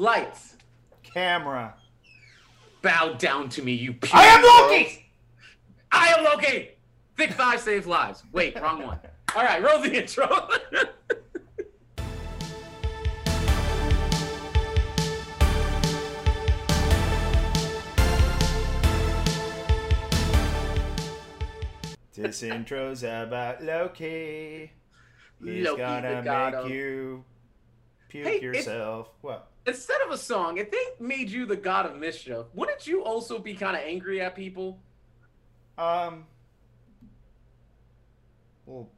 Lights. 0.00 0.56
Camera. 1.02 1.74
Bow 2.80 3.12
down 3.18 3.50
to 3.50 3.62
me, 3.62 3.74
you. 3.74 3.92
Puke. 3.92 4.14
I 4.14 4.24
am 4.24 4.42
Loki. 4.42 5.06
I 5.92 6.08
am 6.14 6.24
Loki. 6.24 6.70
Thick 7.18 7.32
thighs 7.32 7.60
save 7.62 7.86
lives. 7.86 8.22
Wait, 8.32 8.58
wrong 8.58 8.82
one. 8.86 8.98
All 9.36 9.44
right, 9.44 9.62
roll 9.62 9.82
the 9.82 9.92
intro. 9.94 10.26
This 22.12 22.42
intro's 22.42 23.02
about 23.02 23.62
Loki. 23.62 24.72
He's 25.42 25.64
Loki, 25.64 25.78
gonna 25.80 26.16
the 26.16 26.22
god 26.22 26.52
make 26.52 26.64
of- 26.64 26.70
you 26.70 27.24
puke 28.08 28.26
Hey, 28.26 28.36
if- 28.36 28.42
yourself. 28.42 29.08
What? 29.22 29.49
Instead 29.66 30.00
of 30.02 30.10
a 30.10 30.16
song, 30.18 30.56
if 30.58 30.70
they 30.70 30.82
made 30.98 31.28
you 31.30 31.44
the 31.46 31.56
god 31.56 31.86
of 31.86 31.96
mischief, 31.96 32.46
wouldn't 32.54 32.86
you 32.86 33.02
also 33.04 33.38
be 33.38 33.54
kind 33.54 33.76
of 33.76 33.82
angry 33.82 34.20
at 34.20 34.34
people? 34.34 34.80
Um. 35.76 36.24
Well. 38.66 38.88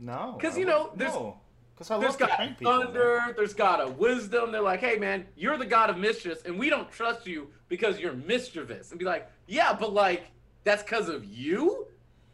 No. 0.00 0.34
Because 0.36 0.56
you 0.56 0.64
know, 0.64 0.92
there's- 0.96 1.14
no. 1.14 1.38
'Cause 1.76 1.90
I 1.90 1.96
love 1.96 2.12
to 2.12 2.18
God 2.18 2.30
prank 2.36 2.52
of 2.52 2.58
people. 2.58 2.72
man. 2.76 2.84
thunder, 2.86 3.34
there's 3.36 3.54
God 3.54 3.80
of 3.80 3.98
wisdom. 3.98 4.52
They're 4.52 4.60
like, 4.60 4.78
hey 4.80 4.98
man, 4.98 5.26
you're 5.36 5.56
the 5.58 5.66
god 5.66 5.90
of 5.90 5.96
mischief, 5.98 6.44
and 6.44 6.56
we 6.58 6.70
don't 6.70 6.90
trust 6.92 7.26
you 7.26 7.50
because 7.68 7.98
you're 7.98 8.12
mischievous. 8.12 8.90
And 8.90 8.98
be 9.00 9.04
like, 9.04 9.28
yeah, 9.46 9.72
but 9.72 9.92
like, 9.92 10.24
that's 10.64 10.82
because 10.82 11.08
of 11.08 11.24
you? 11.24 11.88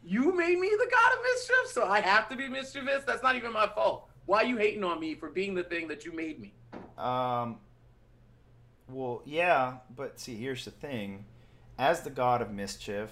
You 0.05 0.35
made 0.35 0.59
me 0.59 0.69
the 0.69 0.91
god 0.91 1.13
of 1.15 1.23
mischief, 1.23 1.67
so 1.73 1.87
I 1.87 2.01
have 2.01 2.29
to 2.29 2.37
be 2.37 2.49
mischievous? 2.49 3.05
That's 3.05 3.23
not 3.23 3.37
even 3.37 3.53
my 3.53 3.67
fault. 3.69 4.08
Why 4.29 4.43
are 4.43 4.45
you 4.45 4.59
hating 4.59 4.85
on 4.85 5.01
me 5.01 5.15
for 5.15 5.31
being 5.31 5.55
the 5.55 5.63
thing 5.63 5.89
that 5.89 6.05
you 6.05 6.13
made 6.13 6.39
me? 6.39 6.53
Um. 6.99 7.57
Well, 8.91 9.23
yeah, 9.25 9.79
but 9.97 10.21
see, 10.21 10.35
here's 10.37 10.67
the 10.67 10.71
thing: 10.71 11.25
as 11.79 12.03
the 12.03 12.11
god 12.11 12.43
of 12.43 12.51
mischief, 12.51 13.11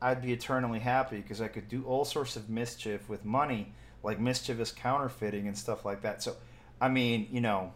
I'd 0.00 0.22
be 0.22 0.32
eternally 0.32 0.78
happy 0.78 1.16
because 1.16 1.40
I 1.40 1.48
could 1.48 1.68
do 1.68 1.82
all 1.82 2.04
sorts 2.04 2.36
of 2.36 2.48
mischief 2.48 3.08
with 3.08 3.24
money, 3.24 3.72
like 4.04 4.20
mischievous 4.20 4.70
counterfeiting 4.70 5.48
and 5.48 5.58
stuff 5.58 5.84
like 5.84 6.02
that. 6.02 6.22
So, 6.22 6.36
I 6.80 6.90
mean, 6.90 7.26
you 7.32 7.40
know, 7.40 7.72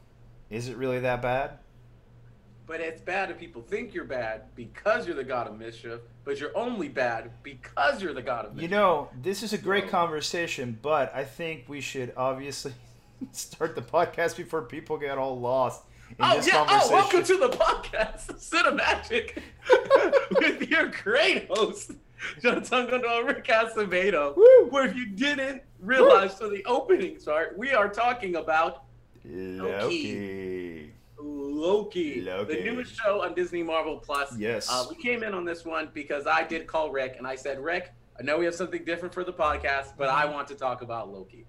is 0.48 0.68
it 0.68 0.76
really 0.76 1.00
that 1.00 1.22
bad? 1.22 1.58
But 2.70 2.80
it's 2.80 3.00
bad 3.00 3.32
if 3.32 3.38
people 3.38 3.62
think 3.62 3.94
you're 3.94 4.04
bad 4.04 4.42
because 4.54 5.04
you're 5.04 5.16
the 5.16 5.24
god 5.24 5.48
of 5.48 5.58
mischief, 5.58 6.02
but 6.22 6.38
you're 6.38 6.56
only 6.56 6.88
bad 6.88 7.32
because 7.42 8.00
you're 8.00 8.12
the 8.14 8.22
god 8.22 8.44
of 8.44 8.54
mischief. 8.54 8.70
You 8.70 8.76
know, 8.76 9.08
this 9.20 9.42
is 9.42 9.52
a 9.52 9.58
great 9.58 9.88
conversation, 9.88 10.78
but 10.80 11.12
I 11.12 11.24
think 11.24 11.64
we 11.66 11.80
should 11.80 12.12
obviously 12.16 12.72
start 13.32 13.74
the 13.74 13.82
podcast 13.82 14.36
before 14.36 14.62
people 14.62 14.98
get 14.98 15.18
all 15.18 15.40
lost 15.40 15.82
in 16.10 16.14
Oh 16.20 16.36
this 16.36 16.46
yeah! 16.46 16.60
Oh, 16.60 16.64
conversation. 16.64 16.94
welcome 16.94 17.24
to 17.24 17.36
the 17.38 17.48
podcast, 17.48 18.38
Cinemagic, 18.38 19.42
with 20.40 20.70
your 20.70 20.86
great 21.02 21.48
host, 21.50 21.90
John 22.40 22.60
Tungondo 22.60 23.26
Rick 23.26 23.46
Acevedo. 23.48 24.36
Woo! 24.36 24.68
Where 24.70 24.86
if 24.86 24.94
you 24.94 25.06
didn't 25.06 25.62
realize 25.80 26.38
from 26.38 26.54
the 26.54 26.64
opening 26.66 27.18
start, 27.18 27.58
we 27.58 27.72
are 27.72 27.88
talking 27.88 28.36
about 28.36 28.84
Loki. 29.24 30.49
Loki, 31.60 32.20
Loki. 32.22 32.54
the 32.54 32.64
newest 32.64 32.94
show 32.96 33.22
on 33.22 33.34
Disney 33.34 33.62
Marvel 33.62 33.98
Plus. 33.98 34.36
Yes. 34.36 34.68
Uh, 34.70 34.86
we 34.88 34.96
came 34.96 35.22
in 35.22 35.34
on 35.34 35.44
this 35.44 35.64
one 35.64 35.90
because 35.92 36.26
I 36.26 36.42
did 36.42 36.66
call 36.66 36.90
Rick 36.90 37.16
and 37.18 37.26
I 37.26 37.34
said, 37.36 37.62
Rick, 37.62 37.92
I 38.18 38.22
know 38.22 38.38
we 38.38 38.44
have 38.46 38.54
something 38.54 38.84
different 38.84 39.12
for 39.12 39.24
the 39.24 39.32
podcast, 39.32 39.92
but 39.96 40.08
I 40.08 40.24
want 40.24 40.48
to 40.48 40.54
talk 40.54 40.82
about 40.82 41.12
Loki. 41.12 41.46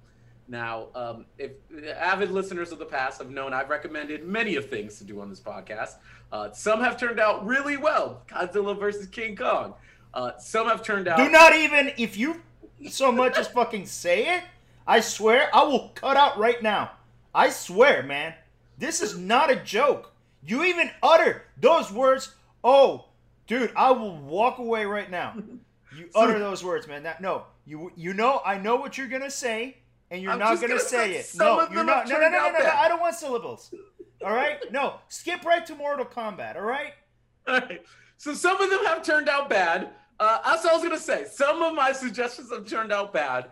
Now, 0.47 0.87
um, 0.95 1.25
if 1.37 1.51
avid 1.97 2.29
listeners 2.29 2.73
of 2.73 2.79
the 2.79 2.85
past 2.85 3.19
have 3.19 3.29
known, 3.29 3.53
I've 3.53 3.69
recommended 3.69 4.27
many 4.27 4.57
of 4.57 4.69
things 4.69 4.97
to 4.97 5.05
do 5.05 5.21
on 5.21 5.29
this 5.29 5.39
podcast. 5.39 5.95
Uh, 6.29 6.51
some 6.51 6.81
have 6.81 6.99
turned 6.99 7.19
out 7.19 7.45
really 7.45 7.77
well. 7.77 8.23
Godzilla 8.27 8.77
versus 8.77 9.07
King 9.07 9.35
Kong. 9.37 9.75
Uh, 10.13 10.31
some 10.39 10.67
have 10.67 10.83
turned 10.83 11.07
out. 11.07 11.17
Do 11.17 11.29
not 11.29 11.55
even, 11.55 11.91
if 11.97 12.17
you 12.17 12.41
so 12.89 13.11
much 13.11 13.37
as 13.37 13.47
fucking 13.47 13.85
say 13.85 14.37
it, 14.37 14.43
I 14.85 14.99
swear 14.99 15.49
I 15.53 15.63
will 15.63 15.89
cut 15.95 16.17
out 16.17 16.37
right 16.37 16.61
now. 16.61 16.91
I 17.33 17.49
swear, 17.49 18.03
man. 18.03 18.33
This 18.77 19.01
is 19.01 19.17
not 19.17 19.51
a 19.51 19.55
joke. 19.55 20.10
You 20.45 20.63
even 20.65 20.89
utter 21.03 21.43
those 21.59 21.91
words. 21.91 22.33
Oh, 22.63 23.05
dude, 23.47 23.71
I 23.75 23.91
will 23.91 24.17
walk 24.17 24.57
away 24.59 24.85
right 24.85 25.09
now. 25.09 25.35
You 25.93 26.09
utter 26.15 26.39
those 26.39 26.63
words, 26.63 26.87
man. 26.87 27.03
That, 27.03 27.19
no, 27.19 27.43
you 27.65 27.91
you 27.97 28.13
know 28.13 28.41
I 28.45 28.57
know 28.57 28.77
what 28.77 28.97
you're 28.97 29.09
gonna 29.09 29.29
say, 29.29 29.75
and 30.09 30.21
you're 30.21 30.31
I'm 30.31 30.39
not 30.39 30.55
gonna, 30.55 30.69
gonna 30.69 30.79
say 30.79 31.15
it. 31.15 31.29
No, 31.35 31.67
you're 31.69 31.83
not. 31.83 32.07
No, 32.07 32.15
no, 32.15 32.29
no, 32.29 32.37
no, 32.37 32.51
no, 32.51 32.59
no. 32.59 32.69
I 32.69 32.87
don't 32.87 33.01
want 33.01 33.13
syllables. 33.15 33.73
All 34.23 34.31
right, 34.31 34.59
no. 34.71 35.01
Skip 35.09 35.43
right 35.43 35.65
to 35.65 35.75
Mortal 35.75 36.05
Kombat. 36.05 36.55
All 36.55 36.61
right. 36.61 36.93
All 37.45 37.59
right. 37.59 37.81
So 38.17 38.33
some 38.33 38.61
of 38.61 38.69
them 38.69 38.85
have 38.85 39.03
turned 39.03 39.27
out 39.27 39.49
bad. 39.49 39.89
Uh, 40.17 40.39
that's 40.45 40.63
what 40.63 40.71
I 40.71 40.75
was 40.77 40.83
gonna 40.83 40.97
say. 40.97 41.25
Some 41.29 41.61
of 41.61 41.75
my 41.75 41.91
suggestions 41.91 42.51
have 42.51 42.65
turned 42.65 42.93
out 42.93 43.11
bad, 43.11 43.47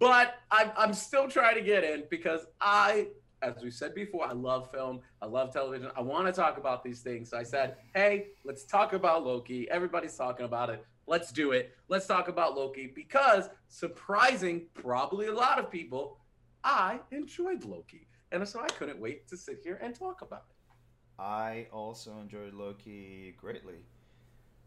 but 0.00 0.34
I'm, 0.50 0.72
I'm 0.76 0.94
still 0.94 1.28
trying 1.28 1.54
to 1.56 1.60
get 1.60 1.84
in 1.84 2.04
because 2.10 2.46
I, 2.60 3.08
as 3.44 3.62
we 3.62 3.70
said 3.70 3.94
before, 3.94 4.26
I 4.26 4.32
love 4.32 4.70
film. 4.70 5.00
I 5.20 5.26
love 5.26 5.52
television. 5.52 5.90
I 5.96 6.00
want 6.00 6.26
to 6.26 6.32
talk 6.32 6.56
about 6.56 6.82
these 6.82 7.00
things. 7.00 7.30
So 7.30 7.38
I 7.38 7.42
said, 7.42 7.76
hey, 7.94 8.28
let's 8.44 8.64
talk 8.64 8.94
about 8.94 9.24
Loki. 9.24 9.70
Everybody's 9.70 10.16
talking 10.16 10.46
about 10.46 10.70
it. 10.70 10.84
Let's 11.06 11.30
do 11.30 11.52
it. 11.52 11.76
Let's 11.88 12.06
talk 12.06 12.28
about 12.28 12.56
Loki 12.56 12.90
because 12.94 13.50
surprising, 13.68 14.66
probably 14.72 15.26
a 15.26 15.34
lot 15.34 15.58
of 15.58 15.70
people, 15.70 16.18
I 16.62 17.00
enjoyed 17.10 17.64
Loki, 17.64 18.08
and 18.32 18.48
so 18.48 18.60
I 18.60 18.68
couldn't 18.68 18.98
wait 18.98 19.28
to 19.28 19.36
sit 19.36 19.60
here 19.62 19.78
and 19.82 19.94
talk 19.94 20.22
about 20.22 20.44
it. 20.48 21.22
I 21.22 21.66
also 21.70 22.12
enjoyed 22.22 22.54
Loki 22.54 23.34
greatly. 23.38 23.74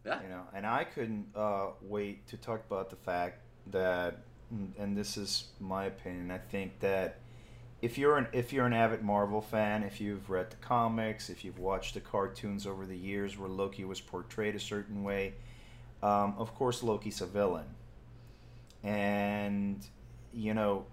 Yeah. 0.06 0.22
You 0.22 0.30
know, 0.30 0.44
and 0.54 0.66
I 0.66 0.84
couldn't 0.84 1.26
uh, 1.36 1.72
wait 1.82 2.28
to 2.28 2.38
talk 2.38 2.64
about 2.68 2.92
the 2.92 2.96
fact 2.96 3.40
that, 3.72 4.20
and 4.78 4.96
this 4.96 5.18
is 5.18 5.48
my 5.60 5.86
opinion. 5.86 6.30
I 6.30 6.38
think 6.38 6.80
that 6.80 7.18
if 7.82 7.98
you're 7.98 8.18
an 8.18 8.28
if 8.32 8.52
you're 8.52 8.66
an 8.66 8.74
avid 8.74 9.04
Marvel 9.04 9.42
fan, 9.42 9.84
if 9.84 10.02
you've 10.02 10.30
read 10.30 10.50
the 10.50 10.56
comics, 10.58 11.30
if 11.30 11.46
you've 11.46 11.60
watched 11.60 11.94
the 11.94 12.00
cartoons 12.00 12.66
over 12.66 12.86
the 12.86 12.98
years 12.98 13.38
where 13.38 13.50
Loki 13.50 13.86
was 13.86 14.02
portrayed 14.02 14.56
a 14.56 14.60
certain 14.60 15.04
way, 15.04 15.34
um, 16.02 16.34
of 16.38 16.54
course 16.56 16.82
Loki's 16.82 17.22
a 17.22 17.28
villain, 17.28 17.68
and 18.84 19.86
you 20.34 20.54
know, 20.54 20.86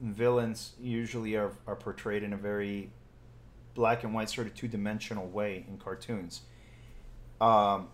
villains 0.00 0.72
usually 0.80 1.36
are, 1.36 1.52
are 1.66 1.76
portrayed 1.76 2.22
in 2.22 2.32
a 2.32 2.36
very 2.36 2.90
black 3.74 4.04
and 4.04 4.14
white 4.14 4.30
sort 4.30 4.46
of 4.46 4.54
two 4.54 4.68
dimensional 4.68 5.26
way 5.26 5.64
in 5.68 5.76
cartoons. 5.76 6.42
Um, 7.40 7.88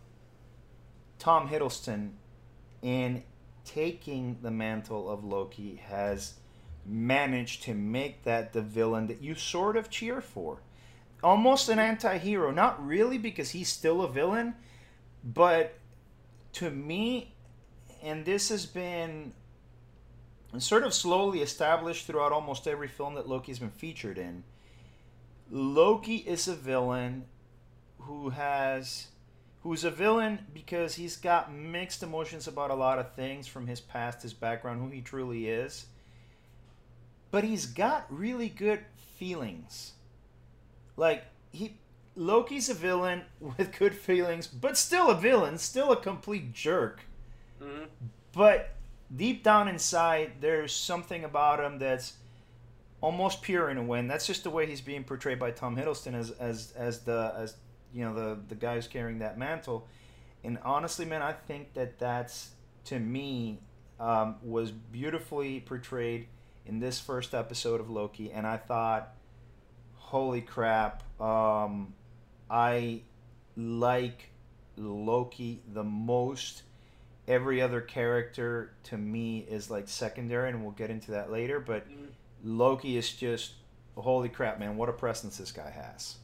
Tom 1.19 1.49
Hiddleston, 1.49 2.11
in 2.83 3.23
taking 3.65 4.39
the 4.43 4.51
mantle 4.51 5.11
of 5.11 5.25
Loki, 5.25 5.77
has 5.77 6.35
managed 6.87 7.63
to 7.65 7.75
make 7.75 8.25
that 8.25 8.53
the 8.53 8.63
villain 8.63 9.07
that 9.07 9.23
you 9.23 9.35
sort 9.35 9.77
of 9.77 9.91
cheer 9.91 10.21
for. 10.21 10.63
Almost 11.23 11.69
an 11.69 11.79
anti 11.79 12.19
hero. 12.19 12.51
Not 12.51 12.85
really 12.85 13.19
because 13.19 13.51
he's 13.51 13.69
still 13.69 14.03
a 14.03 14.09
villain, 14.09 14.55
but 15.23 15.79
to 16.55 16.71
me, 16.71 17.35
and 18.03 18.25
this 18.25 18.49
has 18.49 18.67
been 18.67 19.33
sort 20.59 20.83
of 20.83 20.93
slowly 20.93 21.43
established 21.43 22.07
throughout 22.07 22.33
almost 22.33 22.67
every 22.67 22.89
film 22.89 23.15
that 23.15 23.29
Loki's 23.29 23.59
been 23.59 23.71
featured 23.71 24.19
in. 24.19 24.43
Loki 25.51 26.17
is 26.17 26.49
a 26.49 26.55
villain 26.55 27.25
who 27.99 28.31
has 28.31 29.09
who's 29.63 29.85
a 29.85 29.91
villain 29.91 30.39
because 30.55 30.95
he's 30.95 31.17
got 31.17 31.53
mixed 31.53 32.03
emotions 32.03 32.49
about 32.49 32.71
a 32.71 32.75
lot 32.75 32.99
of 32.99 33.15
things 33.15 33.47
from 33.47 33.67
his 33.67 33.81
past, 33.81 34.23
his 34.23 34.33
background, 34.33 34.81
who 34.81 34.89
he 34.89 35.03
truly 35.03 35.49
is. 35.49 35.87
But 37.31 37.45
he's 37.45 37.67
got 37.67 38.07
really 38.09 38.49
good 38.49 38.85
feelings. 39.17 39.93
Like 40.97 41.25
he 41.53 41.77
Loki's 42.17 42.69
a 42.69 42.75
villain 42.75 43.23
with 43.41 43.77
good 43.79 43.95
feelings, 43.95 44.47
but 44.47 44.77
still 44.77 45.11
a 45.11 45.15
villain, 45.15 45.59
still 45.59 45.93
a 45.93 45.97
complete 45.97 46.53
jerk. 46.53 47.03
Mhm. 47.63 47.87
But 48.33 48.75
deep 49.15 49.43
down 49.43 49.69
inside, 49.69 50.33
there's 50.41 50.75
something 50.75 51.25
about 51.25 51.61
him 51.61 51.79
that's 51.79 52.15
almost 53.01 53.43
pure 53.43 53.71
in 53.71 53.79
a 53.79 53.83
way, 53.83 53.99
and 53.99 54.11
that's 54.11 54.27
just 54.27 54.45
the 54.45 54.51
way 54.51 54.67
he's 54.67 54.81
being 54.81 55.05
portrayed 55.05 55.39
by 55.39 55.51
Tom 55.51 55.77
Hiddleston 55.77 56.15
as 56.15 56.31
as 56.33 56.73
as 56.77 57.01
the 57.01 57.33
as 57.37 57.57
you 57.93 58.05
know 58.05 58.15
the 58.15 58.39
the 58.49 58.55
guy 58.55 58.75
who's 58.75 58.89
carrying 58.89 59.19
that 59.21 59.39
mantle. 59.39 59.87
And 60.43 60.59
honestly, 60.65 61.05
man, 61.05 61.23
I 61.23 61.33
think 61.33 61.75
that 61.75 61.99
that's 61.99 62.51
to 62.87 62.99
me 62.99 63.59
um, 63.99 64.37
was 64.43 64.71
beautifully 64.71 65.61
portrayed 65.61 66.29
in 66.67 66.81
this 66.81 67.01
first 67.01 67.35
episode 67.35 67.81
of 67.81 67.91
Loki, 67.91 68.31
and 68.33 68.47
I 68.47 68.57
thought, 68.57 69.15
holy 69.95 70.41
crap, 70.41 71.03
um, 71.21 71.95
I 72.49 73.03
like 73.57 74.31
Loki 74.77 75.63
the 75.73 75.85
most. 75.85 76.63
Every 77.29 77.61
other 77.61 77.81
character 77.81 78.73
to 78.85 78.97
me 78.99 79.41
is 79.49 79.71
like 79.71 79.89
secondary, 79.89 80.49
and 80.51 80.63
we'll 80.63 80.73
get 80.73 80.91
into 80.91 81.13
that 81.13 81.31
later. 81.31 81.61
But 81.61 81.89
Mhm. 81.89 82.09
Loki 82.43 82.97
is 82.97 83.13
just 83.13 83.55
holy 83.97 84.29
crap, 84.31 84.59
man, 84.59 84.77
what 84.77 84.89
a 84.89 84.93
presence 84.93 85.37
this 85.37 85.53
guy 85.53 85.69
has. 85.71 86.17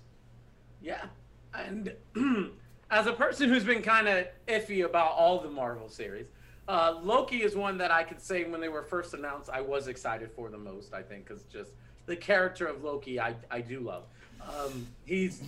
Yeah. 0.80 1.06
And 1.52 1.94
as 2.90 3.06
a 3.06 3.12
person 3.12 3.48
who's 3.50 3.64
been 3.64 3.82
kind 3.82 4.08
of 4.08 4.26
iffy 4.48 4.84
about 4.84 5.10
all 5.12 5.40
the 5.40 5.50
Marvel 5.50 5.88
series, 5.88 6.28
uh, 6.68 6.98
Loki 7.02 7.42
is 7.42 7.54
one 7.54 7.78
that 7.78 7.90
I 7.90 8.02
could 8.02 8.20
say 8.20 8.44
when 8.44 8.60
they 8.60 8.68
were 8.68 8.82
first 8.82 9.14
announced, 9.14 9.50
I 9.50 9.60
was 9.60 9.88
excited 9.88 10.30
for 10.32 10.50
the 10.50 10.58
most, 10.58 10.92
I 10.92 11.02
think, 11.02 11.26
because 11.26 11.42
just 11.44 11.70
the 12.06 12.16
character 12.16 12.66
of 12.66 12.82
Loki, 12.82 13.20
I, 13.20 13.34
I 13.50 13.60
do 13.60 13.80
love. 13.80 14.04
Um, 14.42 14.86
he's 15.04 15.42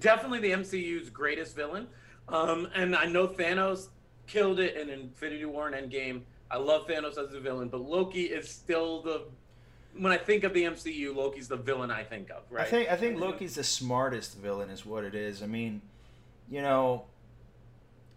definitely 0.00 0.40
the 0.40 0.52
MCU's 0.52 1.10
greatest 1.10 1.54
villain. 1.54 1.88
Um, 2.28 2.68
and 2.74 2.96
I 2.96 3.06
know 3.06 3.28
Thanos 3.28 3.88
killed 4.26 4.60
it 4.60 4.76
in 4.76 4.88
Infinity 4.88 5.44
War 5.44 5.68
and 5.68 5.90
Endgame. 5.90 6.22
I 6.50 6.56
love 6.56 6.86
Thanos 6.86 7.18
as 7.18 7.34
a 7.34 7.40
villain, 7.40 7.68
but 7.68 7.80
Loki 7.80 8.24
is 8.24 8.48
still 8.48 9.02
the 9.02 9.22
when 9.96 10.10
I 10.10 10.16
think 10.16 10.42
of 10.42 10.52
the 10.52 10.64
MCU, 10.64 11.14
Loki's 11.14 11.46
the 11.46 11.56
villain 11.56 11.90
I 11.90 12.02
think 12.02 12.30
of, 12.30 12.42
right? 12.50 12.66
I 12.66 12.70
think 12.70 12.90
I 12.90 12.96
think 12.96 13.20
Loki's 13.20 13.54
the 13.54 13.64
smartest 13.64 14.36
villain, 14.38 14.70
is 14.70 14.84
what 14.84 15.04
it 15.04 15.14
is. 15.14 15.42
I 15.42 15.46
mean, 15.46 15.82
you 16.50 16.62
know, 16.62 17.04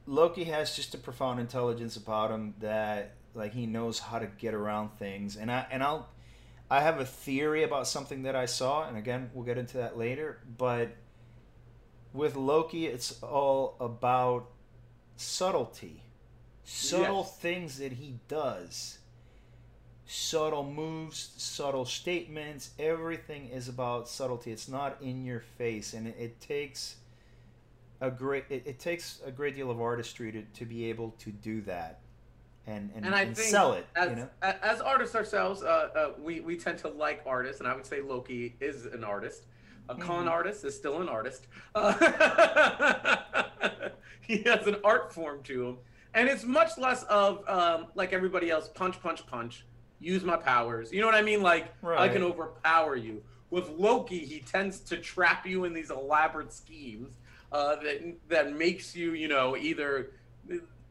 Loki 0.08 0.46
has 0.46 0.76
just 0.76 0.96
a 0.96 0.98
profound 0.98 1.40
intelligence 1.40 1.98
about 1.98 2.32
him 2.32 2.56
that 2.60 3.16
like 3.36 3.54
he 3.54 3.66
knows 3.68 4.00
how 4.00 4.20
to 4.20 4.26
get 4.26 4.54
around 4.54 4.90
things, 4.98 5.36
and 5.36 5.52
I 5.52 5.68
and 5.70 5.84
I'll 5.84 6.10
I 6.72 6.82
have 6.82 7.00
a 7.00 7.06
theory 7.06 7.64
about 7.64 7.88
something 7.88 8.24
that 8.24 8.36
I 8.36 8.46
saw, 8.46 8.88
and 8.88 8.98
again, 8.98 9.30
we'll 9.34 9.46
get 9.46 9.58
into 9.58 9.78
that 9.78 9.98
later. 9.98 10.40
But 10.58 10.96
with 12.14 12.36
Loki, 12.36 12.88
it's 12.88 13.22
all 13.22 13.76
about 13.80 14.50
subtlety, 15.18 16.02
subtle 16.64 17.20
yes. 17.20 17.38
things 17.38 17.78
that 17.78 17.94
he 17.94 18.20
does 18.28 19.00
subtle 20.08 20.64
moves, 20.64 21.34
subtle 21.38 21.86
statements. 21.86 22.72
Everything 22.80 23.50
is 23.50 23.68
about 23.68 24.08
subtlety. 24.08 24.52
It's 24.52 24.70
not 24.70 24.98
in 25.02 25.26
your 25.26 25.42
face, 25.42 25.94
and 25.94 26.08
it, 26.08 26.16
it 26.18 26.42
takes 26.42 26.96
a 28.02 28.12
great 28.12 28.46
it, 28.50 28.64
it, 28.66 28.80
takes 28.80 29.22
a 29.26 29.32
great 29.32 29.56
deal 29.56 29.72
of 29.72 29.82
artistry 29.82 30.32
to, 30.32 30.42
to 30.44 30.66
be 30.66 30.86
able 30.86 31.16
to 31.20 31.32
do 31.32 31.62
that 31.62 32.00
and 32.68 32.92
and, 32.96 33.06
and, 33.06 33.16
I 33.16 33.24
and 33.24 33.36
think 33.36 33.50
sell 33.50 33.74
it. 33.74 33.88
As, 33.96 34.10
you 34.10 34.16
know? 34.18 34.30
as 34.42 34.82
artists 34.82 35.16
ourselves, 35.16 35.64
uh, 35.64 35.90
uh, 35.96 36.12
we 36.22 36.42
we 36.42 36.58
tend 36.58 36.78
to 36.80 36.90
like 36.90 37.22
artists, 37.26 37.60
and 37.60 37.68
I 37.68 37.76
would 37.76 37.86
say 37.86 38.02
Loki 38.02 38.56
is 38.60 38.86
an 38.86 39.04
artist. 39.04 39.46
A 39.90 39.94
mm-hmm. 39.94 40.04
con 40.04 40.28
artist 40.28 40.66
is 40.66 40.76
still 40.76 41.02
an 41.02 41.08
artist. 41.08 41.48
Uh, 41.74 41.94
he 44.22 44.44
has 44.44 44.68
an 44.68 44.76
art 44.84 45.14
form 45.14 45.42
to 45.44 45.66
him, 45.66 45.78
and 46.14 46.28
it's 46.28 46.44
much 46.44 46.78
less 46.78 47.04
of 47.04 47.48
um, 47.48 47.88
like 47.96 48.12
everybody 48.12 48.50
else, 48.52 48.68
punch, 48.68 49.02
punch, 49.02 49.26
punch 49.26 49.66
use 50.00 50.24
my 50.24 50.38
powers. 50.38 50.92
You 50.92 51.00
know 51.02 51.08
what 51.08 51.16
I 51.16 51.22
mean? 51.22 51.42
Like 51.42 51.74
right. 51.82 52.00
I 52.00 52.10
can 52.10 52.22
overpower 52.22 52.96
you. 52.96 53.24
With 53.50 53.70
Loki, 53.70 54.20
he 54.20 54.40
tends 54.40 54.82
to 54.82 54.98
trap 54.98 55.48
you 55.48 55.64
in 55.64 55.74
these 55.74 55.90
elaborate 55.90 56.52
schemes 56.52 57.16
uh, 57.52 57.76
that 57.78 58.16
that 58.30 58.56
makes 58.58 58.96
you, 58.96 59.14
you 59.14 59.28
know, 59.28 59.56
either 59.56 60.12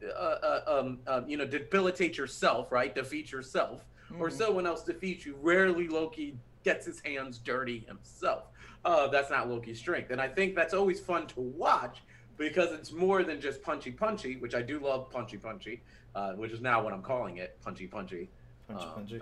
uh, 0.03 0.19
uh, 0.19 0.61
um, 0.67 0.99
um, 1.07 1.27
you 1.27 1.37
know 1.37 1.45
debilitate 1.45 2.17
yourself, 2.17 2.71
right, 2.71 2.93
defeat 2.93 3.31
yourself, 3.31 3.85
mm. 4.11 4.19
or 4.19 4.29
someone 4.29 4.67
else 4.67 4.83
defeats 4.83 5.25
you. 5.25 5.35
Rarely 5.41 5.87
Loki 5.87 6.35
gets 6.63 6.85
his 6.85 6.99
hands 6.99 7.39
dirty 7.39 7.79
himself. 7.87 8.43
Uh, 8.85 9.07
that's 9.07 9.29
not 9.29 9.49
Loki's 9.49 9.79
strength, 9.79 10.11
and 10.11 10.21
I 10.21 10.27
think 10.27 10.55
that's 10.55 10.73
always 10.73 10.99
fun 10.99 11.27
to 11.27 11.41
watch 11.41 12.03
because 12.37 12.71
it's 12.71 12.91
more 12.91 13.23
than 13.23 13.41
just 13.41 13.61
punchy 13.61 13.91
punchy, 13.91 14.37
which 14.37 14.53
I 14.53 14.61
do 14.61 14.79
love 14.79 15.09
punchy 15.09 15.37
punchy, 15.37 15.81
uh, 16.15 16.33
which 16.33 16.51
is 16.51 16.61
now 16.61 16.83
what 16.83 16.93
I'm 16.93 17.01
calling 17.01 17.37
it, 17.37 17.57
punchy 17.63 17.87
punchy. 17.87 18.29
Punch, 18.67 18.81
um, 18.83 19.21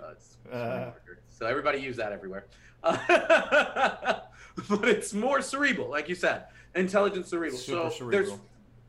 uh, 0.52 0.90
so 1.28 1.46
everybody 1.46 1.78
use 1.78 1.96
that 1.96 2.12
everywhere. 2.12 2.46
Uh, 2.82 2.96
but 4.68 4.88
it's 4.88 5.14
more 5.14 5.40
cerebral, 5.40 5.88
like 5.88 6.08
you 6.08 6.14
said, 6.14 6.44
intelligent 6.74 7.26
cerebral. 7.26 7.58
Super 7.58 7.90
so 7.90 7.96
cerebral. 7.96 8.10
there's 8.10 8.38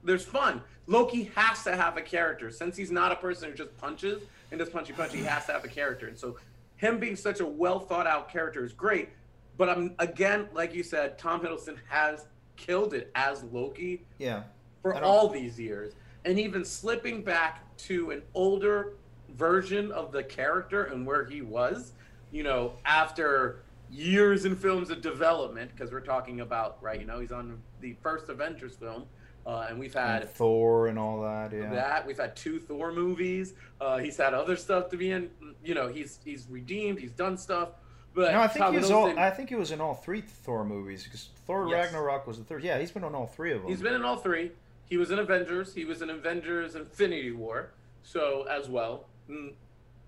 there's 0.03 0.25
fun. 0.25 0.61
Loki 0.87 1.31
has 1.35 1.63
to 1.63 1.75
have 1.75 1.97
a 1.97 2.01
character 2.01 2.49
since 2.49 2.77
he's 2.77 2.91
not 2.91 3.11
a 3.11 3.15
person 3.15 3.49
who 3.49 3.55
just 3.55 3.75
punches 3.77 4.23
and 4.51 4.59
does 4.59 4.69
punchy 4.69 4.93
punchy. 4.93 5.17
He 5.17 5.23
has 5.25 5.45
to 5.47 5.51
have 5.51 5.63
a 5.63 5.67
character, 5.67 6.07
and 6.07 6.17
so 6.17 6.37
him 6.77 6.99
being 6.99 7.15
such 7.15 7.39
a 7.39 7.45
well 7.45 7.79
thought 7.79 8.07
out 8.07 8.31
character 8.31 8.63
is 8.63 8.73
great. 8.73 9.09
But 9.57 9.69
I'm 9.69 9.95
again, 9.99 10.47
like 10.53 10.73
you 10.73 10.83
said, 10.83 11.17
Tom 11.17 11.41
Hiddleston 11.41 11.77
has 11.87 12.25
killed 12.55 12.93
it 12.93 13.11
as 13.15 13.43
Loki. 13.43 14.05
Yeah. 14.17 14.43
For 14.81 14.95
all 15.03 15.27
these 15.27 15.59
years, 15.59 15.93
and 16.23 16.39
even 16.39 16.63
slipping 16.63 17.21
back 17.21 17.77
to 17.77 18.11
an 18.11 18.21
older 18.33 18.93
version 19.37 19.91
of 19.91 20.11
the 20.11 20.23
character 20.23 20.85
and 20.85 21.05
where 21.05 21.25
he 21.25 21.41
was, 21.41 21.93
you 22.31 22.43
know, 22.43 22.73
after 22.85 23.61
years 23.89 24.45
in 24.45 24.55
films 24.55 24.89
of 24.89 25.01
development, 25.01 25.71
because 25.73 25.91
we're 25.91 25.99
talking 25.99 26.41
about, 26.41 26.77
right, 26.81 26.99
you 26.99 27.07
know, 27.07 27.19
he's 27.19 27.31
on 27.31 27.61
the 27.81 27.95
first 28.01 28.29
Avengers 28.29 28.75
film. 28.75 29.05
Uh, 29.45 29.67
and 29.69 29.79
we've 29.79 29.93
had 29.93 30.23
and 30.23 30.29
Thor 30.31 30.87
and 30.87 30.99
all 30.99 31.21
that. 31.21 31.53
Yeah, 31.53 31.73
that 31.73 32.05
we've 32.05 32.17
had 32.17 32.35
two 32.35 32.59
Thor 32.59 32.91
movies. 32.91 33.53
Uh, 33.79 33.97
he's 33.97 34.17
had 34.17 34.33
other 34.33 34.57
stuff 34.57 34.89
to 34.89 34.97
be 34.97 35.11
in. 35.11 35.29
You 35.63 35.73
know, 35.73 35.87
he's 35.87 36.19
he's 36.25 36.47
redeemed. 36.49 36.99
He's 36.99 37.11
done 37.11 37.37
stuff. 37.37 37.69
But 38.13 38.33
no, 38.33 38.41
I 38.41 38.47
think 38.49 38.65
he 38.65 38.75
was 38.75 38.91
all. 38.91 39.17
I 39.17 39.29
think 39.29 39.47
he 39.47 39.55
was 39.55 39.71
in 39.71 39.79
all 39.79 39.93
three 39.93 40.19
Thor 40.19 40.65
movies 40.65 41.05
because 41.05 41.29
Thor 41.45 41.69
yes. 41.69 41.85
Ragnarok 41.85 42.27
was 42.27 42.39
the 42.39 42.43
third. 42.43 42.61
Yeah, 42.61 42.77
he's 42.77 42.91
been 42.91 43.05
on 43.05 43.15
all 43.15 43.27
three 43.27 43.53
of 43.53 43.61
them. 43.61 43.69
He's 43.69 43.81
been 43.81 43.93
in 43.93 44.03
all 44.03 44.17
three. 44.17 44.51
He 44.89 44.97
was 44.97 45.11
in 45.11 45.19
Avengers. 45.19 45.73
He 45.73 45.85
was 45.85 46.01
in 46.01 46.09
Avengers 46.09 46.75
Infinity 46.75 47.31
War. 47.31 47.69
So 48.03 48.45
as 48.49 48.67
well. 48.67 49.05
Mm, 49.29 49.53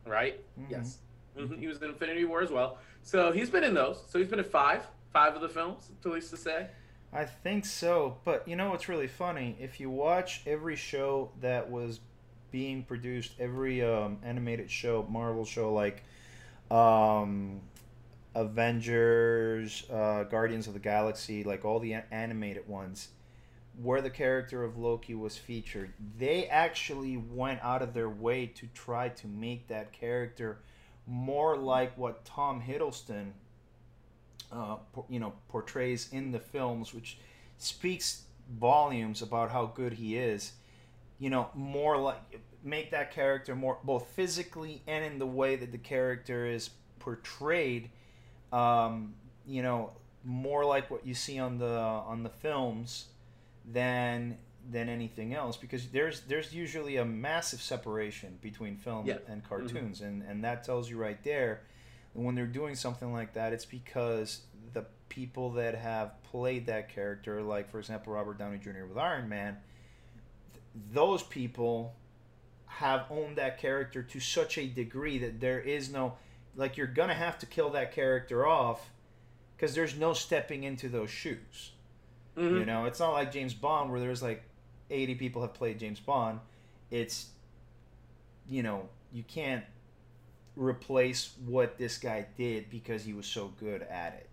right? 0.06 0.39
Mm-hmm. 0.60 0.71
Yes. 0.71 0.98
Mm-hmm. 1.38 1.60
He 1.60 1.68
was 1.68 1.81
in 1.81 1.89
Infinity 1.89 2.25
War 2.25 2.42
as 2.42 2.51
well. 2.51 2.77
So 3.01 3.31
he's 3.31 3.50
been 3.50 3.63
in 3.63 3.74
those. 3.74 4.01
So 4.10 4.19
he's 4.19 4.27
been 4.27 4.39
in 4.39 4.45
five, 4.45 4.86
five 5.13 5.36
of 5.36 5.42
the 5.42 5.50
films, 5.50 5.89
to 6.01 6.10
least 6.10 6.31
to 6.31 6.38
say. 6.38 6.68
I 7.12 7.25
think 7.25 7.66
so. 7.66 8.18
But 8.24 8.48
you 8.48 8.56
know 8.56 8.69
what's 8.69 8.88
really 8.89 9.07
funny? 9.07 9.56
If 9.60 9.80
you 9.80 9.89
watch 9.89 10.42
every 10.45 10.75
show 10.75 11.31
that 11.42 11.69
was 11.69 12.00
being 12.51 12.83
produced, 12.83 13.33
every 13.39 13.83
um, 13.83 14.18
animated 14.24 14.69
show, 14.69 15.06
Marvel 15.10 15.45
show, 15.45 15.74
like 15.74 16.04
um, 16.69 17.62
Avengers, 18.36 19.86
uh, 19.92 20.24
Guardians 20.24 20.68
of 20.68 20.74
the 20.74 20.80
Galaxy, 20.80 21.44
like 21.44 21.65
all 21.65 21.80
the 21.80 21.95
animated 22.12 22.68
ones, 22.68 23.10
where 23.81 24.01
the 24.01 24.09
character 24.09 24.63
of 24.63 24.77
Loki 24.77 25.15
was 25.15 25.37
featured, 25.37 25.93
they 26.17 26.47
actually 26.47 27.17
went 27.17 27.61
out 27.63 27.81
of 27.81 27.93
their 27.93 28.09
way 28.09 28.45
to 28.45 28.67
try 28.73 29.09
to 29.09 29.27
make 29.27 29.67
that 29.67 29.93
character 29.93 30.59
more 31.07 31.57
like 31.57 31.97
what 31.97 32.25
Tom 32.25 32.61
Hiddleston, 32.61 33.31
uh, 34.51 34.77
you 35.07 35.19
know, 35.19 35.33
portrays 35.47 36.09
in 36.11 36.31
the 36.31 36.39
films, 36.39 36.93
which 36.93 37.17
speaks 37.57 38.24
volumes 38.59 39.21
about 39.21 39.51
how 39.51 39.67
good 39.67 39.93
he 39.93 40.17
is. 40.17 40.53
You 41.17 41.29
know, 41.29 41.50
more 41.53 41.98
like 41.98 42.41
make 42.63 42.91
that 42.91 43.12
character 43.12 43.55
more 43.55 43.77
both 43.83 44.07
physically 44.07 44.81
and 44.88 45.03
in 45.05 45.19
the 45.19 45.25
way 45.25 45.55
that 45.55 45.71
the 45.71 45.77
character 45.77 46.45
is 46.45 46.69
portrayed. 47.00 47.89
Um, 48.51 49.15
you 49.45 49.62
know, 49.62 49.91
more 50.24 50.65
like 50.65 50.91
what 50.91 51.05
you 51.05 51.13
see 51.13 51.39
on 51.39 51.57
the 51.57 51.69
on 51.69 52.24
the 52.24 52.29
films 52.29 53.05
than 53.71 54.38
than 54.71 54.89
anything 54.89 55.33
else 55.33 55.57
because 55.57 55.88
there's 55.88 56.21
there's 56.21 56.53
usually 56.53 56.97
a 56.97 57.05
massive 57.05 57.61
separation 57.61 58.38
between 58.41 58.75
film 58.75 59.05
yeah. 59.05 59.17
and 59.27 59.41
mm-hmm. 59.43 59.49
cartoons 59.49 59.99
mm-hmm. 59.99 60.07
and 60.07 60.23
and 60.23 60.43
that 60.43 60.63
tells 60.63 60.89
you 60.89 60.97
right 60.97 61.23
there 61.23 61.61
when 62.13 62.35
they're 62.35 62.45
doing 62.45 62.75
something 62.75 63.11
like 63.13 63.33
that 63.33 63.53
it's 63.53 63.65
because 63.65 64.41
the 64.73 64.85
people 65.07 65.51
that 65.51 65.75
have 65.75 66.21
played 66.23 66.65
that 66.67 66.89
character 66.89 67.41
like 67.41 67.69
for 67.69 67.79
example 67.79 68.13
Robert 68.13 68.38
Downey 68.38 68.57
Jr. 68.57 68.85
with 68.88 68.97
Iron 68.97 69.27
Man 69.27 69.57
th- 70.53 70.63
those 70.91 71.23
people 71.23 71.95
have 72.65 73.05
owned 73.09 73.38
that 73.38 73.57
character 73.59 74.03
to 74.03 74.19
such 74.19 74.57
a 74.57 74.67
degree 74.67 75.17
that 75.17 75.39
there 75.39 75.59
is 75.59 75.91
no 75.91 76.13
like 76.55 76.77
you're 76.77 76.88
gonna 76.88 77.13
have 77.13 77.39
to 77.39 77.45
kill 77.45 77.71
that 77.71 77.91
character 77.91 78.45
off 78.45 78.91
because 79.55 79.73
there's 79.73 79.95
no 79.95 80.13
stepping 80.13 80.63
into 80.63 80.89
those 80.89 81.09
shoes 81.09 81.71
Mm-hmm. 82.39 82.58
You 82.58 82.65
know, 82.65 82.86
it's 82.86 83.00
not 83.00 83.12
like 83.13 83.31
James 83.31 83.53
Bond 83.53 83.91
where 83.91 84.00
there's 84.00 84.24
like 84.24 84.43
80 84.89 85.15
people 85.15 85.41
have 85.41 85.53
played 85.53 85.79
James 85.79 86.00
Bond. 86.00 86.39
It's, 86.89 87.27
you 88.48 88.63
know, 88.63 88.88
you 89.12 89.24
can't 89.24 89.63
replace 90.55 91.34
what 91.46 91.77
this 91.77 91.98
guy 91.98 92.25
did 92.38 92.69
because 92.69 93.03
he 93.03 93.13
was 93.13 93.25
so 93.25 93.53
good 93.60 93.81
at 93.84 94.13
it. 94.13 94.29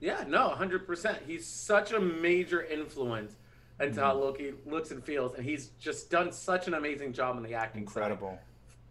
Yeah, 0.00 0.24
no, 0.28 0.54
100%. 0.56 1.16
He's 1.26 1.46
such 1.46 1.92
a 1.92 2.00
major 2.00 2.62
influence 2.62 3.34
into 3.80 3.92
mm-hmm. 3.92 4.00
how 4.00 4.14
Loki 4.14 4.54
looks 4.66 4.90
and 4.90 5.02
feels, 5.02 5.34
and 5.34 5.44
he's 5.44 5.68
just 5.80 6.10
done 6.10 6.32
such 6.32 6.68
an 6.68 6.74
amazing 6.74 7.12
job 7.12 7.36
in 7.36 7.42
the 7.42 7.54
acting. 7.54 7.82
Incredible. 7.82 8.38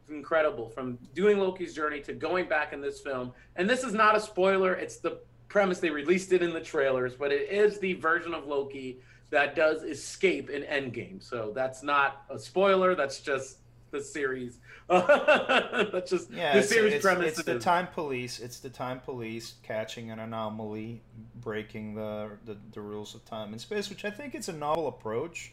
Side. 0.08 0.16
Incredible. 0.16 0.70
From 0.70 0.98
doing 1.14 1.38
Loki's 1.38 1.74
journey 1.74 2.02
to 2.02 2.14
going 2.14 2.48
back 2.48 2.74
in 2.74 2.82
this 2.82 3.00
film. 3.00 3.34
And 3.56 3.70
this 3.70 3.84
is 3.84 3.94
not 3.94 4.16
a 4.16 4.20
spoiler, 4.20 4.74
it's 4.74 4.98
the 4.98 5.20
premise. 5.48 5.80
They 5.80 5.90
released 5.90 6.32
it 6.34 6.42
in 6.42 6.54
the 6.54 6.62
trailers, 6.62 7.16
but 7.16 7.32
it 7.32 7.50
is 7.50 7.80
the 7.80 7.94
version 7.94 8.34
of 8.34 8.48
Loki 8.48 9.00
that 9.30 9.56
does 9.56 9.84
escape 9.84 10.50
in 10.50 10.64
Endgame. 10.64 11.22
So 11.22 11.52
that's 11.54 11.84
not 11.84 12.24
a 12.30 12.40
spoiler. 12.40 12.96
That's 12.96 13.20
just 13.20 13.58
the 13.92 14.02
series. 14.02 14.60
That's 14.90 16.10
just 16.10 16.32
yeah, 16.32 16.56
the 16.56 16.64
series 16.64 16.94
it's, 16.94 17.04
premise. 17.04 17.38
It's 17.38 17.44
the 17.44 17.60
time 17.60 17.88
police. 17.88 18.40
It's 18.40 18.60
the 18.60 18.70
time 18.70 19.02
police 19.02 19.56
catching 19.64 20.12
an 20.12 20.20
anomaly, 20.20 21.02
breaking 21.36 21.96
the, 21.96 22.32
the, 22.46 22.58
the 22.72 22.82
rules 22.82 23.16
of 23.16 23.26
time 23.26 23.52
and 23.52 23.60
space, 23.60 23.90
which 23.90 24.06
I 24.06 24.10
think 24.10 24.34
it's 24.34 24.48
a 24.48 24.54
novel 24.54 24.88
approach. 24.88 25.52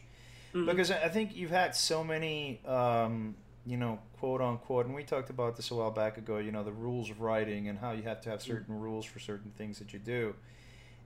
Mm-hmm. 0.53 0.67
Because 0.67 0.89
I 0.89 1.09
think 1.09 1.35
you've 1.35 1.51
had 1.51 1.75
so 1.75 2.01
many, 2.01 2.61
um, 2.65 3.35
you 3.65 3.77
know, 3.77 3.99
quote 4.19 4.41
unquote, 4.41 4.85
and 4.85 4.95
we 4.95 5.03
talked 5.03 5.29
about 5.29 5.55
this 5.55 5.71
a 5.71 5.75
while 5.75 5.91
back 5.91 6.17
ago. 6.17 6.37
You 6.37 6.51
know, 6.51 6.63
the 6.63 6.71
rules 6.71 7.09
of 7.09 7.21
writing 7.21 7.67
and 7.67 7.79
how 7.79 7.91
you 7.91 8.03
have 8.03 8.21
to 8.21 8.29
have 8.29 8.41
certain 8.41 8.75
mm-hmm. 8.75 8.83
rules 8.83 9.05
for 9.05 9.19
certain 9.19 9.51
things 9.57 9.79
that 9.79 9.93
you 9.93 9.99
do, 9.99 10.35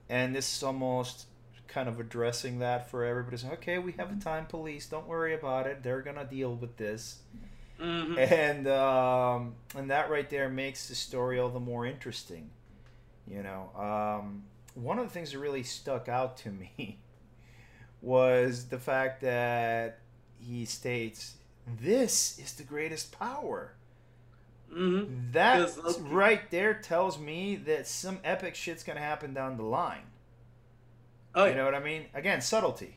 and 0.08 0.34
this 0.34 0.56
is 0.56 0.62
almost 0.62 1.26
kind 1.68 1.88
of 1.88 2.00
addressing 2.00 2.58
that 2.58 2.90
for 2.90 3.04
everybody. 3.04 3.36
Saying, 3.36 3.54
okay, 3.54 3.78
we 3.78 3.92
have 3.92 4.10
a 4.10 4.20
time 4.20 4.46
police. 4.46 4.86
Don't 4.86 5.06
worry 5.06 5.34
about 5.34 5.66
it. 5.66 5.82
They're 5.82 6.02
gonna 6.02 6.24
deal 6.24 6.54
with 6.54 6.76
this. 6.76 7.20
Mm-hmm. 7.80 8.18
And 8.18 8.68
um, 8.68 9.54
and 9.74 9.90
that 9.90 10.10
right 10.10 10.28
there 10.28 10.48
makes 10.48 10.88
the 10.88 10.94
story 10.94 11.38
all 11.38 11.48
the 11.48 11.60
more 11.60 11.86
interesting. 11.86 12.50
You 13.26 13.42
know, 13.42 13.70
um, 13.76 14.44
one 14.74 14.98
of 14.98 15.06
the 15.06 15.12
things 15.12 15.32
that 15.32 15.38
really 15.38 15.62
stuck 15.62 16.08
out 16.08 16.36
to 16.38 16.50
me 16.50 16.98
was 18.02 18.66
the 18.66 18.78
fact 18.78 19.22
that 19.22 20.00
he 20.38 20.64
states, 20.64 21.36
"This 21.66 22.38
is 22.38 22.54
the 22.54 22.62
greatest 22.62 23.18
power." 23.18 23.74
Mm-hmm. 24.72 25.32
That 25.32 25.68
right 26.02 26.48
there 26.50 26.74
tells 26.74 27.18
me 27.18 27.56
that 27.56 27.86
some 27.86 28.18
epic 28.22 28.54
shit's 28.54 28.84
gonna 28.84 29.00
happen 29.00 29.34
down 29.34 29.56
the 29.56 29.64
line. 29.64 30.04
Oh, 31.34 31.44
yeah. 31.44 31.50
You 31.50 31.56
know 31.56 31.64
what 31.64 31.74
I 31.74 31.80
mean? 31.80 32.06
Again, 32.14 32.40
subtlety. 32.40 32.96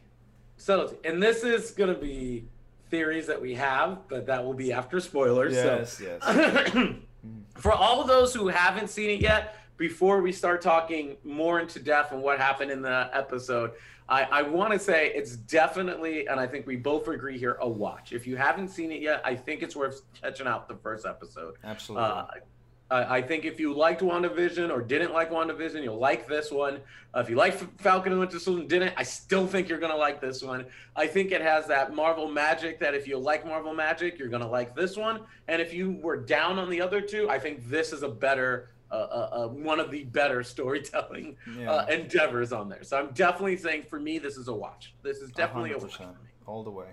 Subtlety. 0.57 0.97
And 1.07 1.21
this 1.21 1.43
is 1.43 1.71
to 1.93 1.99
be 1.99 2.45
theories 2.89 3.27
that 3.27 3.41
we 3.41 3.55
have, 3.55 4.07
but 4.07 4.25
that 4.27 4.43
will 4.43 4.53
be 4.53 4.71
after 4.71 4.99
spoilers. 4.99 5.53
Yes, 5.53 5.97
so. 5.97 6.03
yes. 6.03 6.95
For 7.55 7.71
all 7.71 8.03
those 8.05 8.33
who 8.33 8.49
haven't 8.49 8.89
seen 8.89 9.09
it 9.09 9.21
yet, 9.21 9.55
before 9.77 10.21
we 10.21 10.31
start 10.31 10.61
talking 10.61 11.17
more 11.23 11.59
into 11.59 11.79
depth 11.79 12.11
and 12.11 12.21
what 12.21 12.39
happened 12.39 12.71
in 12.71 12.81
the 12.81 13.09
episode, 13.13 13.71
I, 14.07 14.23
I 14.23 14.41
want 14.43 14.73
to 14.73 14.79
say 14.79 15.11
it's 15.15 15.37
definitely, 15.37 16.27
and 16.27 16.39
I 16.39 16.45
think 16.47 16.67
we 16.67 16.75
both 16.75 17.07
agree 17.07 17.37
here, 17.37 17.57
a 17.61 17.67
watch. 17.67 18.11
If 18.11 18.27
you 18.27 18.35
haven't 18.35 18.69
seen 18.69 18.91
it 18.91 19.01
yet, 19.01 19.21
I 19.23 19.35
think 19.35 19.63
it's 19.63 19.75
worth 19.75 20.01
catching 20.21 20.47
out 20.47 20.67
the 20.67 20.75
first 20.75 21.05
episode. 21.05 21.55
Absolutely. 21.63 22.05
Uh, 22.05 22.25
I 22.91 23.23
think 23.23 23.43
if 23.43 23.59
you 23.59 23.73
liked 23.73 24.01
WandaVision 24.01 24.69
or 24.69 24.79
didn't 24.81 25.13
like 25.13 25.31
WandaVision, 25.31 25.81
you'll 25.81 25.97
like 25.97 26.27
this 26.27 26.51
one. 26.51 26.79
Uh, 27.15 27.21
if 27.21 27.29
you 27.29 27.35
like 27.35 27.55
Falcon 27.79 28.11
and 28.11 28.19
Winter 28.19 28.37
Soldier 28.37 28.61
and 28.61 28.69
didn't, 28.69 28.93
I 28.97 29.01
still 29.01 29.47
think 29.47 29.67
you're 29.67 29.79
going 29.79 29.91
to 29.91 29.97
like 29.97 30.21
this 30.21 30.43
one. 30.43 30.65
I 30.95 31.07
think 31.07 31.31
it 31.31 31.41
has 31.41 31.65
that 31.67 31.95
Marvel 31.95 32.27
magic 32.27 32.79
that 32.81 32.93
if 32.93 33.07
you 33.07 33.17
like 33.17 33.47
Marvel 33.47 33.73
magic, 33.73 34.19
you're 34.19 34.27
going 34.27 34.43
to 34.43 34.47
like 34.47 34.75
this 34.75 34.95
one. 34.95 35.21
And 35.47 35.59
if 35.59 35.73
you 35.73 35.93
were 36.03 36.17
down 36.17 36.59
on 36.59 36.69
the 36.69 36.81
other 36.81 37.01
two, 37.01 37.27
I 37.31 37.39
think 37.39 37.67
this 37.67 37.93
is 37.93 38.03
a 38.03 38.09
better, 38.09 38.69
uh, 38.95 39.29
uh, 39.45 39.47
one 39.47 39.79
of 39.79 39.91
the 39.91 40.03
better 40.05 40.43
storytelling 40.53 41.35
yeah. 41.57 41.71
Uh, 41.71 41.85
endeavors 41.87 42.51
on 42.51 42.69
there. 42.69 42.83
So 42.83 42.97
I'm 42.97 43.11
definitely 43.13 43.57
saying 43.57 43.83
for 43.89 43.99
me, 43.99 44.19
this 44.19 44.37
is 44.37 44.47
a 44.47 44.53
watch. 44.53 44.93
This 45.03 45.17
is 45.17 45.31
definitely 45.31 45.71
100%, 45.71 45.75
a 45.75 45.79
watch. 45.79 45.99
All 46.45 46.63
the 46.63 46.71
way. 46.71 46.87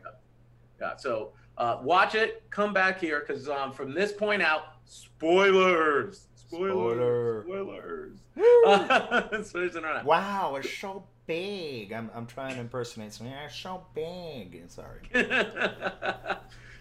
Yeah. 0.81 0.97
so 0.97 1.33
uh, 1.59 1.79
watch 1.83 2.15
it, 2.15 2.43
come 2.51 2.73
back 2.73 3.01
here 3.01 3.21
because 3.27 3.49
um, 3.49 3.73
from 3.73 3.93
this 3.93 4.13
point 4.13 4.41
out, 4.43 4.77
spoilers, 4.85 6.29
spoilers, 6.35 7.45
spoilers. 7.45 8.19
spoilers. 8.35 10.05
wow, 10.05 10.57
it's 10.57 10.73
so 10.73 11.05
big. 11.27 11.93
I'm, 11.93 12.11
I'm 12.15 12.27
trying 12.27 12.55
to 12.55 12.61
impersonate 12.61 13.13
something. 13.13 13.35
It's 13.45 13.57
so 13.57 13.85
big. 13.95 14.63
Sorry. 14.69 15.01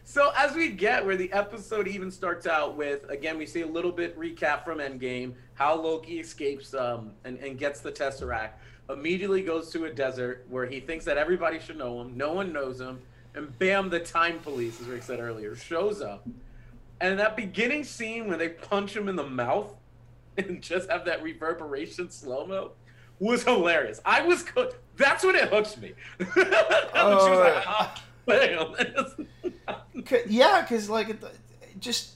so 0.09 0.31
as 0.35 0.55
we 0.55 0.69
get 0.69 1.05
where 1.05 1.15
the 1.15 1.31
episode 1.31 1.87
even 1.87 2.09
starts 2.09 2.47
out 2.47 2.75
with, 2.75 3.07
again, 3.11 3.37
we 3.37 3.45
see 3.45 3.61
a 3.61 3.67
little 3.67 3.91
bit 3.91 4.17
recap 4.17 4.65
from 4.65 4.79
Endgame, 4.79 5.33
how 5.53 5.79
Loki 5.79 6.19
escapes 6.19 6.73
um, 6.73 7.11
and, 7.25 7.37
and 7.37 7.59
gets 7.59 7.81
the 7.81 7.91
Tesseract, 7.91 8.53
immediately 8.89 9.43
goes 9.43 9.69
to 9.69 9.85
a 9.85 9.93
desert 9.93 10.47
where 10.49 10.65
he 10.65 10.79
thinks 10.79 11.05
that 11.05 11.19
everybody 11.19 11.59
should 11.59 11.77
know 11.77 12.01
him. 12.01 12.17
No 12.17 12.33
one 12.33 12.51
knows 12.51 12.81
him 12.81 12.99
and 13.35 13.55
bam, 13.59 13.87
the 13.91 13.99
time 13.99 14.39
police, 14.39 14.81
as 14.81 14.87
Rick 14.87 15.03
said 15.03 15.19
earlier, 15.19 15.55
shows 15.55 16.01
up. 16.01 16.27
And 17.01 17.19
that 17.19 17.35
beginning 17.35 17.83
scene 17.83 18.27
when 18.27 18.39
they 18.39 18.49
punch 18.49 18.97
him 18.97 19.09
in 19.09 19.15
the 19.15 19.27
mouth 19.27 19.75
and 20.39 20.59
just 20.59 20.89
have 20.89 21.05
that 21.05 21.21
reverberation 21.21 22.09
slow 22.09 22.47
mo 22.47 22.71
was 23.19 23.43
hilarious. 23.43 24.01
I 24.05 24.21
was 24.25 24.41
co- 24.41 24.71
that's 24.97 25.23
when 25.23 25.35
it 25.35 25.49
hooked 25.49 25.77
me. 25.79 25.93
oh, 30.11 30.17
yeah, 30.27 30.61
because 30.61 30.89
like 30.89 31.15
just 31.79 32.13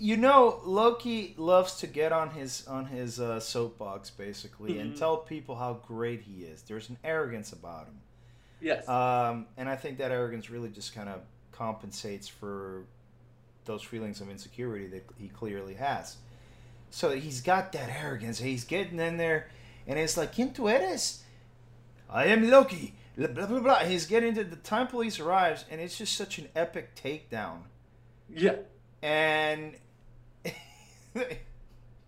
you 0.00 0.16
know, 0.16 0.60
Loki 0.64 1.34
loves 1.36 1.76
to 1.80 1.86
get 1.86 2.10
on 2.10 2.30
his 2.30 2.66
on 2.66 2.86
his 2.86 3.20
uh, 3.20 3.38
soapbox 3.38 4.08
basically 4.08 4.72
mm-hmm. 4.72 4.80
and 4.80 4.96
tell 4.96 5.18
people 5.18 5.56
how 5.56 5.74
great 5.86 6.22
he 6.22 6.44
is. 6.44 6.62
There's 6.62 6.88
an 6.88 6.96
arrogance 7.04 7.52
about 7.52 7.86
him. 7.86 8.00
Yes. 8.62 8.88
Um, 8.88 9.46
and 9.58 9.68
I 9.68 9.76
think 9.76 9.98
that 9.98 10.10
arrogance 10.10 10.48
really 10.48 10.70
just 10.70 10.94
kind 10.94 11.08
of 11.08 11.20
compensates 11.52 12.28
for 12.28 12.84
those 13.66 13.82
feelings 13.82 14.22
of 14.22 14.30
insecurity 14.30 14.86
that 14.86 15.04
he 15.18 15.28
clearly 15.28 15.74
has. 15.74 16.16
So 16.90 17.10
he's 17.10 17.42
got 17.42 17.72
that 17.72 17.90
arrogance. 17.90 18.38
He's 18.38 18.64
getting 18.64 18.98
in 18.98 19.18
there, 19.18 19.48
and 19.86 19.98
it's 19.98 20.16
like, 20.16 20.34
"Quien 20.34 20.52
tú 20.52 20.70
eres?" 20.70 21.22
I 22.08 22.24
am 22.24 22.48
Loki. 22.50 22.94
Blah 23.16 23.28
blah 23.28 23.46
blah. 23.46 23.60
blah. 23.60 23.78
He's 23.80 24.06
getting 24.06 24.34
to 24.34 24.44
the 24.44 24.56
time 24.56 24.86
police 24.86 25.20
arrives, 25.20 25.64
and 25.70 25.80
it's 25.80 25.96
just 25.96 26.16
such 26.16 26.38
an 26.38 26.48
epic 26.54 26.94
takedown. 26.94 27.62
Yeah. 28.28 28.56
And 29.02 29.74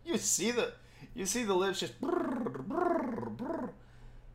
you 0.05 0.19
see 0.19 0.51
the 0.51 0.73
you 1.15 1.27
see 1.27 1.45
the 1.45 1.55
lips 1.55 1.81
just. 1.81 2.01
Brrr, 2.01 2.67
brrr, 2.67 3.37
brrr. 3.37 3.71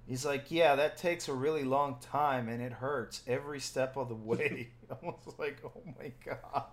He's 0.07 0.25
like, 0.25 0.45
yeah, 0.49 0.75
that 0.75 0.95
takes 0.95 1.27
a 1.27 1.33
really 1.33 1.65
long 1.65 1.97
time 1.99 2.47
and 2.47 2.61
it 2.61 2.71
hurts 2.71 3.21
every 3.27 3.59
step 3.59 3.97
of 3.97 4.07
the 4.07 4.15
way. 4.15 4.69
I 4.91 4.95
was 5.03 5.33
like, 5.37 5.61
oh 5.65 5.81
my 5.99 6.13
god, 6.25 6.63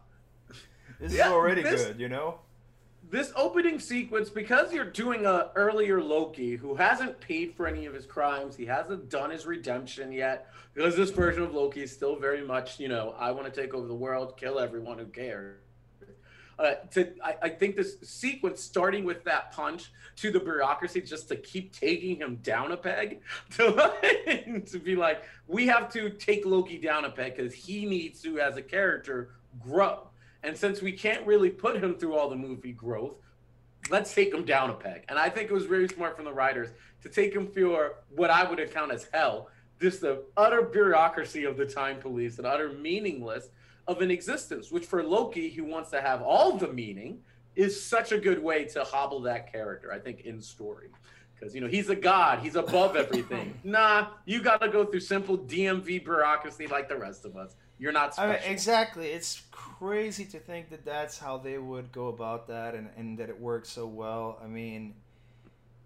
this 1.01 1.13
yeah, 1.13 1.27
is 1.27 1.33
already 1.33 1.63
this, 1.63 1.85
good, 1.85 1.99
you 1.99 2.09
know. 2.09 2.39
This 3.11 3.33
opening 3.37 3.79
sequence, 3.81 4.31
because 4.31 4.73
you're 4.73 4.85
doing 4.85 5.27
a 5.27 5.51
earlier 5.55 6.03
Loki 6.03 6.57
who 6.57 6.75
hasn't 6.75 7.21
paid 7.21 7.55
for 7.55 7.67
any 7.67 7.87
of 7.87 7.95
his 7.95 8.07
crimes, 8.07 8.57
he 8.57 8.65
hasn't 8.65 9.11
done 9.11 9.31
his 9.31 9.47
redemption 9.47 10.11
yet. 10.11 10.51
Because 10.73 10.97
this 10.97 11.11
version 11.11 11.43
of 11.43 11.55
Loki 11.55 11.83
is 11.83 11.93
still 11.93 12.17
very 12.17 12.45
much, 12.45 12.81
you 12.81 12.89
know, 12.89 13.15
I 13.19 13.31
want 13.31 13.53
to 13.53 13.61
take 13.61 13.75
over 13.75 13.87
the 13.87 13.95
world, 13.95 14.37
kill 14.37 14.59
everyone 14.59 14.99
who 14.99 15.07
cares. 15.07 15.59
Uh, 16.59 16.75
to 16.93 17.13
I, 17.23 17.35
I, 17.43 17.49
think 17.49 17.75
this 17.75 17.97
sequence 18.03 18.63
starting 18.63 19.05
with 19.05 19.25
that 19.25 19.51
punch 19.51 19.91
to 20.15 20.31
the 20.31 20.39
bureaucracy 20.39 21.01
just 21.01 21.27
to 21.29 21.37
keep 21.37 21.73
taking 21.73 22.17
him 22.17 22.37
down 22.45 22.71
a 22.71 22.77
peg 22.77 23.23
to, 23.57 24.63
to 24.65 24.79
be 24.79 24.95
like 24.95 25.25
we 25.49 25.67
have 25.67 25.93
to 25.95 26.11
take 26.11 26.47
loki 26.47 26.79
down 26.79 27.07
a 27.07 27.11
peg 27.11 27.37
because 27.37 27.53
he 27.53 27.85
needs 27.87 28.23
to 28.23 28.39
as 28.39 28.57
a 28.57 28.63
character 28.63 29.31
grow 29.61 30.07
and 30.45 30.57
since 30.57 30.83
we 30.83 30.93
can't 30.93 31.27
really 31.27 31.51
put 31.51 31.83
him 31.83 31.95
through 31.95 32.15
all 32.15 32.29
the 32.29 32.37
movie 32.37 32.73
growth 32.73 33.17
let's 33.91 34.15
take 34.15 34.33
him 34.33 34.45
down 34.45 34.71
a 34.71 34.75
peg 34.75 35.05
and 35.09 35.19
i 35.19 35.29
think 35.29 35.51
it 35.51 35.55
was 35.55 35.67
very 35.67 35.89
smart 35.89 36.17
from 36.17 36.25
the 36.25 36.33
writers 36.33 36.71
to 37.03 37.09
take 37.09 37.35
him 37.35 37.47
through 37.47 37.91
what 38.15 38.31
i 38.31 38.49
would 38.49 38.61
account 38.61 38.93
as 38.93 39.09
hell 39.13 39.49
just 39.81 40.01
the 40.01 40.23
utter 40.37 40.63
bureaucracy 40.63 41.45
of 41.45 41.57
the 41.57 41.67
time 41.67 41.99
police 41.99 42.39
and 42.39 42.47
utter 42.47 42.73
meaningless 42.73 43.51
of 43.87 44.01
an 44.01 44.11
existence, 44.11 44.71
which 44.71 44.87
for 44.87 45.03
Loki, 45.03 45.51
who 45.51 45.65
wants 45.65 45.91
to 45.91 46.01
have 46.01 46.23
all 46.23 46.57
the 46.57 46.69
meaning, 46.69 47.21
is 47.55 47.81
such 47.81 48.13
a 48.13 48.19
good 48.19 48.43
way 48.43 48.65
to 48.65 48.83
hobble 48.83 49.21
that 49.21 49.53
character, 49.53 49.93
I 49.93 49.99
think, 49.99 50.23
in 50.23 50.41
story. 50.41 50.89
Because, 51.35 51.55
you 51.55 51.61
know, 51.61 51.67
he's 51.67 51.91
a 51.91 51.97
god, 51.97 52.41
he's 52.41 52.57
above 52.57 52.97
everything. 52.97 53.55
nah, 53.65 54.09
you 54.25 54.43
got 54.43 54.61
to 54.63 54.69
go 54.69 54.85
through 54.85 55.01
simple 55.01 55.37
DMV 55.37 56.05
bureaucracy 56.05 56.67
like 56.67 56.89
the 56.89 56.97
rest 56.97 57.25
of 57.25 57.37
us. 57.37 57.57
You're 57.79 57.93
not 57.93 58.15
special. 58.15 58.31
I 58.31 58.35
mean, 58.35 58.53
exactly. 58.53 59.07
It's 59.09 59.43
crazy 59.51 60.25
to 60.27 60.39
think 60.39 60.71
that 60.71 60.85
that's 60.85 61.19
how 61.19 61.39
they 61.39 61.59
would 61.59 61.93
go 61.93 62.09
about 62.09 62.49
that 62.49 62.75
and, 62.75 62.89
and 62.97 63.19
that 63.19 63.29
it 63.29 63.41
works 63.41 63.71
so 63.71 63.87
well. 63.87 64.39
I 64.43 64.47
mean, 64.47 64.95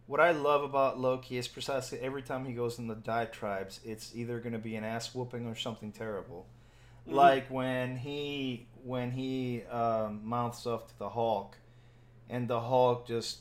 what 0.06 0.20
I 0.20 0.32
love 0.32 0.62
about 0.62 0.98
Loki 0.98 1.38
is 1.38 1.48
precisely 1.48 1.98
every 2.00 2.22
time 2.22 2.44
he 2.44 2.52
goes 2.52 2.78
in 2.78 2.86
the 2.86 2.94
diatribes, 2.94 3.80
it's 3.84 4.14
either 4.14 4.40
going 4.40 4.52
to 4.54 4.58
be 4.58 4.76
an 4.76 4.84
ass 4.84 5.14
whooping 5.14 5.46
or 5.46 5.54
something 5.54 5.92
terrible. 5.92 6.46
Mm-hmm. 7.06 7.16
Like 7.16 7.50
when 7.50 7.96
he 7.96 8.66
when 8.84 9.10
he 9.10 9.64
um, 9.64 10.20
mouths 10.24 10.66
off 10.66 10.88
to 10.88 10.98
the 10.98 11.10
Hulk, 11.10 11.56
and 12.30 12.48
the 12.48 12.60
Hulk 12.60 13.06
just 13.06 13.40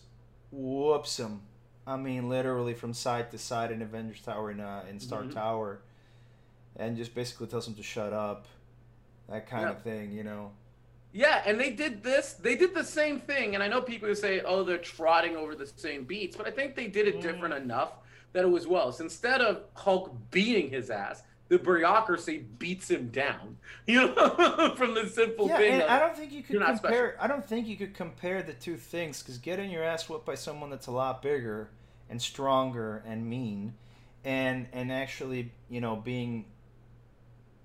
whoops 0.51 1.17
him. 1.17 1.41
I 1.85 1.95
mean, 1.95 2.27
literally 2.27 2.73
from 2.73 2.93
side 2.93 3.31
to 3.31 3.37
side 3.37 3.71
in 3.71 3.81
Avengers 3.81 4.21
Tower 4.21 4.51
in 4.51 4.59
uh, 4.59 4.83
in 4.89 4.99
Stark 4.99 5.25
mm-hmm. 5.25 5.35
Tower, 5.35 5.79
and 6.77 6.95
just 6.95 7.13
basically 7.13 7.47
tells 7.47 7.67
him 7.67 7.75
to 7.75 7.83
shut 7.83 8.13
up, 8.13 8.47
that 9.29 9.49
kind 9.49 9.63
yeah. 9.63 9.71
of 9.71 9.81
thing, 9.81 10.11
you 10.11 10.23
know. 10.23 10.51
Yeah, 11.11 11.41
and 11.45 11.59
they 11.59 11.71
did 11.71 12.03
this. 12.03 12.33
They 12.33 12.55
did 12.55 12.75
the 12.75 12.83
same 12.83 13.19
thing, 13.19 13.55
and 13.55 13.63
I 13.63 13.67
know 13.67 13.81
people 13.81 14.07
who 14.07 14.15
say, 14.15 14.41
"Oh, 14.41 14.63
they're 14.63 14.77
trotting 14.77 15.35
over 15.35 15.55
the 15.55 15.65
same 15.65 16.03
beats," 16.03 16.35
but 16.35 16.47
I 16.47 16.51
think 16.51 16.75
they 16.75 16.87
did 16.87 17.07
it 17.07 17.21
different 17.21 17.53
mm. 17.53 17.61
enough 17.61 17.93
that 18.33 18.43
it 18.43 18.49
was 18.49 18.67
well. 18.67 18.91
So 18.91 19.03
instead 19.03 19.41
of 19.41 19.63
Hulk 19.73 20.15
beating 20.31 20.69
his 20.69 20.89
ass, 20.89 21.23
the 21.47 21.57
bureaucracy 21.57 22.45
beats 22.59 22.89
him 22.89 23.09
down. 23.09 23.57
You 23.87 24.13
know, 24.13 24.73
from 24.77 24.95
the 24.95 25.07
simple 25.07 25.47
yeah, 25.47 25.57
thing. 25.57 25.73
and 25.75 25.83
of, 25.83 25.89
I 25.89 25.99
don't 25.99 26.13
think 26.13 26.33
you 26.33 26.43
could 26.43 26.61
compare. 26.61 27.15
I 27.21 27.27
don't 27.27 27.45
think 27.47 27.67
you 27.67 27.77
could 27.77 27.93
compare 27.93 28.43
the 28.43 28.51
two 28.51 28.75
things 28.75 29.23
because 29.23 29.37
getting 29.37 29.71
your 29.71 29.81
ass 29.81 30.09
whooped 30.09 30.25
by 30.25 30.35
someone 30.35 30.69
that's 30.69 30.87
a 30.87 30.91
lot 30.91 31.21
bigger 31.21 31.69
and 32.09 32.21
stronger 32.21 33.01
and 33.07 33.25
mean, 33.25 33.75
and 34.25 34.67
and 34.73 34.91
actually 34.91 35.53
you 35.69 35.79
know 35.79 35.95
being 35.95 36.47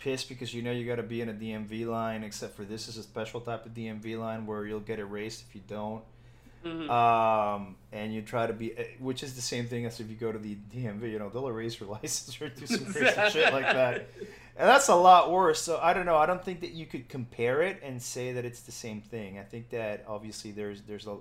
pissed 0.03 0.29
because 0.29 0.53
you 0.55 0.63
know 0.63 0.73
you 0.73 0.87
got 0.87 0.97
to 0.97 1.03
be 1.03 1.21
in 1.21 1.29
a 1.29 1.33
DMV 1.33 1.87
line. 1.87 2.23
Except 2.25 2.57
for 2.57 2.65
this 2.65 2.89
is 2.89 2.97
a 2.97 3.03
special 3.03 3.41
type 3.41 3.67
of 3.67 3.75
DMV 3.75 4.19
line 4.19 4.47
where 4.47 4.67
you'll 4.67 4.81
get 4.81 4.99
erased 4.99 5.45
if 5.49 5.55
you 5.55 5.61
don't. 5.67 6.03
Mhm. 6.65 6.89
Um, 6.89 7.75
and 7.91 8.15
you 8.15 8.23
try 8.23 8.47
to 8.47 8.53
be, 8.53 8.77
eh, 8.79 8.85
which 9.01 9.25
is 9.25 9.35
the 9.35 9.43
same 9.43 9.67
thing 9.67 9.85
as 9.85 9.99
if 9.99 10.09
you 10.09 10.15
go 10.15 10.31
to 10.31 10.39
the 10.39 10.57
DMV. 10.73 11.11
You 11.11 11.19
know, 11.19 11.29
they'll 11.29 11.49
erase 11.49 11.81
your 11.81 11.89
license 12.03 12.41
or 12.41 12.49
do 12.49 12.67
some 12.67 12.85
crazy 12.87 13.31
shit 13.31 13.53
like 13.53 13.65
that. 13.65 14.09
And 14.55 14.69
that's 14.69 14.89
a 14.89 14.95
lot 14.95 15.33
worse. 15.33 15.63
So 15.63 15.81
I 15.83 15.95
don't 15.95 16.05
know. 16.05 16.17
I 16.17 16.27
don't 16.27 16.45
think 16.45 16.61
that 16.61 16.73
you 16.73 16.85
could 16.85 17.09
compare 17.09 17.63
it 17.63 17.81
and 17.83 18.03
say 18.03 18.33
that 18.33 18.45
it's 18.45 18.61
the 18.61 18.71
same 18.71 19.01
thing. 19.01 19.39
I 19.39 19.45
think 19.45 19.71
that 19.71 20.05
obviously 20.07 20.51
there's 20.51 20.83
there's 20.83 21.07
a 21.07 21.17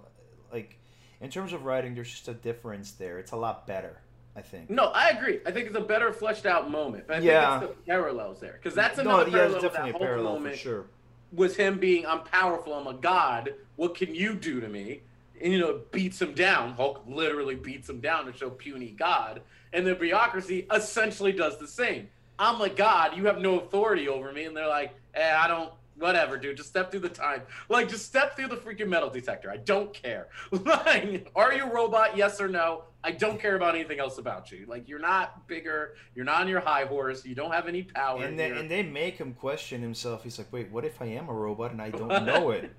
like 0.52 0.78
in 1.22 1.30
terms 1.30 1.54
of 1.54 1.64
writing, 1.64 1.96
there's 1.96 2.12
just 2.12 2.28
a 2.28 2.34
difference 2.34 2.92
there. 2.92 3.20
It's 3.20 3.32
a 3.32 3.38
lot 3.38 3.66
better. 3.66 4.02
I 4.36 4.42
think. 4.42 4.70
No, 4.70 4.86
I 4.86 5.10
agree. 5.10 5.40
I 5.46 5.52
think 5.52 5.68
it's 5.68 5.76
a 5.78 5.82
better 5.82 6.14
fleshed 6.14 6.46
out 6.46 6.70
moment. 6.72 7.06
But 7.08 7.18
I 7.18 7.20
Yeah. 7.20 7.60
think 7.60 7.72
it's 7.72 7.80
the 7.80 7.86
parallels 7.86 8.40
there. 8.40 8.54
Because 8.54 8.74
that's 8.74 8.98
no, 8.98 9.04
another 9.04 9.26
yeah, 9.26 9.32
parallel. 9.38 9.56
it's 9.56 9.64
definitely 9.64 9.92
that 9.92 9.98
a 9.98 10.00
parallel 10.06 10.34
moment 10.34 10.56
for 10.56 10.62
sure. 10.62 10.86
was 11.34 11.56
him 11.56 11.78
being, 11.80 12.06
I'm 12.06 12.22
powerful, 12.24 12.74
I'm 12.74 12.88
a 12.88 12.94
god. 12.94 13.54
What 13.76 13.96
can 13.96 14.16
you 14.16 14.36
do 14.36 14.62
to 14.62 14.68
me? 14.70 15.02
And, 15.42 15.52
you 15.52 15.60
know, 15.60 15.82
beats 15.92 16.22
him 16.22 16.34
down. 16.34 16.74
Hulk 16.74 17.04
literally 17.08 17.56
beats 17.56 17.90
him 17.90 18.00
down 18.00 18.26
to 18.26 18.34
show 18.34 18.50
puny 18.52 18.92
god. 18.98 19.42
And 19.74 19.86
the 19.86 19.96
bureaucracy 19.96 20.68
essentially 20.74 21.32
does 21.32 21.58
the 21.58 21.68
same. 21.68 22.10
I'm 22.40 22.62
a 22.62 22.70
god. 22.70 23.18
You 23.18 23.26
have 23.26 23.40
no 23.40 23.60
authority 23.60 24.08
over 24.08 24.32
me. 24.32 24.46
And 24.46 24.56
they're 24.56 24.68
like, 24.68 24.94
eh, 25.14 25.36
I 25.38 25.48
don't, 25.48 25.72
whatever, 25.98 26.38
dude. 26.38 26.58
Just 26.58 26.70
step 26.70 26.90
through 26.92 27.00
the 27.02 27.10
time. 27.10 27.42
Like, 27.70 27.90
just 27.90 28.06
step 28.06 28.36
through 28.36 28.48
the 28.50 28.56
freaking 28.58 28.88
metal 28.88 29.10
detector. 29.10 29.50
I 29.52 29.58
don't 29.58 29.94
care. 29.94 30.28
Like, 30.52 31.30
are 31.36 31.54
you 31.54 31.64
a 31.66 31.74
robot? 31.74 32.16
Yes 32.16 32.40
or 32.40 32.48
no? 32.48 32.84
I 33.04 33.12
don't 33.12 33.40
care 33.40 33.56
about 33.56 33.74
anything 33.76 34.00
else 34.00 34.18
about 34.20 34.52
you. 34.52 34.66
Like, 34.68 34.88
you're 34.88 35.00
not 35.00 35.48
bigger. 35.48 35.96
You're 36.14 36.26
not 36.26 36.42
on 36.42 36.48
your 36.48 36.60
high 36.60 36.86
horse. 36.86 37.26
You 37.26 37.34
don't 37.34 37.52
have 37.52 37.68
any 37.68 37.84
power. 37.84 38.24
And 38.24 38.38
they, 38.38 38.52
and 38.52 38.70
they 38.70 38.84
make 38.84 39.18
him 39.18 39.34
question 39.34 39.82
himself. 39.82 40.24
He's 40.24 40.38
like, 40.38 40.52
wait, 40.54 40.70
what 40.72 40.86
if 40.86 41.02
I 41.02 41.06
am 41.06 41.28
a 41.30 41.34
robot 41.34 41.72
and 41.72 41.82
I 41.82 41.90
don't 41.90 42.08
know 42.26 42.52
it? 42.52 42.72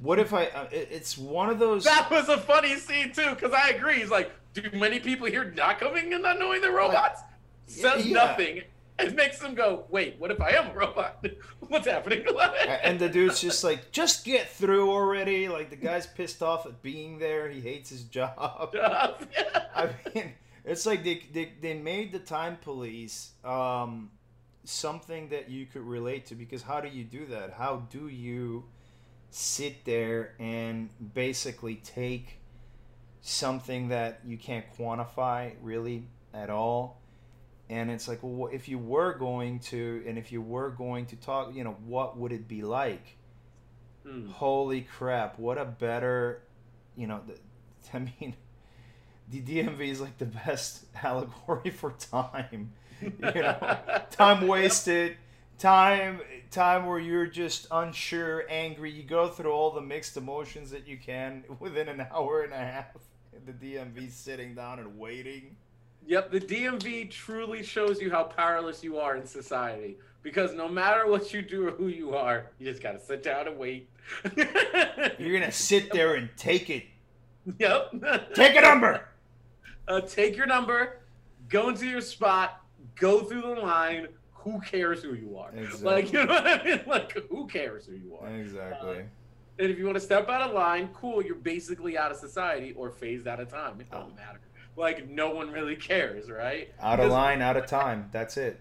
What 0.00 0.18
if 0.18 0.32
I? 0.34 0.46
Uh, 0.46 0.68
it, 0.70 0.88
it's 0.90 1.16
one 1.18 1.48
of 1.50 1.58
those. 1.58 1.84
That 1.84 2.10
was 2.10 2.28
a 2.28 2.38
funny 2.38 2.76
scene 2.76 3.12
too, 3.12 3.30
because 3.30 3.52
I 3.52 3.70
agree. 3.70 4.00
He's 4.00 4.10
like, 4.10 4.30
do 4.52 4.62
many 4.72 5.00
people 5.00 5.26
here 5.26 5.52
not 5.56 5.78
coming 5.80 6.12
and 6.12 6.22
not 6.22 6.38
knowing 6.38 6.60
they're 6.60 6.72
robots? 6.72 7.20
Says 7.66 8.06
Yeah. 8.06 8.14
nothing. 8.14 8.62
It 8.98 9.16
makes 9.16 9.38
them 9.40 9.54
go, 9.54 9.86
wait, 9.88 10.16
what 10.18 10.30
if 10.30 10.40
I 10.40 10.50
am 10.50 10.70
a 10.70 10.74
robot? 10.74 11.26
What's 11.68 11.86
happening? 11.86 12.24
and 12.82 12.98
the 12.98 13.08
dude's 13.08 13.40
just 13.40 13.64
like, 13.64 13.90
just 13.90 14.24
get 14.24 14.50
through 14.50 14.90
already. 14.90 15.48
Like 15.48 15.70
the 15.70 15.76
guy's 15.76 16.06
pissed 16.06 16.42
off 16.42 16.64
at 16.66 16.80
being 16.80 17.18
there. 17.18 17.48
He 17.48 17.60
hates 17.60 17.90
his 17.90 18.04
job. 18.04 18.74
I 19.74 19.90
mean, 20.14 20.32
it's 20.64 20.86
like 20.86 21.02
they, 21.02 21.24
they, 21.32 21.52
they 21.60 21.74
made 21.74 22.12
the 22.12 22.20
time 22.20 22.56
police 22.62 23.32
um, 23.44 24.10
something 24.64 25.28
that 25.30 25.50
you 25.50 25.66
could 25.66 25.82
relate 25.82 26.26
to 26.26 26.36
because 26.36 26.62
how 26.62 26.80
do 26.80 26.88
you 26.88 27.02
do 27.02 27.26
that? 27.26 27.52
How 27.52 27.86
do 27.90 28.08
you 28.08 28.64
sit 29.30 29.84
there 29.84 30.34
and 30.38 30.88
basically 31.14 31.76
take 31.76 32.38
something 33.22 33.88
that 33.88 34.20
you 34.24 34.38
can't 34.38 34.64
quantify 34.78 35.54
really 35.60 36.06
at 36.32 36.48
all? 36.48 37.00
And 37.70 37.90
it's 37.90 38.08
like, 38.08 38.18
well, 38.22 38.50
if 38.52 38.68
you 38.68 38.78
were 38.78 39.14
going 39.14 39.58
to, 39.60 40.02
and 40.06 40.18
if 40.18 40.30
you 40.30 40.42
were 40.42 40.70
going 40.70 41.06
to 41.06 41.16
talk, 41.16 41.54
you 41.54 41.64
know, 41.64 41.76
what 41.86 42.18
would 42.18 42.32
it 42.32 42.46
be 42.46 42.62
like? 42.62 43.16
Hmm. 44.06 44.28
Holy 44.28 44.82
crap! 44.82 45.38
What 45.38 45.56
a 45.56 45.64
better, 45.64 46.42
you 46.94 47.06
know, 47.06 47.22
the, 47.26 47.38
I 47.94 48.00
mean, 48.00 48.34
the 49.30 49.40
DMV 49.40 49.80
is 49.80 50.00
like 50.00 50.18
the 50.18 50.26
best 50.26 50.84
allegory 51.02 51.70
for 51.70 51.92
time. 51.92 52.72
You 53.00 53.12
know, 53.20 53.78
time 54.10 54.46
wasted, 54.46 55.16
time 55.58 56.20
time 56.50 56.86
where 56.86 56.98
you're 56.98 57.26
just 57.26 57.66
unsure, 57.70 58.44
angry. 58.48 58.90
You 58.90 59.02
go 59.02 59.28
through 59.28 59.50
all 59.50 59.70
the 59.70 59.80
mixed 59.80 60.16
emotions 60.16 60.70
that 60.70 60.86
you 60.86 60.96
can 60.98 61.44
within 61.58 61.88
an 61.88 62.06
hour 62.12 62.42
and 62.42 62.52
a 62.52 62.58
half. 62.58 62.86
The 63.46 63.52
DMV 63.52 64.10
sitting 64.10 64.54
down 64.54 64.78
and 64.78 64.98
waiting. 64.98 65.56
Yep, 66.06 66.30
the 66.30 66.40
DMV 66.40 67.10
truly 67.10 67.62
shows 67.62 68.00
you 68.00 68.10
how 68.10 68.24
powerless 68.24 68.84
you 68.84 68.98
are 68.98 69.16
in 69.16 69.26
society. 69.26 69.96
Because 70.22 70.54
no 70.54 70.68
matter 70.68 71.06
what 71.06 71.32
you 71.32 71.42
do 71.42 71.68
or 71.68 71.70
who 71.70 71.88
you 71.88 72.14
are, 72.14 72.50
you 72.58 72.70
just 72.70 72.82
gotta 72.82 73.00
sit 73.00 73.22
down 73.22 73.46
and 73.46 73.58
wait. 73.58 73.88
You're 75.18 75.38
gonna 75.38 75.52
sit 75.52 75.92
there 75.92 76.14
and 76.14 76.30
take 76.36 76.70
it. 76.70 76.84
Yep. 77.58 78.34
Take 78.34 78.56
a 78.56 78.60
number. 78.60 79.08
Uh, 79.86 80.00
take 80.00 80.34
your 80.34 80.46
number, 80.46 81.00
go 81.50 81.68
into 81.68 81.86
your 81.86 82.00
spot, 82.00 82.62
go 82.94 83.20
through 83.20 83.42
the 83.42 83.48
line. 83.48 84.08
Who 84.32 84.58
cares 84.62 85.02
who 85.02 85.12
you 85.12 85.36
are? 85.36 85.50
Exactly. 85.54 85.84
Like, 85.84 86.10
you 86.10 86.24
know 86.24 86.32
what 86.32 86.46
I 86.46 86.64
mean? 86.64 86.80
Like, 86.86 87.12
who 87.28 87.46
cares 87.46 87.84
who 87.84 87.92
you 87.92 88.16
are? 88.18 88.30
Exactly. 88.34 89.04
And 89.58 89.70
if 89.70 89.78
you 89.78 89.84
want 89.84 89.96
to 89.96 90.00
step 90.00 90.30
out 90.30 90.40
of 90.40 90.54
line, 90.54 90.88
cool, 90.94 91.22
you're 91.22 91.34
basically 91.34 91.98
out 91.98 92.10
of 92.10 92.16
society 92.16 92.72
or 92.78 92.90
phased 92.90 93.28
out 93.28 93.40
of 93.40 93.50
time. 93.50 93.78
It 93.78 93.90
don't 93.90 94.16
matter. 94.16 94.40
Like, 94.76 95.08
no 95.08 95.30
one 95.30 95.50
really 95.50 95.76
cares, 95.76 96.30
right? 96.30 96.72
Out 96.80 97.00
of 97.00 97.10
line, 97.10 97.40
out 97.42 97.56
of 97.56 97.66
time. 97.66 98.08
That's 98.12 98.36
it. 98.36 98.60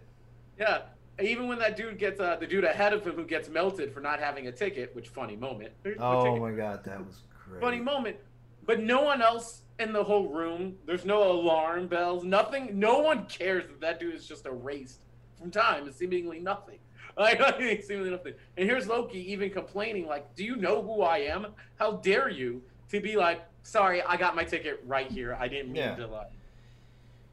Yeah. 0.60 0.82
Even 1.22 1.48
when 1.48 1.60
that 1.60 1.76
dude 1.78 1.98
gets, 1.98 2.20
uh, 2.20 2.36
the 2.40 2.48
dude 2.48 2.64
ahead 2.64 2.94
of 2.94 3.06
him 3.06 3.16
who 3.16 3.26
gets 3.26 3.50
melted 3.50 3.94
for 3.94 4.00
not 4.00 4.20
having 4.20 4.48
a 4.48 4.52
ticket, 4.52 4.96
which 4.96 5.10
funny 5.10 5.36
moment. 5.36 5.72
There's 5.84 5.98
Oh 6.00 6.38
my 6.38 6.52
god, 6.52 6.84
that 6.86 7.06
was 7.06 7.22
great. 7.48 7.62
funny 7.62 7.80
moment. 7.80 8.18
But 8.66 8.80
no 8.82 9.02
one 9.02 9.22
else 9.22 9.62
in 9.80 9.92
the 9.94 10.04
whole 10.04 10.28
room. 10.28 10.76
There's 10.86 11.06
no 11.06 11.32
alarm 11.32 11.88
bells. 11.88 12.24
Nothing. 12.24 12.80
No 12.80 13.00
one 13.00 13.26
cares 13.26 13.66
that 13.68 13.82
that 13.82 14.00
dude 14.00 14.16
is 14.16 14.28
just 14.28 14.46
erased 14.46 15.00
from 15.40 15.52
time. 15.52 15.88
It's 15.88 15.98
seemingly 15.98 16.40
nothing. 16.40 16.78
Like 17.16 17.40
seemingly 17.84 18.10
nothing. 18.10 18.34
And 18.58 18.68
here's 18.68 18.88
Loki 18.88 19.20
even 19.32 19.52
complaining, 19.52 20.08
like, 20.08 20.34
"Do 20.34 20.44
you 20.44 20.56
know 20.56 20.82
who 20.82 21.04
I 21.04 21.20
am? 21.20 21.46
How 21.76 21.98
dare 21.98 22.28
you 22.28 22.64
to 22.90 23.00
be 23.00 23.16
like, 23.18 23.44
sorry, 23.64 24.02
I 24.04 24.18
got 24.18 24.36
my 24.36 24.44
ticket 24.44 24.82
right 24.86 25.10
here. 25.10 25.36
I 25.40 25.48
didn't 25.48 25.72
mean 25.72 25.82
Yeah. 25.84 25.96
to 25.96 26.08
like." 26.08 26.32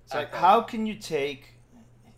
It's 0.04 0.14
like, 0.14 0.34
how 0.34 0.62
can 0.62 0.86
you 0.86 0.94
take, 0.94 1.54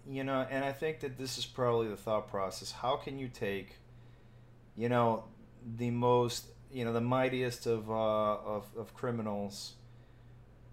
you 0.08 0.24
know, 0.24 0.46
and 0.50 0.64
I 0.64 0.72
think 0.72 1.00
that 1.00 1.18
this 1.18 1.36
is 1.36 1.44
probably 1.44 1.88
the 1.88 1.96
thought 1.96 2.28
process. 2.28 2.72
How 2.72 2.96
can 2.96 3.18
you 3.18 3.28
take, 3.28 3.76
you 4.76 4.88
know, 4.88 5.24
the 5.76 5.90
most, 5.90 6.46
you 6.70 6.84
know, 6.84 6.92
the 6.92 7.02
mightiest 7.02 7.66
of 7.66 7.90
uh, 7.90 7.94
of 7.94 8.66
of 8.76 8.94
criminals, 8.94 9.74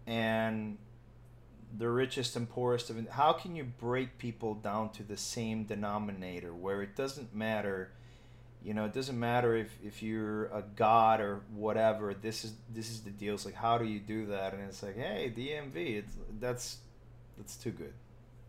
and 0.08 0.78
the 1.78 1.90
richest 1.90 2.36
and 2.36 2.50
poorest 2.50 2.90
of 2.90 3.10
how 3.10 3.34
can 3.34 3.56
you 3.56 3.64
break 3.64 4.18
people 4.18 4.56
down 4.56 4.90
to 4.92 5.04
the 5.04 5.18
same 5.18 5.66
denominator 5.66 6.54
where 6.54 6.82
it 6.82 6.96
doesn't 6.96 7.36
matter 7.36 7.92
you 8.64 8.74
know 8.74 8.86
it 8.86 8.94
doesn't 8.94 9.18
matter 9.20 9.56
if, 9.56 9.70
if 9.84 10.04
you're 10.04 10.46
a 10.48 10.62
god 10.76 11.22
or 11.22 11.42
whatever 11.54 12.14
this 12.14 12.44
is 12.44 12.54
this 12.74 12.90
is 12.90 13.02
the 13.02 13.10
deal 13.10 13.34
it's 13.36 13.46
like 13.46 13.56
how 13.56 13.78
do 13.78 13.86
you 13.86 14.00
do 14.00 14.26
that 14.26 14.54
and 14.54 14.62
it's 14.64 14.84
like 14.84 14.98
hey 14.98 15.32
dmv 15.36 15.76
it's 15.76 16.14
that's 16.40 16.78
that's 17.38 17.56
too 17.56 17.72
good 17.72 17.94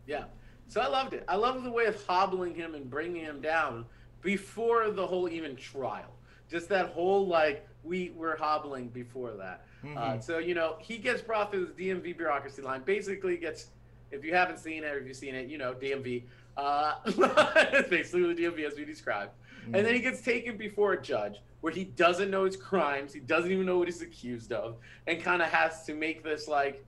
Yeah. 0.07 0.25
So 0.67 0.79
I 0.79 0.87
loved 0.87 1.13
it. 1.13 1.25
I 1.27 1.35
love 1.35 1.63
the 1.63 1.71
way 1.71 1.85
of 1.85 2.01
hobbling 2.05 2.55
him 2.55 2.75
and 2.75 2.89
bringing 2.89 3.23
him 3.25 3.41
down 3.41 3.85
before 4.21 4.89
the 4.89 5.05
whole 5.05 5.27
even 5.27 5.55
trial. 5.57 6.13
Just 6.49 6.69
that 6.69 6.87
whole 6.89 7.27
like 7.27 7.67
we 7.83 8.11
were 8.15 8.37
hobbling 8.37 8.87
before 8.87 9.31
that. 9.31 9.65
Uh, 9.83 9.87
Mhm. 9.87 10.23
so 10.23 10.37
you 10.39 10.55
know 10.55 10.77
he 10.79 10.97
gets 10.97 11.21
brought 11.21 11.51
through 11.51 11.65
the 11.67 11.73
DMV 11.89 12.13
bureaucracy 12.17 12.61
line. 12.61 12.83
Basically, 12.85 13.35
gets 13.37 13.67
if 14.11 14.23
you 14.23 14.33
haven't 14.33 14.59
seen 14.59 14.83
it 14.85 14.93
or 14.93 14.97
if 14.99 15.07
you've 15.07 15.17
seen 15.17 15.35
it, 15.35 15.49
you 15.49 15.57
know 15.57 15.73
DMV. 15.73 16.23
Uh, 16.55 16.95
basically 17.89 18.33
the 18.33 18.41
DMV 18.43 18.65
as 18.65 18.75
we 18.77 18.85
described. 18.85 19.31
Mm-hmm. 19.63 19.75
And 19.75 19.85
then 19.85 19.93
he 19.93 19.99
gets 19.99 20.21
taken 20.21 20.57
before 20.57 20.93
a 20.93 21.01
judge 21.01 21.37
where 21.61 21.71
he 21.71 21.83
doesn't 21.83 22.31
know 22.31 22.45
his 22.45 22.57
crimes, 22.57 23.13
he 23.13 23.19
doesn't 23.19 23.51
even 23.51 23.65
know 23.65 23.77
what 23.77 23.87
he's 23.87 24.01
accused 24.01 24.51
of, 24.51 24.77
and 25.07 25.21
kind 25.21 25.41
of 25.41 25.49
has 25.49 25.85
to 25.85 25.93
make 25.93 26.23
this 26.23 26.47
like 26.47 26.83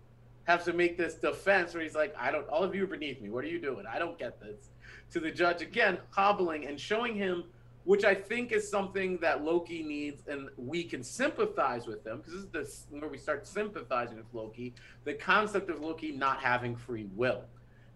have 0.45 0.63
to 0.65 0.73
make 0.73 0.97
this 0.97 1.13
defense 1.13 1.73
where 1.73 1.83
he's 1.83 1.95
like, 1.95 2.15
I 2.19 2.31
don't 2.31 2.47
all 2.49 2.63
of 2.63 2.75
you 2.75 2.83
are 2.83 2.87
beneath 2.87 3.21
me. 3.21 3.29
What 3.29 3.43
are 3.43 3.49
you 3.49 3.59
doing? 3.59 3.85
I 3.91 3.99
don't 3.99 4.17
get 4.17 4.41
this. 4.41 4.69
To 5.11 5.19
the 5.19 5.31
judge 5.31 5.61
again, 5.61 5.99
hobbling 6.09 6.65
and 6.65 6.79
showing 6.79 7.15
him 7.15 7.43
which 7.85 8.05
I 8.05 8.15
think 8.15 8.51
is 8.51 8.69
something 8.69 9.17
that 9.17 9.43
Loki 9.43 9.83
needs, 9.83 10.23
and 10.27 10.49
we 10.57 10.83
can 10.83 11.03
sympathize 11.03 11.85
with 11.85 12.05
him 12.05 12.21
because 12.23 12.47
this 12.47 12.67
is 12.67 12.85
where 12.89 13.09
we 13.09 13.17
start 13.17 13.45
sympathizing 13.45 14.17
with 14.17 14.25
Loki. 14.33 14.73
The 15.03 15.13
concept 15.13 15.69
of 15.69 15.81
Loki 15.81 16.11
not 16.11 16.39
having 16.39 16.75
free 16.75 17.07
will. 17.15 17.43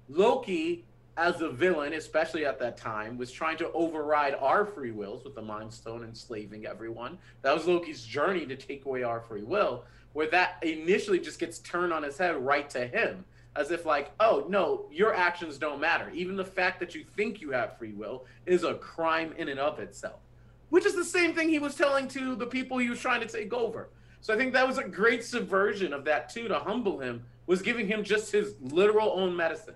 Loki, 0.09 0.85
as 1.17 1.41
a 1.41 1.49
villain, 1.49 1.93
especially 1.93 2.45
at 2.45 2.59
that 2.59 2.77
time, 2.77 3.17
was 3.17 3.31
trying 3.31 3.57
to 3.57 3.71
override 3.71 4.35
our 4.35 4.65
free 4.65 4.91
wills 4.91 5.23
with 5.23 5.33
the 5.33 5.41
Mind 5.41 5.73
Stone 5.73 6.03
enslaving 6.03 6.67
everyone. 6.67 7.17
That 7.41 7.55
was 7.55 7.65
Loki's 7.65 8.03
journey 8.03 8.45
to 8.45 8.55
take 8.55 8.85
away 8.85 9.01
our 9.01 9.19
free 9.19 9.43
will, 9.43 9.83
where 10.13 10.29
that 10.29 10.57
initially 10.61 11.19
just 11.19 11.39
gets 11.39 11.59
turned 11.59 11.91
on 11.91 12.03
his 12.03 12.17
head 12.17 12.37
right 12.37 12.69
to 12.69 12.87
him 12.87 13.25
as 13.55 13.71
if 13.71 13.85
like, 13.85 14.11
oh 14.19 14.45
no, 14.47 14.85
your 14.91 15.13
actions 15.15 15.57
don't 15.57 15.81
matter. 15.81 16.11
Even 16.13 16.35
the 16.35 16.45
fact 16.45 16.79
that 16.79 16.93
you 16.93 17.03
think 17.15 17.41
you 17.41 17.49
have 17.49 17.77
free 17.77 17.93
will 17.93 18.25
is 18.45 18.63
a 18.63 18.75
crime 18.75 19.33
in 19.37 19.49
and 19.49 19.59
of 19.59 19.79
itself. 19.79 20.19
Which 20.69 20.85
is 20.85 20.95
the 20.95 21.03
same 21.03 21.33
thing 21.33 21.49
he 21.49 21.59
was 21.59 21.75
telling 21.75 22.07
to 22.09 22.35
the 22.35 22.45
people 22.45 22.77
he 22.77 22.89
was 22.89 22.99
trying 22.99 23.21
to 23.21 23.27
take 23.27 23.51
over. 23.53 23.89
So 24.21 24.33
I 24.33 24.37
think 24.37 24.53
that 24.53 24.67
was 24.67 24.77
a 24.77 24.83
great 24.83 25.23
subversion 25.23 25.93
of 25.93 26.05
that 26.05 26.29
too 26.29 26.47
to 26.47 26.59
humble 26.59 26.99
him 26.99 27.23
was 27.47 27.61
giving 27.61 27.87
him 27.87 28.03
just 28.03 28.31
his 28.31 28.55
literal 28.61 29.11
own 29.15 29.35
medicine, 29.35 29.75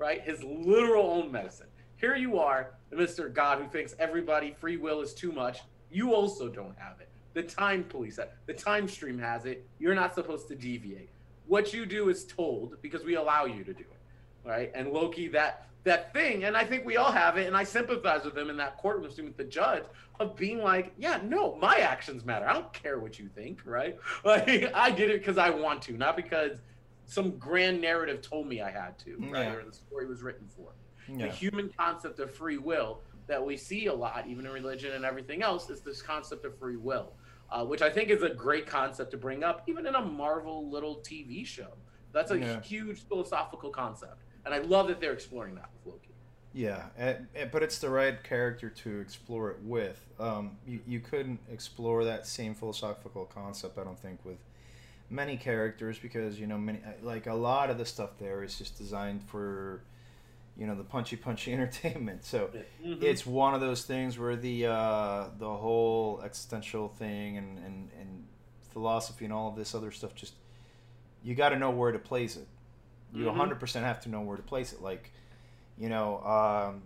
right? 0.00 0.22
His 0.22 0.42
literal 0.42 1.10
own 1.10 1.30
medicine. 1.30 1.66
Here 1.96 2.16
you 2.16 2.38
are, 2.38 2.70
Mr. 2.92 3.32
God 3.32 3.58
who 3.58 3.68
thinks 3.68 3.94
everybody 3.98 4.56
free 4.58 4.78
will 4.78 5.02
is 5.02 5.12
too 5.12 5.30
much. 5.30 5.60
You 5.92 6.14
also 6.14 6.48
don't 6.48 6.76
have 6.78 7.00
it. 7.00 7.08
The 7.34 7.42
time 7.42 7.84
police, 7.84 8.18
uh, 8.18 8.26
the 8.46 8.54
time 8.54 8.88
stream 8.88 9.18
has 9.18 9.44
it. 9.44 9.64
You're 9.78 9.94
not 9.94 10.14
supposed 10.14 10.48
to 10.48 10.56
deviate. 10.56 11.10
What 11.46 11.74
you 11.74 11.84
do 11.84 12.08
is 12.08 12.24
told 12.24 12.80
because 12.80 13.04
we 13.04 13.16
allow 13.16 13.44
you 13.44 13.62
to 13.62 13.74
do 13.74 13.84
it, 13.84 14.48
right? 14.48 14.72
And 14.74 14.90
Loki, 14.90 15.28
that 15.28 15.66
that 15.84 16.12
thing, 16.12 16.44
and 16.44 16.56
I 16.56 16.64
think 16.64 16.84
we 16.84 16.96
all 16.98 17.10
have 17.10 17.38
it, 17.38 17.46
and 17.46 17.56
I 17.56 17.64
sympathize 17.64 18.24
with 18.24 18.34
them 18.34 18.50
in 18.50 18.56
that 18.58 18.76
courtroom 18.76 19.10
scene 19.10 19.24
with 19.24 19.38
the 19.38 19.44
judge 19.44 19.84
of 20.18 20.36
being 20.36 20.58
like, 20.58 20.92
yeah, 20.98 21.20
no, 21.24 21.56
my 21.56 21.76
actions 21.78 22.24
matter. 22.24 22.46
I 22.46 22.52
don't 22.52 22.72
care 22.72 22.98
what 22.98 23.18
you 23.18 23.28
think, 23.28 23.60
right? 23.64 23.96
Like 24.24 24.70
I 24.74 24.90
did 24.90 25.10
it 25.10 25.20
because 25.20 25.38
I 25.38 25.50
want 25.50 25.82
to, 25.82 25.92
not 25.92 26.16
because 26.16 26.58
some 27.10 27.32
grand 27.38 27.80
narrative 27.80 28.22
told 28.22 28.46
me 28.46 28.60
I 28.62 28.70
had 28.70 28.96
to, 29.00 29.16
right? 29.32 29.46
Yeah. 29.46 29.54
Or 29.54 29.64
the 29.64 29.72
story 29.72 30.06
was 30.06 30.22
written 30.22 30.46
for. 30.56 30.70
Yeah. 31.08 31.26
The 31.26 31.32
human 31.32 31.68
concept 31.76 32.20
of 32.20 32.32
free 32.32 32.56
will 32.58 33.00
that 33.26 33.44
we 33.44 33.56
see 33.56 33.86
a 33.86 33.92
lot, 33.92 34.26
even 34.28 34.46
in 34.46 34.52
religion 34.52 34.92
and 34.92 35.04
everything 35.04 35.42
else, 35.42 35.68
is 35.70 35.80
this 35.80 36.00
concept 36.02 36.44
of 36.44 36.56
free 36.56 36.76
will, 36.76 37.12
uh, 37.50 37.64
which 37.64 37.82
I 37.82 37.90
think 37.90 38.10
is 38.10 38.22
a 38.22 38.30
great 38.30 38.64
concept 38.66 39.10
to 39.10 39.16
bring 39.16 39.42
up, 39.42 39.64
even 39.66 39.88
in 39.88 39.96
a 39.96 40.00
Marvel 40.00 40.70
little 40.70 40.96
TV 40.98 41.44
show. 41.44 41.72
That's 42.12 42.30
a 42.30 42.38
Yeah. 42.38 42.60
huge 42.60 43.00
philosophical 43.08 43.70
concept, 43.70 44.22
and 44.44 44.54
I 44.54 44.58
love 44.58 44.86
that 44.86 45.00
they're 45.00 45.12
exploring 45.12 45.56
that 45.56 45.68
with 45.84 45.94
Loki. 45.94 46.10
Yeah, 46.52 46.86
and, 46.96 47.26
and- 47.34 47.50
but 47.50 47.64
it's 47.64 47.78
the 47.80 47.90
right 47.90 48.22
character 48.22 48.70
to 48.70 49.00
explore 49.00 49.50
it 49.50 49.58
with. 49.62 50.04
Um, 50.20 50.58
you, 50.64 50.78
you 50.86 51.00
couldn't 51.00 51.40
explore 51.50 52.04
that 52.04 52.24
same 52.26 52.54
philosophical 52.54 53.24
concept, 53.24 53.78
I 53.78 53.84
don't 53.84 53.98
think, 53.98 54.24
with 54.24 54.38
many 55.10 55.36
characters 55.36 55.98
because 55.98 56.38
you 56.38 56.46
know 56.46 56.56
many 56.56 56.78
like 57.02 57.26
a 57.26 57.34
lot 57.34 57.68
of 57.68 57.78
the 57.78 57.84
stuff 57.84 58.10
there 58.18 58.42
is 58.44 58.56
just 58.56 58.78
designed 58.78 59.22
for 59.24 59.82
you 60.56 60.66
know 60.66 60.74
the 60.76 60.84
punchy 60.84 61.16
punchy 61.16 61.52
entertainment. 61.58 62.24
So 62.24 62.50
Mhm. 62.84 63.02
it's 63.02 63.26
one 63.26 63.54
of 63.54 63.60
those 63.60 63.84
things 63.84 64.18
where 64.18 64.36
the 64.36 64.66
uh, 64.66 65.24
the 65.38 65.48
whole 65.50 66.20
existential 66.24 66.88
thing 66.88 67.36
and, 67.36 67.58
and, 67.58 67.90
and 68.00 68.24
philosophy 68.72 69.24
and 69.24 69.34
all 69.34 69.48
of 69.48 69.56
this 69.56 69.74
other 69.74 69.90
stuff 69.90 70.14
just 70.14 70.34
you 71.22 71.34
got 71.34 71.50
to 71.50 71.56
know 71.58 71.70
where 71.70 71.92
to 71.92 71.98
place 71.98 72.36
it. 72.36 72.46
You 73.12 73.26
Mhm. 73.26 73.58
100% 73.58 73.82
have 73.82 74.00
to 74.02 74.08
know 74.08 74.20
where 74.22 74.36
to 74.36 74.42
place 74.42 74.72
it. 74.72 74.80
Like, 74.80 75.10
you 75.76 75.88
know, 75.90 76.20
um, 76.24 76.82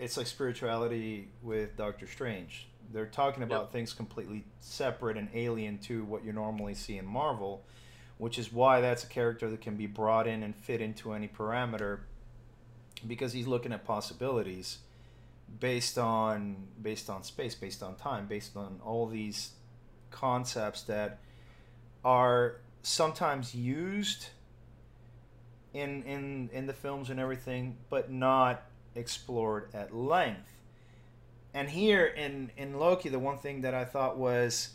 it's 0.00 0.16
like 0.16 0.26
spirituality 0.26 1.28
with 1.42 1.76
Doctor 1.76 2.06
Strange. 2.08 2.66
They're 2.92 3.06
talking 3.06 3.42
about 3.42 3.64
Yep. 3.64 3.72
things 3.72 3.92
completely 3.92 4.44
separate 4.60 5.16
and 5.16 5.28
alien 5.34 5.78
to 5.78 6.04
what 6.04 6.24
you 6.24 6.32
normally 6.32 6.74
see 6.74 6.96
in 6.96 7.06
Marvel, 7.06 7.64
which 8.18 8.38
is 8.38 8.52
why 8.52 8.80
that's 8.80 9.04
a 9.04 9.08
character 9.08 9.50
that 9.50 9.60
can 9.60 9.76
be 9.76 9.86
brought 9.86 10.26
in 10.26 10.42
and 10.42 10.54
fit 10.54 10.80
into 10.80 11.12
any 11.12 11.28
parameter 11.28 12.00
because 13.06 13.32
he's 13.32 13.46
looking 13.46 13.72
at 13.72 13.84
possibilities 13.84 14.78
based 15.60 15.98
on 15.98 16.68
based 16.80 17.10
on 17.10 17.22
space, 17.22 17.54
based 17.54 17.82
on 17.82 17.96
time, 17.96 18.26
based 18.26 18.56
on 18.56 18.80
all 18.84 19.06
these 19.06 19.52
concepts 20.10 20.82
that 20.82 21.18
are 22.04 22.56
sometimes 22.82 23.54
used 23.54 24.28
in 25.72 26.02
in 26.04 26.48
in 26.52 26.66
the 26.66 26.72
films 26.72 27.10
and 27.10 27.18
everything, 27.18 27.76
but 27.90 28.10
not 28.10 28.62
explored 28.94 29.68
at 29.74 29.94
length. 29.94 30.53
And 31.54 31.70
here 31.70 32.04
in 32.04 32.50
in 32.56 32.78
Loki, 32.78 33.08
the 33.08 33.18
one 33.18 33.38
thing 33.38 33.62
that 33.62 33.74
I 33.74 33.84
thought 33.84 34.18
was 34.18 34.70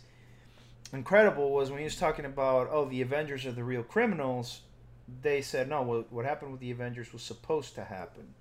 incredible 0.94 1.52
was 1.52 1.70
when 1.70 1.80
he 1.80 1.84
was 1.84 1.98
talking 1.98 2.26
about 2.26 2.70
oh 2.72 2.86
the 2.86 3.02
Avengers 3.02 3.46
are 3.46 3.52
the 3.52 3.63
real 3.63 3.84
criminals. 3.84 4.62
They 5.22 5.42
said 5.42 5.68
no. 5.68 5.82
What 5.82 6.12
what 6.12 6.26
happened 6.26 6.52
with 6.52 6.62
the 6.62 6.72
Avengers 6.72 7.12
was 7.12 7.22
supposed 7.22 7.76
to 7.76 7.84
happen. 7.84 8.34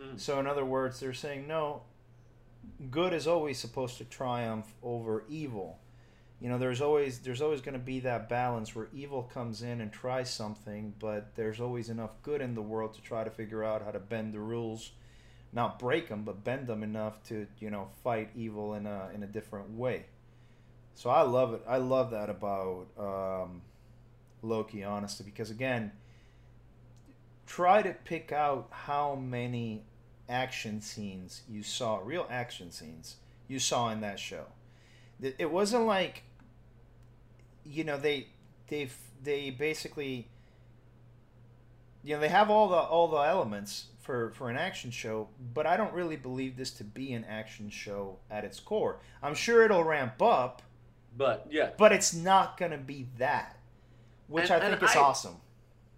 Mm. 0.00 0.18
So 0.18 0.40
in 0.40 0.46
other 0.46 0.64
words, 0.64 0.98
they're 1.00 1.12
saying 1.12 1.46
no. 1.46 1.82
Good 2.90 3.12
is 3.12 3.26
always 3.26 3.58
supposed 3.58 3.98
to 3.98 4.04
triumph 4.04 4.72
over 4.82 5.24
evil. 5.28 5.78
You 6.42 6.48
know, 6.48 6.58
there's 6.58 6.80
always 6.80 7.20
there's 7.20 7.40
always 7.40 7.60
going 7.60 7.74
to 7.74 7.84
be 7.84 8.00
that 8.00 8.28
balance 8.28 8.74
where 8.74 8.88
evil 8.92 9.22
comes 9.22 9.62
in 9.62 9.80
and 9.80 9.92
tries 9.92 10.28
something, 10.28 10.92
but 10.98 11.36
there's 11.36 11.60
always 11.60 11.88
enough 11.88 12.20
good 12.22 12.40
in 12.40 12.54
the 12.54 12.62
world 12.62 12.94
to 12.94 13.00
try 13.00 13.22
to 13.22 13.30
figure 13.30 13.62
out 13.62 13.84
how 13.84 13.92
to 13.92 14.00
bend 14.00 14.34
the 14.34 14.40
rules, 14.40 14.90
not 15.52 15.78
break 15.78 16.08
them, 16.08 16.24
but 16.24 16.44
bend 16.44 16.66
them 16.66 16.82
enough 16.82 17.22
to 17.24 17.46
you 17.58 17.70
know 17.70 17.88
fight 18.02 18.30
evil 18.34 18.74
in 18.74 18.86
a 18.86 19.10
in 19.14 19.22
a 19.22 19.26
different 19.26 19.70
way. 19.76 20.06
So 20.94 21.10
I 21.10 21.22
love 21.22 21.54
it. 21.54 21.62
I 21.68 21.78
love 21.78 22.10
that 22.10 22.30
about 22.30 22.86
um, 22.98 23.62
Loki, 24.42 24.84
honestly, 24.84 25.24
because 25.24 25.50
again, 25.50 25.92
try 27.46 27.82
to 27.82 27.92
pick 28.04 28.32
out 28.32 28.68
how 28.70 29.14
many 29.14 29.84
action 30.28 30.80
scenes 30.80 31.42
you 31.48 31.62
saw, 31.62 32.00
real 32.02 32.26
action 32.30 32.70
scenes 32.70 33.16
you 33.48 33.58
saw 33.58 33.90
in 33.90 34.00
that 34.00 34.18
show. 34.18 34.44
It 35.20 35.50
wasn't 35.52 35.86
like, 35.86 36.24
you 37.64 37.84
know, 37.84 37.96
they 37.96 38.28
they 38.68 38.88
they 39.22 39.50
basically, 39.50 40.28
you 42.02 42.14
know, 42.14 42.20
they 42.20 42.28
have 42.28 42.50
all 42.50 42.68
the 42.68 42.76
all 42.76 43.08
the 43.08 43.18
elements 43.18 43.86
for 44.02 44.30
for 44.32 44.50
an 44.50 44.56
action 44.56 44.90
show, 44.90 45.28
but 45.54 45.66
I 45.66 45.76
don't 45.76 45.92
really 45.94 46.16
believe 46.16 46.56
this 46.56 46.70
to 46.72 46.84
be 46.84 47.12
an 47.12 47.24
action 47.24 47.70
show 47.70 48.18
at 48.30 48.44
its 48.44 48.60
core. 48.60 48.98
I'm 49.22 49.34
sure 49.34 49.64
it'll 49.64 49.84
ramp 49.84 50.20
up, 50.20 50.62
But 51.16 51.46
yeah, 51.50 51.70
but 51.78 51.92
it's 51.92 52.12
not 52.12 52.56
gonna 52.58 52.78
be 52.78 53.06
that, 53.18 53.56
which 54.26 54.50
And- 54.50 54.62
I 54.62 54.70
think 54.70 54.82
is 54.82 54.96
I- 54.96 55.00
awesome. 55.00 55.36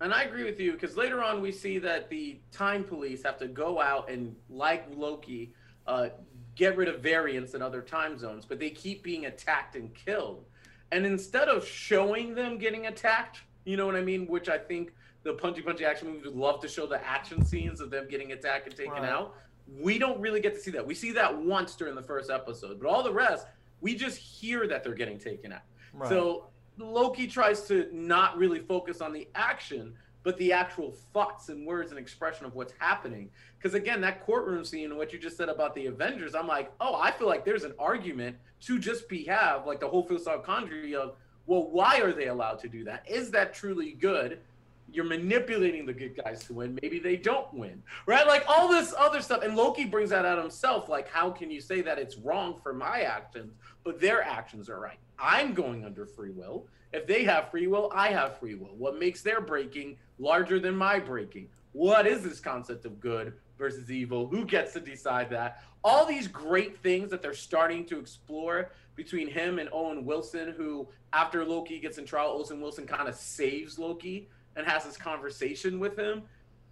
And 0.01 0.13
I 0.13 0.25
agree 0.25 0.45
with 0.45 0.61
you 0.61 0.73
because 0.73 0.97
later 0.97 1.23
on 1.23 1.41
we 1.41 1.51
see 1.51 1.79
that 1.79 2.11
the 2.11 2.39
time 2.53 2.85
police 2.85 3.23
have 3.23 3.39
to 3.39 3.47
go 3.49 3.81
out 3.81 4.11
and, 4.11 4.37
like 4.51 4.85
Loki, 4.95 5.55
uh, 5.87 6.09
get 6.57 6.77
rid 6.77 6.89
of 6.89 7.01
variants 7.01 7.55
in 7.55 7.63
other 7.63 7.81
time 7.81 8.19
zones, 8.19 8.45
but 8.45 8.59
they 8.59 8.71
keep 8.71 9.03
being 9.03 9.27
attacked 9.27 9.77
and 9.77 9.95
killed. 9.95 10.45
And 10.91 11.07
instead 11.07 11.49
of 11.49 11.67
showing 11.67 12.35
them 12.35 12.59
getting 12.59 12.87
attacked, 12.89 13.43
you 13.65 13.77
know 13.77 13.87
what 13.87 13.95
I 13.97 14.03
mean? 14.03 14.27
Which 14.27 14.49
I 14.49 14.59
think 14.59 14.93
the 15.25 15.33
punchy 15.35 15.63
punchy 15.63 15.85
action 15.85 16.09
movies 16.09 16.25
would 16.27 16.37
love 16.37 16.61
to 16.61 16.69
show 16.69 16.87
the 16.87 17.05
action 17.05 17.45
scenes 17.45 17.81
of 17.81 17.91
them 17.91 18.07
getting 18.09 18.33
attacked 18.33 18.67
and 18.67 18.77
taken 18.77 18.93
Right. 18.93 19.09
out. 19.09 19.35
We 19.81 19.99
don't 19.99 20.21
really 20.21 20.41
get 20.41 20.55
to 20.55 20.61
see 20.61 20.71
that. 20.73 20.87
We 20.87 20.95
see 20.95 21.13
that 21.13 21.35
once 21.35 21.75
during 21.75 21.95
the 21.95 22.03
first 22.03 22.31
episode, 22.31 22.79
but 22.81 22.89
all 22.89 23.03
the 23.03 23.13
rest, 23.13 23.47
we 23.81 23.95
just 23.95 24.19
hear 24.19 24.69
that 24.69 24.85
they're 24.85 24.95
getting 24.95 25.19
taken 25.19 25.53
out. 25.53 25.63
Right. 25.95 26.09
So 26.09 26.49
Loki 26.77 27.27
tries 27.27 27.67
to 27.69 27.89
not 27.91 28.37
really 28.37 28.61
focus 28.61 29.01
on 29.01 29.13
the 29.15 29.27
action, 29.35 29.95
but 30.23 30.37
the 30.37 30.53
actual 30.53 30.93
thoughts 31.15 31.49
and 31.49 31.67
words 31.67 31.91
and 31.91 31.99
expression 31.99 32.45
of 32.45 32.55
what's 32.55 32.75
happening. 32.79 33.31
Because 33.59 33.75
again, 33.75 34.03
that 34.03 34.21
courtroom 34.27 34.65
scene 34.65 34.91
and 34.91 34.99
what 34.99 35.13
you 35.13 35.19
just 35.19 35.39
said 35.39 35.49
about 35.49 35.75
the 35.75 35.87
Avengers, 35.87 36.35
I'm 36.35 36.47
like, 36.47 36.71
oh, 36.81 36.97
I 37.01 37.11
feel 37.11 37.29
like 37.29 37.47
there's 37.47 37.65
an 37.65 37.75
argument 37.79 38.37
to 38.63 38.79
just 38.79 39.09
be 39.09 39.25
have 39.25 39.67
like 39.67 39.81
the 39.81 39.89
whole 39.89 40.03
philosophical 40.03 40.45
conjury 40.45 40.95
of, 40.95 41.17
well, 41.47 41.71
why 41.71 42.01
are 42.01 42.13
they 42.13 42.29
allowed 42.29 42.59
to 42.61 42.69
do 42.69 42.85
that? 42.85 43.05
Is 43.09 43.31
that 43.31 43.55
truly 43.55 43.93
good? 43.93 44.41
You're 44.91 45.05
manipulating 45.05 45.87
the 45.87 45.93
good 45.93 46.17
guys 46.17 46.45
to 46.45 46.55
win. 46.55 46.79
Maybe 46.83 46.99
they 46.99 47.17
don't 47.17 47.53
win, 47.53 47.83
right? 48.07 48.27
Like 48.27 48.45
all 48.47 48.69
this 48.69 48.95
other 48.97 49.21
stuff. 49.21 49.43
And 49.43 49.57
Loki 49.57 49.85
brings 49.85 50.11
that 50.11 50.25
out 50.25 50.39
himself. 50.39 50.89
Like, 50.89 51.09
how 51.09 51.31
can 51.31 51.51
you 51.51 51.61
say 51.61 51.81
that 51.83 51.99
it's 51.99 52.17
wrong 52.17 52.61
for 52.63 52.73
my 52.73 53.01
actions, 53.01 53.55
but 53.83 54.01
their 54.01 54.23
actions 54.23 54.69
are 54.69 54.79
right? 54.79 54.99
I'm 55.19 55.55
going 55.55 55.85
under 55.85 56.07
free 56.07 56.31
will. 56.31 56.67
If 56.93 57.07
they 57.09 57.25
have 57.25 57.51
free 57.51 57.67
will, 57.67 57.91
I 57.95 58.09
have 58.09 58.39
free 58.39 58.55
will. 58.55 58.77
What 58.77 58.99
makes 58.99 59.21
their 59.21 59.41
breaking 59.41 59.97
larger 60.19 60.61
than 60.61 60.77
my 60.77 61.01
breaking? 61.01 61.49
What 61.73 62.07
is 62.07 62.23
this 62.23 62.39
concept 62.39 62.85
of 62.85 63.01
good 63.01 63.35
versus 63.59 63.91
evil? 63.91 64.29
Who 64.29 64.45
gets 64.45 64.75
to 64.75 64.81
decide 64.81 65.29
that? 65.31 65.63
All 65.83 66.07
these 66.07 66.29
great 66.29 66.79
things 66.79 67.11
that 67.11 67.21
they're 67.21 67.35
starting 67.35 67.85
to 67.87 67.99
explore 67.99 68.71
between 68.95 69.29
him 69.29 69.59
and 69.59 69.69
Owen 69.73 70.05
Wilson, 70.05 70.55
who, 70.57 70.89
after 71.13 71.45
Loki 71.45 71.81
gets 71.81 71.99
in 71.99 72.07
trial, 72.07 72.41
Owen 72.41 72.61
Wilson 72.61 72.87
kind 72.87 73.09
of 73.09 73.17
saves 73.17 73.77
Loki 73.77 74.29
and 74.57 74.67
has 74.67 74.85
this 74.85 74.97
conversation 74.97 75.79
with 75.79 75.99
him. 75.99 76.23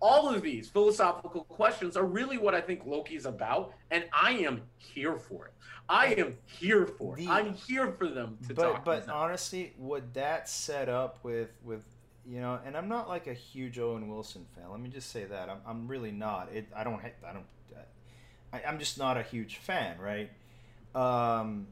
All 0.01 0.29
of 0.29 0.43
these 0.43 0.69
philosophical 0.69 1.45
questions 1.45 1.97
are 1.97 2.05
really 2.05 2.37
what 2.37 2.55
I 2.55 2.61
think 2.61 2.85
Loki's 2.85 3.25
about, 3.25 3.73
and 3.91 4.05
I 4.13 4.33
am 4.33 4.63
here 4.77 5.17
for 5.17 5.47
it. 5.47 5.53
I 5.89 6.15
am 6.15 6.37
here 6.47 6.87
for 6.87 7.17
it. 7.17 7.25
The- 7.25 7.29
I'm 7.31 7.55
here 7.55 7.93
for 7.93 8.09
them 8.09 8.39
to 8.49 8.55
but 8.55 8.63
talk. 8.63 8.85
but 8.85 9.09
honestly, 9.09 9.75
would 9.79 10.15
that 10.15 10.49
set 10.49 10.89
up 10.89 11.21
with 11.23 11.51
with 11.63 11.83
you 12.27 12.41
know? 12.41 12.59
And 12.65 12.77
I'm 12.77 12.89
not 12.89 13.09
like 13.09 13.29
a 13.29 13.35
huge 13.35 13.79
Owen 13.79 14.09
Wilson 14.09 14.47
fan. 14.57 14.71
Let 14.71 14.81
me 14.81 14.89
just 14.89 15.11
say 15.11 15.25
that 15.25 15.49
I'm, 15.49 15.59
I'm 15.67 15.89
really 15.89 16.13
not. 16.13 16.49
It 16.53 16.67
I 16.75 16.83
don't 16.83 17.01
I 17.05 17.33
don't 17.33 17.47
I, 18.53 18.63
I'm 18.67 18.79
just 18.79 18.99
not 18.99 19.17
a 19.17 19.23
huge 19.23 19.57
fan, 19.57 19.97
right? 19.99 20.31
Um, 20.95 21.69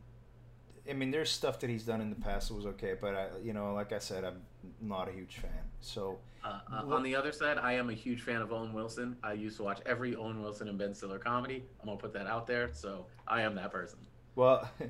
I 0.91 0.93
mean, 0.93 1.11
there's 1.11 1.31
stuff 1.31 1.61
that 1.61 1.71
he's 1.71 1.85
done 1.85 2.01
in 2.01 2.11
the 2.11 2.17
past 2.17 2.49
that 2.49 2.55
was 2.55 2.67
okay, 2.67 2.95
but 3.01 3.15
I 3.15 3.29
you 3.43 3.53
know, 3.53 3.73
like 3.75 3.93
I 3.93 3.99
said, 3.99 4.25
I'm 4.25 4.43
not 4.81 5.09
a 5.09 5.13
huge 5.13 5.37
fan. 5.37 5.51
So 5.81 6.19
Uh, 6.45 6.59
uh, 6.73 6.95
on 6.95 7.03
the 7.03 7.15
other 7.15 7.33
side, 7.33 7.59
I 7.59 7.75
am 7.75 7.91
a 7.91 7.93
huge 7.95 8.23
fan 8.23 8.43
of 8.43 8.53
Owen 8.53 8.73
Wilson. 8.73 9.17
I 9.23 9.35
used 9.35 9.57
to 9.59 9.63
watch 9.63 9.81
every 9.87 10.17
Owen 10.17 10.43
Wilson 10.43 10.69
and 10.69 10.79
Ben 10.79 10.95
Stiller 10.95 11.19
comedy. 11.19 11.65
I'm 11.81 11.87
gonna 11.87 11.99
put 11.99 12.13
that 12.15 12.27
out 12.27 12.47
there. 12.47 12.71
So 12.73 13.07
I 13.29 13.43
am 13.43 13.55
that 13.55 13.71
person. 13.73 13.99
Well, 14.35 14.69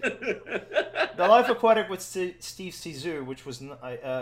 the 0.00 1.16
Life 1.18 1.48
Aquatic 1.48 1.88
with 1.88 2.02
Steve 2.02 2.36
Zissou, 2.40 3.24
which 3.24 3.46
was 3.46 3.62
uh, 3.62 3.64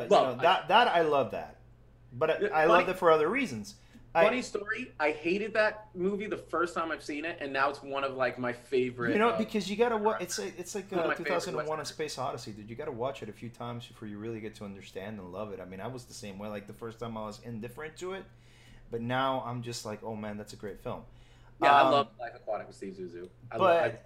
you 0.05 0.09
know, 0.11 0.39
that 0.41 0.69
that 0.69 0.89
I 0.89 1.03
love 1.03 1.33
that, 1.33 1.57
but 2.13 2.31
I, 2.53 2.63
I 2.63 2.65
love 2.67 2.89
it 2.89 2.99
for 2.99 3.11
other 3.11 3.29
reasons. 3.29 3.75
Funny 4.13 4.39
I, 4.39 4.41
story. 4.41 4.93
I 4.99 5.13
hated 5.13 5.55
that 5.55 5.87
movie 5.95 6.27
the 6.27 6.37
first 6.37 6.75
time 6.75 6.91
I've 6.91 7.03
seen 7.03 7.25
it, 7.25 7.39
and 7.41 7.53
now 7.53 7.71
it's 7.71 7.81
one 7.81 8.03
of 8.03 8.17
like 8.17 8.41
my 8.41 8.53
favorite. 8.53 9.13
You 9.13 9.21
know, 9.21 9.31
uh, 9.31 9.39
because 9.39 9.71
you 9.71 9.77
gotta 9.77 9.97
watch. 9.97 10.21
It's 10.21 10.37
like 10.37 10.59
it's 10.59 10.75
like 10.75 10.93
uh, 10.93 11.15
2001: 11.15 11.81
A 11.81 11.85
Space 11.85 12.19
Odyssey, 12.19 12.51
dude. 12.51 12.69
You 12.69 12.75
gotta 12.75 12.91
watch 12.91 13.23
it 13.23 13.29
a 13.29 13.33
few 13.33 13.51
times 13.51 13.87
before 13.87 14.09
you 14.09 14.19
really 14.19 14.41
get 14.41 14.57
to 14.57 14.65
understand 14.65 15.21
and 15.21 15.33
love 15.33 15.53
it. 15.53 15.61
I 15.61 15.65
mean, 15.65 15.81
I 15.81 15.87
was 15.87 16.07
the 16.07 16.15
same 16.15 16.41
way. 16.41 16.49
Like 16.49 16.67
the 16.67 16.73
first 16.73 16.99
time 16.99 17.17
I 17.17 17.25
was 17.25 17.41
indifferent 17.45 17.97
to 17.99 18.15
it, 18.15 18.25
but 18.91 19.01
now 19.01 19.45
I'm 19.47 19.63
just 19.63 19.87
like, 19.87 20.03
oh 20.03 20.17
man, 20.17 20.37
that's 20.37 20.55
a 20.55 20.57
great 20.57 20.81
film. 20.81 21.03
Yeah, 21.63 21.81
um, 21.81 21.87
I 21.87 21.91
love 21.91 22.09
Life 22.19 22.33
Aquatic 22.35 22.67
with 22.67 22.77
Steve 22.77 22.97
Zissou. 23.01 23.29
I 23.53 23.59
but 23.59 23.61
love, 23.61 23.93
I, 23.93 23.99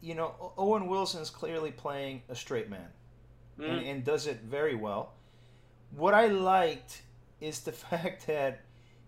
you 0.00 0.16
know, 0.16 0.52
Owen 0.58 0.88
Wilson 0.88 1.22
is 1.22 1.30
clearly 1.30 1.70
playing 1.70 2.22
a 2.28 2.34
straight 2.34 2.68
man, 2.68 2.88
mm. 3.60 3.70
and, 3.70 3.86
and 3.86 4.04
does 4.04 4.26
it 4.26 4.40
very 4.40 4.74
well. 4.74 5.12
What 5.94 6.14
I 6.14 6.26
liked 6.26 7.02
is 7.40 7.60
the 7.60 7.72
fact 7.72 8.26
that 8.26 8.62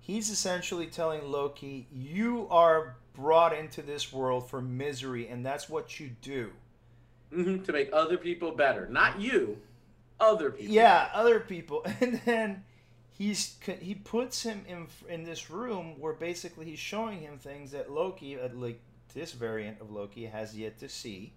he's 0.04 0.28
essentially 0.28 0.86
telling 0.86 1.30
Loki, 1.30 1.86
"You 1.90 2.46
are 2.50 2.96
brought 3.14 3.56
into 3.56 3.80
this 3.80 4.12
world 4.12 4.48
for 4.50 4.60
misery, 4.60 5.28
and 5.28 5.44
that's 5.44 5.68
what 5.68 5.98
you 5.98 6.10
do." 6.20 6.52
Mm-hmm, 7.32 7.64
to 7.64 7.72
make 7.72 7.88
other 7.92 8.18
people 8.18 8.52
better, 8.52 8.86
not 8.88 9.18
you, 9.18 9.58
other 10.20 10.50
people. 10.50 10.74
Yeah, 10.74 11.08
other 11.12 11.40
people, 11.40 11.84
and 12.00 12.20
then 12.24 12.64
he's 13.10 13.56
he 13.80 13.94
puts 13.94 14.42
him 14.42 14.64
in 14.68 14.86
in 15.08 15.24
this 15.24 15.50
room 15.50 15.98
where 15.98 16.12
basically 16.12 16.66
he's 16.66 16.78
showing 16.78 17.20
him 17.20 17.38
things 17.38 17.72
that 17.72 17.90
Loki, 17.90 18.38
uh, 18.38 18.50
like 18.52 18.80
this 19.14 19.32
variant 19.32 19.80
of 19.80 19.90
Loki 19.90 20.26
has 20.26 20.56
yet 20.56 20.78
to 20.80 20.88
see, 20.88 21.32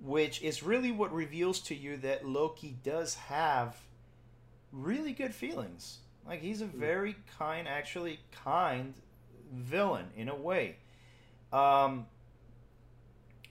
which 0.00 0.40
is 0.42 0.62
really 0.62 0.92
what 0.92 1.12
reveals 1.12 1.60
to 1.62 1.74
you 1.74 1.96
that 1.98 2.24
Loki 2.24 2.76
does 2.84 3.16
have 3.16 3.76
really 4.72 5.12
good 5.12 5.34
feelings. 5.34 5.98
Like 6.28 6.42
he's 6.42 6.60
a 6.60 6.66
hmm. 6.66 6.78
very 6.78 7.16
kind, 7.38 7.66
actually 7.66 8.20
kind 8.44 8.94
villain 9.52 10.06
in 10.16 10.28
a 10.28 10.36
way. 10.36 10.76
Um, 11.52 12.06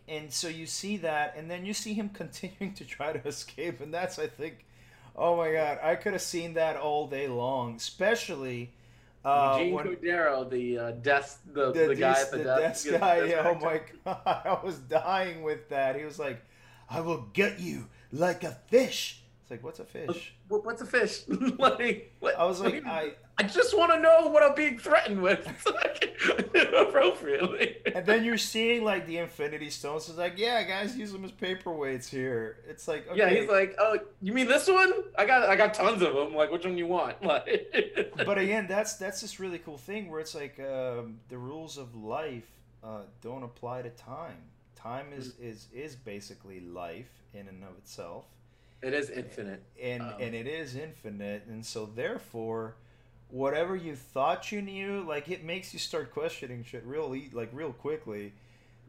and 0.08 0.32
so 0.32 0.48
you 0.48 0.68
see 0.68 0.98
that, 0.98 1.36
and 1.36 1.50
then 1.50 1.66
you 1.66 1.74
see 1.74 1.94
him 1.94 2.10
continuing 2.13 2.74
to 2.76 2.86
try 2.86 3.13
to 3.13 3.28
escape, 3.28 3.82
and 3.82 3.94
that's, 3.94 4.20
I 4.20 4.28
think, 4.28 4.66
oh 5.16 5.36
my 5.36 5.52
god, 5.52 5.80
I 5.82 5.96
could 5.96 6.13
have 6.13 6.22
seen 6.22 6.54
that 6.54 6.78
all 6.78 7.08
day 7.08 7.28
long, 7.28 7.76
especially 7.76 8.72
uh, 9.26 9.58
Eugene 9.58 9.74
when, 9.74 9.86
Cordero, 9.88 10.50
the 10.50 10.78
uh, 10.78 10.92
desk, 10.92 11.42
the, 11.52 11.72
the, 11.72 11.88
the 11.88 11.96
guy 11.96 12.22
at 12.22 12.32
the, 12.32 12.38
the 12.38 12.44
desk. 12.44 12.90
desk 12.90 13.00
guy. 13.00 13.26
Yeah, 13.28 13.44
oh 13.46 13.56
my 13.60 13.82
god, 14.06 14.22
I 14.26 14.60
was 14.63 14.78
dying 14.78 15.42
with 15.42 15.68
that. 15.70 15.98
He 15.98 16.06
was 16.06 16.20
like, 16.20 16.42
"I 16.90 17.02
will 17.02 17.28
get 17.34 17.60
you 17.60 17.88
like 18.12 18.44
a 18.44 18.52
fish." 18.70 19.24
It's 19.47 19.51
like, 19.51 19.63
what's 19.63 19.79
a 19.79 19.86
fish? 19.86 20.33
What's 20.49 20.81
a 20.81 20.86
fish? 20.86 21.21
like, 21.57 22.13
what, 22.19 22.38
I 22.38 22.43
was 22.43 22.60
like, 22.60 22.86
I, 22.86 23.13
I 23.38 23.43
just 23.43 23.77
want 23.77 23.93
to 23.93 23.99
know 24.01 24.27
what 24.27 24.43
I'm 24.43 24.53
being 24.53 24.77
threatened 24.77 25.21
with, 25.21 25.47
appropriately. 26.77 27.77
and 27.95 28.05
then 28.05 28.25
you're 28.25 28.38
seeing 28.38 28.83
like 28.83 29.07
the 29.07 29.19
Infinity 29.19 29.69
Stones. 29.69 30.10
It's 30.10 30.17
like, 30.17 30.33
yeah, 30.38 30.63
guys, 30.63 30.97
use 30.97 31.13
them 31.13 31.23
as 31.23 31.31
paperweights 31.31 32.10
here. 32.10 32.57
It's 32.67 32.89
like, 32.89 33.07
okay. 33.07 33.17
yeah, 33.17 33.29
he's 33.29 33.49
like, 33.49 33.77
oh, 33.79 33.99
you 34.21 34.33
mean 34.33 34.49
this 34.49 34.67
one? 34.67 34.91
I 35.17 35.25
got, 35.25 35.47
I 35.47 35.55
got 35.55 35.73
tons 35.73 36.01
of 36.01 36.13
them. 36.13 36.36
Like, 36.36 36.51
which 36.51 36.65
one 36.65 36.77
you 36.77 36.88
want? 36.88 37.23
Like, 37.23 38.13
but 38.25 38.38
again, 38.38 38.67
that's 38.67 38.95
that's 38.95 39.21
this 39.21 39.39
really 39.39 39.60
cool 39.60 39.77
thing 39.77 40.12
where 40.12 40.19
it's 40.19 40.36
like 40.36 40.60
um, 40.60 41.21
the 41.29 41.38
rules 41.38 41.77
of 41.77 41.95
life 41.95 42.51
uh, 42.83 43.03
don't 43.21 43.43
apply 43.43 43.83
to 43.83 43.91
time. 43.91 44.43
Time 44.75 45.13
is 45.13 45.29
mm. 45.29 45.45
is 45.45 45.67
is 45.73 45.95
basically 45.95 46.60
life 46.60 47.23
in 47.33 47.47
and 47.47 47.63
of 47.63 47.77
itself 47.77 48.25
it 48.82 48.94
is 48.94 49.10
infinite. 49.10 49.63
And 49.82 50.02
um, 50.02 50.13
and 50.20 50.36
it 50.36 50.48
is 50.48 50.76
infinite, 50.76 51.44
and 51.48 51.66
so 51.66 51.86
therefore, 51.86 52.76
whatever 53.30 53.76
you 53.76 53.96
thought 53.96 54.52
you 54.52 54.62
knew, 54.62 55.04
like 55.08 55.30
it 55.30 55.44
makes 55.44 55.74
you 55.74 55.80
start 55.80 56.13
questioning 56.13 56.63
shit 56.63 56.86
real 56.86 57.16
like 57.34 57.50
real 57.54 57.74
quickly. 57.74 58.34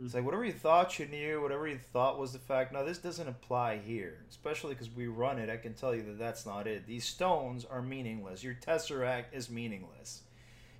It's 0.02 0.14
like 0.14 0.24
whatever 0.24 0.44
you 0.44 0.52
thought 0.52 0.96
you 1.00 1.06
knew, 1.06 1.42
whatever 1.42 1.66
you 1.66 1.78
thought 1.92 2.20
was 2.20 2.32
the 2.32 2.38
fact. 2.38 2.72
No, 2.72 2.84
this 2.84 2.98
doesn't 2.98 3.26
apply 3.26 3.78
here, 3.78 4.18
especially 4.30 4.74
because 4.74 4.94
we 4.94 5.08
run 5.08 5.38
it. 5.38 5.50
I 5.50 5.56
can 5.56 5.74
tell 5.74 5.92
you 5.92 6.02
that 6.04 6.18
that's 6.18 6.46
not 6.46 6.68
it. 6.68 6.86
These 6.86 7.04
stones 7.04 7.64
are 7.64 7.82
meaningless. 7.82 8.44
Your 8.44 8.54
tesseract 8.54 9.24
is 9.32 9.50
meaningless. 9.50 10.22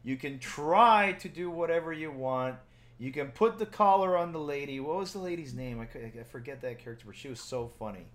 You 0.05 0.17
can 0.17 0.39
try 0.39 1.17
to 1.19 1.29
do 1.29 1.51
whatever 1.51 1.93
you 1.93 2.13
want. 2.13 2.57
You 3.01 3.11
can 3.11 3.29
put 3.29 3.59
the 3.59 3.67
collar 3.67 4.17
on 4.17 4.33
the 4.33 4.39
lady. 4.39 4.79
What 4.79 4.99
was 4.99 5.13
the 5.13 5.19
lady's 5.19 5.53
name? 5.53 5.81
I, 5.81 6.21
I 6.21 6.23
forget 6.23 6.61
that 6.63 6.79
character, 6.79 7.05
but 7.07 7.17
she 7.17 7.29
was 7.29 7.41
so 7.41 7.67
funny. 7.79 8.07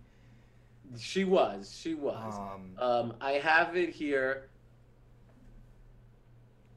She 0.97 1.23
was. 1.23 1.75
She 1.79 1.95
was. 1.95 2.35
Um, 2.35 2.71
um, 2.77 3.13
I 3.19 3.33
have 3.33 3.75
it 3.75 3.89
here. 3.89 4.49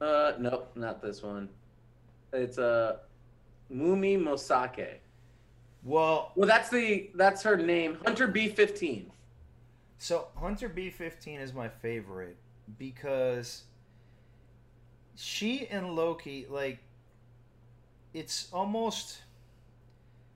Uh, 0.01 0.33
nope, 0.39 0.71
not 0.75 1.01
this 1.01 1.23
one. 1.23 1.49
It's 2.33 2.57
a 2.57 2.65
uh, 2.65 2.95
Wunmi 3.73 4.19
Mosaku. 4.19 4.87
Well, 5.83 6.31
well, 6.35 6.47
that's 6.47 6.69
the 6.69 7.09
that's 7.15 7.43
her 7.43 7.57
name, 7.57 7.97
Hunter 8.05 8.27
B 8.27 8.47
fifteen. 8.47 9.11
So 9.97 10.27
Hunter 10.35 10.69
B 10.69 10.89
fifteen 10.89 11.39
is 11.39 11.53
my 11.53 11.69
favorite 11.69 12.37
because 12.77 13.63
she 15.15 15.67
and 15.67 15.95
Loki 15.95 16.45
like 16.49 16.79
it's 18.13 18.49
almost 18.51 19.19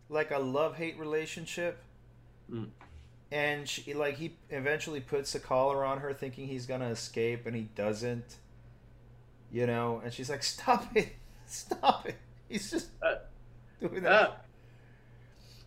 like 0.10 0.32
a 0.32 0.40
love 0.40 0.76
hate 0.76 0.98
relationship. 1.00 1.84
Mm 2.52 2.70
and 3.32 3.68
she 3.68 3.94
like 3.94 4.18
he 4.18 4.36
eventually 4.50 5.00
puts 5.00 5.34
a 5.36 5.40
collar 5.40 5.86
on 5.86 6.00
her 6.00 6.14
thinking 6.14 6.48
he's 6.48 6.66
gonna 6.66 6.90
escape 6.90 7.46
and 7.46 7.56
he 7.56 7.64
doesn't. 7.76 8.38
You 9.52 9.68
know? 9.68 10.02
And 10.04 10.14
she's 10.14 10.30
like 10.30 10.44
stop 10.44 10.96
it. 10.96 11.10
Stop 11.48 12.08
it. 12.08 12.16
He's 12.48 12.72
just 12.72 12.92
uh, 13.02 13.16
doing 13.82 14.04
that. 14.04 14.12
uh, 14.12 14.32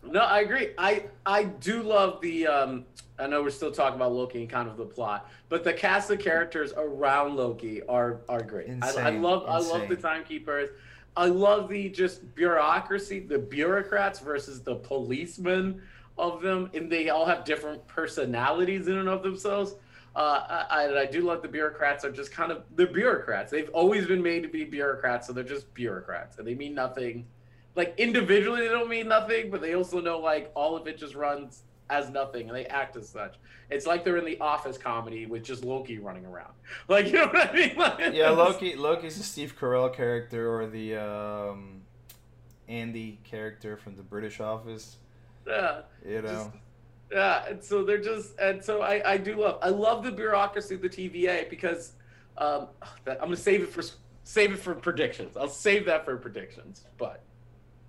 no 0.02 0.20
i 0.20 0.40
agree. 0.40 0.70
I 0.78 1.04
i 1.26 1.44
do 1.44 1.82
love 1.82 2.20
the 2.20 2.46
um 2.46 2.84
i 3.18 3.26
know 3.26 3.42
we're 3.42 3.50
still 3.50 3.72
talking 3.72 3.96
about 3.96 4.12
loki 4.12 4.40
and 4.40 4.50
kind 4.50 4.68
of 4.68 4.76
the 4.76 4.84
plot 4.84 5.30
but 5.48 5.62
the 5.62 5.72
cast 5.72 6.10
of 6.10 6.20
characters 6.20 6.72
around 6.76 7.36
loki 7.36 7.82
are 7.82 8.22
are 8.28 8.42
great. 8.42 8.70
I, 8.82 8.88
I, 8.88 9.10
love 9.10 9.42
Insane. 9.42 9.54
i 9.54 9.78
love 9.78 9.88
the 9.88 9.96
timekeepers. 9.96 10.70
I 11.16 11.26
love 11.26 11.68
the 11.68 11.90
just 11.90 12.34
bureaucracy 12.34 13.20
the 13.20 13.38
bureaucrats 13.38 14.20
versus 14.20 14.62
the 14.62 14.76
policemen 14.76 15.82
of 16.16 16.42
them, 16.42 16.70
and 16.74 16.90
they 16.90 17.08
all 17.08 17.26
have 17.26 17.44
different 17.44 17.86
personalities 17.86 18.88
in 18.88 18.98
and 18.98 19.08
of 19.08 19.22
themselves. 19.22 19.74
Uh, 20.14 20.64
I, 20.70 21.00
I 21.00 21.06
do 21.06 21.22
love 21.22 21.42
the 21.42 21.48
bureaucrats 21.48 22.04
are 22.04 22.12
just 22.12 22.30
kind 22.30 22.52
of 22.52 22.62
they're 22.76 22.86
bureaucrats. 22.86 23.50
They've 23.50 23.70
always 23.70 24.06
been 24.06 24.22
made 24.22 24.44
to 24.44 24.48
be 24.48 24.64
bureaucrats, 24.64 25.26
so 25.26 25.32
they're 25.32 25.42
just 25.42 25.72
bureaucrats, 25.74 26.38
and 26.38 26.46
they 26.46 26.54
mean 26.54 26.74
nothing. 26.74 27.26
Like 27.74 27.94
individually, 27.98 28.60
they 28.60 28.68
don't 28.68 28.88
mean 28.88 29.08
nothing, 29.08 29.50
but 29.50 29.60
they 29.60 29.74
also 29.74 30.00
know 30.00 30.20
like 30.20 30.52
all 30.54 30.76
of 30.76 30.86
it 30.86 30.98
just 30.98 31.16
runs 31.16 31.62
as 31.90 32.10
nothing, 32.10 32.48
and 32.48 32.56
they 32.56 32.66
act 32.66 32.96
as 32.96 33.08
such. 33.08 33.34
It's 33.70 33.86
like 33.86 34.04
they're 34.04 34.16
in 34.16 34.24
the 34.24 34.38
Office 34.38 34.78
comedy 34.78 35.26
with 35.26 35.42
just 35.42 35.64
Loki 35.64 35.98
running 35.98 36.24
around. 36.26 36.52
Like 36.88 37.06
you 37.06 37.14
know 37.14 37.26
what 37.26 37.50
I 37.50 37.52
mean? 37.52 37.74
Like, 37.76 38.14
yeah, 38.14 38.30
Loki. 38.30 38.76
Loki's 38.76 39.16
the 39.16 39.24
Steve 39.24 39.56
Carell 39.58 39.92
character 39.92 40.48
or 40.48 40.66
the 40.66 40.96
um, 40.96 41.82
Andy 42.68 43.18
character 43.24 43.76
from 43.76 43.96
the 43.96 44.02
British 44.02 44.38
Office. 44.38 44.96
Yeah. 45.46 45.80
You 46.06 46.22
know. 46.22 46.28
Just, 46.28 46.50
yeah, 47.12 47.46
and 47.48 47.62
so 47.62 47.84
they're 47.84 48.00
just, 48.00 48.38
and 48.40 48.62
so 48.62 48.82
I, 48.82 49.12
I 49.12 49.16
do 49.18 49.36
love, 49.36 49.58
I 49.62 49.68
love 49.68 50.02
the 50.02 50.10
bureaucracy 50.10 50.74
of 50.74 50.82
the 50.82 50.88
TVA 50.88 51.48
because 51.48 51.92
um, 52.38 52.68
I'm 53.06 53.18
gonna 53.18 53.36
save 53.36 53.62
it 53.62 53.68
for 53.70 53.82
save 54.24 54.52
it 54.52 54.58
for 54.58 54.74
predictions. 54.74 55.36
I'll 55.36 55.48
save 55.48 55.86
that 55.86 56.04
for 56.04 56.16
predictions, 56.16 56.86
but 56.98 57.22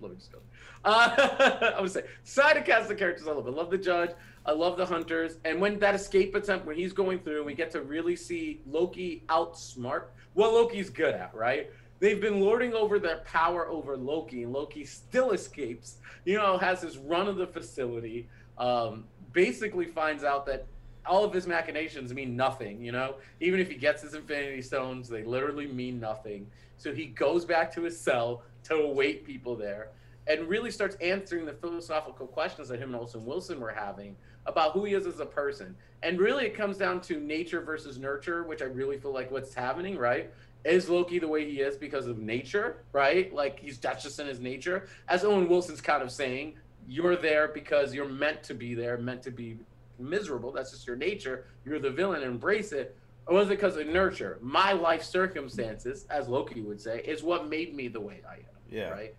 let 0.00 0.10
me 0.10 0.16
just 0.16 0.32
go. 0.32 0.38
Uh, 0.84 1.72
I 1.76 1.80
would 1.80 1.90
say 1.90 2.04
side 2.22 2.56
of 2.56 2.64
cast 2.64 2.86
the 2.86 2.94
characters 2.94 3.26
I 3.26 3.32
love. 3.32 3.48
I 3.48 3.50
love 3.50 3.72
the 3.72 3.78
judge. 3.78 4.10
I 4.44 4.52
love 4.52 4.76
the 4.76 4.86
hunters. 4.86 5.38
And 5.44 5.60
when 5.60 5.80
that 5.80 5.96
escape 5.96 6.36
attempt, 6.36 6.64
when 6.64 6.76
he's 6.76 6.92
going 6.92 7.18
through, 7.18 7.42
we 7.42 7.54
get 7.54 7.72
to 7.72 7.80
really 7.80 8.14
see 8.14 8.60
Loki 8.66 9.24
outsmart 9.28 10.04
what 10.36 10.52
Loki's 10.52 10.90
good 10.90 11.14
at, 11.14 11.34
right? 11.34 11.70
They've 11.98 12.20
been 12.20 12.40
lording 12.40 12.74
over 12.74 12.98
their 12.98 13.18
power 13.18 13.68
over 13.68 13.96
Loki, 13.96 14.42
and 14.42 14.52
Loki 14.52 14.84
still 14.84 15.30
escapes. 15.30 15.96
You 16.24 16.36
know, 16.36 16.58
has 16.58 16.82
his 16.82 16.98
run 16.98 17.28
of 17.28 17.36
the 17.36 17.46
facility. 17.46 18.28
Um, 18.58 19.04
basically, 19.32 19.86
finds 19.86 20.24
out 20.24 20.46
that 20.46 20.66
all 21.06 21.24
of 21.24 21.32
his 21.32 21.46
machinations 21.46 22.12
mean 22.12 22.36
nothing. 22.36 22.82
You 22.82 22.92
know, 22.92 23.16
even 23.40 23.60
if 23.60 23.70
he 23.70 23.76
gets 23.76 24.02
his 24.02 24.14
Infinity 24.14 24.62
Stones, 24.62 25.08
they 25.08 25.24
literally 25.24 25.66
mean 25.66 26.00
nothing. 26.00 26.46
So 26.76 26.92
he 26.92 27.06
goes 27.06 27.44
back 27.44 27.72
to 27.74 27.82
his 27.82 27.98
cell 27.98 28.42
to 28.64 28.74
await 28.74 29.24
people 29.24 29.56
there, 29.56 29.88
and 30.26 30.48
really 30.48 30.70
starts 30.70 30.96
answering 30.96 31.46
the 31.46 31.52
philosophical 31.52 32.26
questions 32.26 32.68
that 32.68 32.80
him 32.80 32.90
and 32.90 32.96
Olsen 32.96 33.24
Wilson 33.24 33.60
were 33.60 33.72
having 33.72 34.16
about 34.46 34.72
who 34.72 34.84
he 34.84 34.94
is 34.94 35.06
as 35.06 35.20
a 35.20 35.26
person. 35.26 35.76
And 36.02 36.20
really, 36.20 36.44
it 36.44 36.54
comes 36.54 36.76
down 36.76 37.00
to 37.02 37.18
nature 37.18 37.60
versus 37.60 37.98
nurture, 37.98 38.44
which 38.44 38.62
I 38.62 38.66
really 38.66 38.98
feel 38.98 39.12
like 39.12 39.30
what's 39.30 39.54
happening, 39.54 39.96
right? 39.96 40.30
Is 40.66 40.88
Loki 40.88 41.18
the 41.18 41.28
way 41.28 41.48
he 41.48 41.60
is 41.60 41.76
because 41.76 42.06
of 42.06 42.18
nature, 42.18 42.84
right? 42.92 43.32
Like 43.32 43.60
he's 43.60 43.78
that's 43.78 44.02
just 44.02 44.18
in 44.18 44.26
his 44.26 44.40
nature. 44.40 44.88
As 45.08 45.24
Owen 45.24 45.48
Wilson's 45.48 45.80
kind 45.80 46.02
of 46.02 46.10
saying, 46.10 46.54
you're 46.88 47.16
there 47.16 47.48
because 47.48 47.94
you're 47.94 48.08
meant 48.08 48.42
to 48.44 48.54
be 48.54 48.74
there, 48.74 48.98
meant 48.98 49.22
to 49.22 49.30
be 49.30 49.58
miserable. 49.98 50.52
That's 50.52 50.72
just 50.72 50.86
your 50.86 50.96
nature. 50.96 51.46
You're 51.64 51.78
the 51.78 51.90
villain, 51.90 52.22
embrace 52.22 52.72
it. 52.72 52.96
Or 53.26 53.34
was 53.34 53.48
it 53.48 53.50
because 53.50 53.76
of 53.76 53.86
nurture? 53.86 54.38
My 54.40 54.72
life 54.72 55.02
circumstances, 55.02 56.06
as 56.10 56.28
Loki 56.28 56.60
would 56.60 56.80
say, 56.80 57.00
is 57.00 57.22
what 57.22 57.48
made 57.48 57.74
me 57.74 57.88
the 57.88 58.00
way 58.00 58.22
I 58.28 58.34
am. 58.34 58.40
Yeah. 58.70 58.90
Right. 58.90 59.14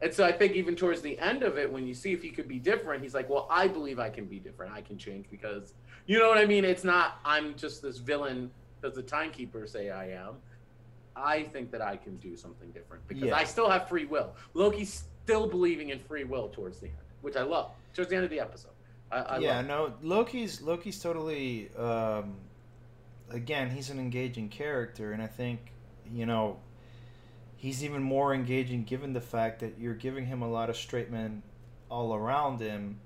And 0.00 0.14
so 0.14 0.24
I 0.24 0.30
think 0.30 0.54
even 0.54 0.76
towards 0.76 1.02
the 1.02 1.18
end 1.18 1.42
of 1.42 1.58
it, 1.58 1.72
when 1.72 1.84
you 1.86 1.94
see 1.94 2.12
if 2.12 2.22
he 2.22 2.30
could 2.30 2.46
be 2.46 2.60
different, 2.60 3.02
he's 3.02 3.14
like, 3.14 3.28
"Well, 3.28 3.48
I 3.50 3.66
believe 3.66 3.98
I 3.98 4.10
can 4.10 4.26
be 4.26 4.38
different. 4.38 4.72
I 4.72 4.80
can 4.80 4.96
change 4.96 5.26
because, 5.28 5.74
you 6.06 6.20
know 6.20 6.28
what 6.28 6.38
I 6.38 6.46
mean. 6.46 6.64
It's 6.64 6.84
not 6.84 7.18
I'm 7.24 7.56
just 7.56 7.82
this 7.82 7.98
villain 7.98 8.50
because 8.80 8.94
the 8.94 9.02
timekeepers 9.02 9.72
say 9.72 9.90
I 9.90 10.10
am. 10.10 10.36
I 11.18 11.44
think 11.44 11.70
that 11.72 11.82
I 11.82 11.96
can 11.96 12.16
do 12.16 12.36
something 12.36 12.70
different 12.70 13.06
because 13.08 13.24
Yeah. 13.24 13.36
I 13.36 13.44
still 13.44 13.68
have 13.68 13.88
free 13.88 14.04
will. 14.04 14.34
Loki's 14.54 15.04
still 15.24 15.46
believing 15.46 15.90
in 15.90 15.98
free 16.00 16.24
will 16.24 16.48
towards 16.48 16.78
the 16.80 16.86
end, 16.86 16.96
which 17.22 17.36
I 17.36 17.42
love. 17.42 17.72
Towards 17.94 18.10
the 18.10 18.16
end 18.16 18.24
of 18.24 18.30
the 18.30 18.40
episode, 18.40 18.72
I, 19.10 19.18
I 19.18 19.38
yeah, 19.38 19.60
no, 19.62 19.94
Loki's 20.02 20.60
Loki's 20.62 21.00
totally. 21.00 21.70
Um, 21.76 22.36
again, 23.30 23.70
he's 23.70 23.90
an 23.90 23.98
engaging 23.98 24.48
character, 24.48 25.12
and 25.12 25.22
I 25.22 25.26
think 25.26 25.72
you 26.12 26.26
know 26.26 26.58
he's 27.56 27.82
even 27.82 28.02
more 28.02 28.34
engaging 28.34 28.84
given 28.84 29.12
the 29.12 29.20
fact 29.20 29.60
that 29.60 29.78
you're 29.78 29.94
giving 29.94 30.26
him 30.26 30.42
a 30.42 30.48
lot 30.48 30.70
of 30.70 30.76
straight 30.76 31.10
men 31.10 31.42
all 31.90 32.14
around 32.14 32.60
him. 32.60 33.00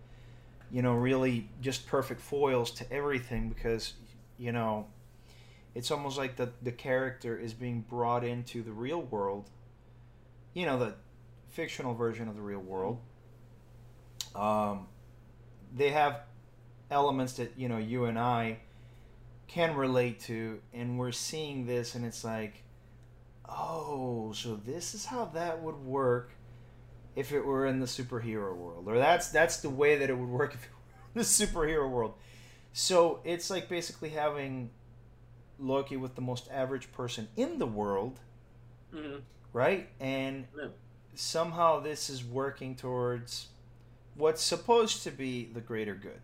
You 0.70 0.82
know, 0.82 0.94
really 0.94 1.48
just 1.60 1.86
perfect 1.86 2.20
foils 2.20 2.70
to 2.72 2.92
everything 2.92 3.48
because 3.48 3.94
you 4.38 4.52
know 4.52 4.86
it's 5.74 5.90
almost 5.90 6.18
like 6.18 6.36
the 6.36 6.50
the 6.62 6.72
character 6.72 7.38
is 7.38 7.54
being 7.54 7.82
brought 7.88 8.24
into 8.24 8.62
the 8.62 8.72
real 8.72 9.02
world. 9.02 9.50
You 10.54 10.66
know, 10.66 10.78
the 10.78 10.94
fictional 11.48 11.94
version 11.94 12.28
of 12.28 12.36
the 12.36 12.42
real 12.42 12.60
world. 12.60 12.98
Um, 14.34 14.86
they 15.74 15.90
have 15.90 16.20
elements 16.90 17.34
that 17.34 17.52
you 17.56 17.68
know 17.68 17.78
you 17.78 18.04
and 18.04 18.18
I 18.18 18.58
can 19.48 19.74
relate 19.76 20.20
to, 20.20 20.60
and 20.72 20.98
we're 20.98 21.12
seeing 21.12 21.66
this, 21.66 21.94
and 21.94 22.04
it's 22.04 22.24
like, 22.24 22.62
oh, 23.48 24.32
so 24.32 24.56
this 24.56 24.94
is 24.94 25.06
how 25.06 25.26
that 25.26 25.62
would 25.62 25.84
work 25.84 26.32
if 27.14 27.32
it 27.32 27.44
were 27.44 27.66
in 27.66 27.80
the 27.80 27.86
superhero 27.86 28.54
world, 28.56 28.84
or 28.86 28.98
that's 28.98 29.28
that's 29.28 29.58
the 29.58 29.70
way 29.70 29.96
that 29.96 30.10
it 30.10 30.16
would 30.16 30.28
work 30.28 30.54
if 30.54 30.64
it 30.64 30.70
were 30.70 31.10
in 31.14 31.18
the 31.18 31.24
superhero 31.24 31.90
world. 31.90 32.14
So 32.72 33.20
it's 33.24 33.50
like 33.50 33.68
basically 33.68 34.10
having 34.10 34.70
Loki 35.58 35.96
with 35.96 36.14
the 36.14 36.20
most 36.20 36.48
average 36.50 36.90
person 36.92 37.28
in 37.36 37.58
the 37.58 37.66
world, 37.66 38.20
Mhm. 38.92 39.22
right? 39.52 39.88
And 40.00 40.46
Yeah. 40.56 40.68
somehow 41.14 41.80
this 41.80 42.08
is 42.10 42.24
working 42.24 42.74
towards 42.76 43.48
what's 44.14 44.42
supposed 44.42 45.02
to 45.04 45.10
be 45.10 45.46
the 45.46 45.60
greater 45.60 45.94
good. 45.94 46.20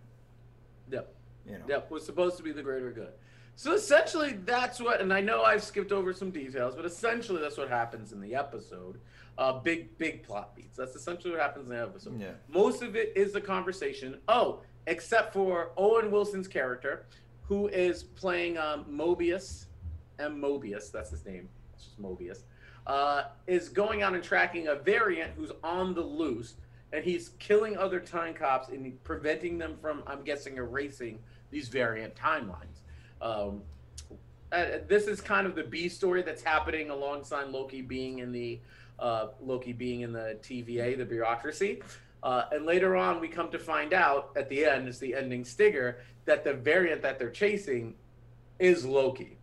Yep. 0.90 1.14
You 1.46 1.58
know. 1.58 1.64
Yep, 1.68 1.90
was 1.90 2.04
supposed 2.04 2.36
to 2.38 2.42
be 2.42 2.52
the 2.52 2.62
greater 2.62 2.90
good. 2.90 3.12
So 3.56 3.72
essentially, 3.72 4.32
that's 4.34 4.80
what, 4.80 5.00
and 5.00 5.12
I 5.12 5.20
know 5.20 5.42
I've 5.42 5.62
skipped 5.64 5.90
over 5.90 6.12
some 6.12 6.30
details, 6.30 6.76
but 6.76 6.84
essentially, 6.84 7.40
that's 7.40 7.56
what 7.58 7.68
happens 7.68 8.12
in 8.12 8.20
the 8.20 8.34
episode. 8.34 9.00
Uh, 9.36 9.58
big, 9.60 9.96
big 9.98 10.22
plot 10.22 10.54
beats. 10.54 10.76
That's 10.76 10.94
essentially 10.94 11.32
what 11.32 11.40
happens 11.40 11.64
in 11.68 11.70
the 11.76 11.82
episode. 11.82 12.20
Yeah. 12.20 12.32
Most 12.48 12.82
of 12.82 12.94
it 12.96 13.12
is 13.16 13.32
the 13.32 13.40
conversation. 13.40 14.20
Oh, 14.28 14.62
except 14.86 15.32
for 15.32 15.72
Owen 15.76 16.10
Wilson's 16.10 16.46
character, 16.48 17.06
who 17.48 17.68
is 17.68 18.02
playing 18.02 18.58
um, 18.58 18.84
Mobius, 18.84 19.64
M. 20.18 20.40
Mobius, 20.40 20.92
that's 20.92 21.10
his 21.10 21.24
name. 21.24 21.48
It's 21.74 21.84
just 21.84 22.00
Mobius. 22.00 22.40
Uh, 22.86 23.24
is 23.46 23.70
going 23.70 24.02
out 24.02 24.14
and 24.14 24.22
tracking 24.22 24.68
a 24.68 24.74
variant 24.74 25.32
who's 25.34 25.50
on 25.64 25.94
the 25.94 26.02
loose, 26.02 26.56
and 26.92 27.02
he's 27.02 27.30
killing 27.38 27.76
other 27.76 28.00
time 28.00 28.34
cops 28.34 28.68
and 28.68 29.02
preventing 29.02 29.56
them 29.56 29.76
from, 29.80 30.02
I'm 30.06 30.22
guessing, 30.22 30.56
erasing 30.56 31.18
these 31.50 31.68
variant 31.68 32.14
timelines. 32.14 32.82
Um, 33.22 33.62
uh, 34.52 34.78
this 34.86 35.06
is 35.06 35.20
kind 35.20 35.46
of 35.46 35.54
the 35.54 35.64
B 35.64 35.88
story 35.88 36.22
that's 36.22 36.42
happening 36.42 36.90
alongside 36.90 37.48
Loki 37.48 37.80
being 37.80 38.18
in 38.18 38.30
the 38.30 38.60
uh, 38.98 39.28
Loki 39.40 39.72
being 39.72 40.02
in 40.02 40.12
the 40.12 40.38
TVA, 40.42 40.98
the 40.98 41.04
bureaucracy. 41.04 41.80
Uh, 42.22 42.44
and 42.52 42.66
later 42.66 42.96
on, 42.96 43.20
we 43.20 43.28
come 43.28 43.50
to 43.50 43.58
find 43.58 43.92
out 43.92 44.32
at 44.36 44.48
the 44.48 44.64
end, 44.64 44.88
it's 44.88 44.98
the 44.98 45.14
ending 45.14 45.44
stinger, 45.44 45.98
that 46.28 46.44
the 46.44 46.54
variant 46.54 47.02
that 47.02 47.18
they're 47.18 47.30
chasing 47.30 47.94
is 48.58 48.84
Loki. 48.84 49.38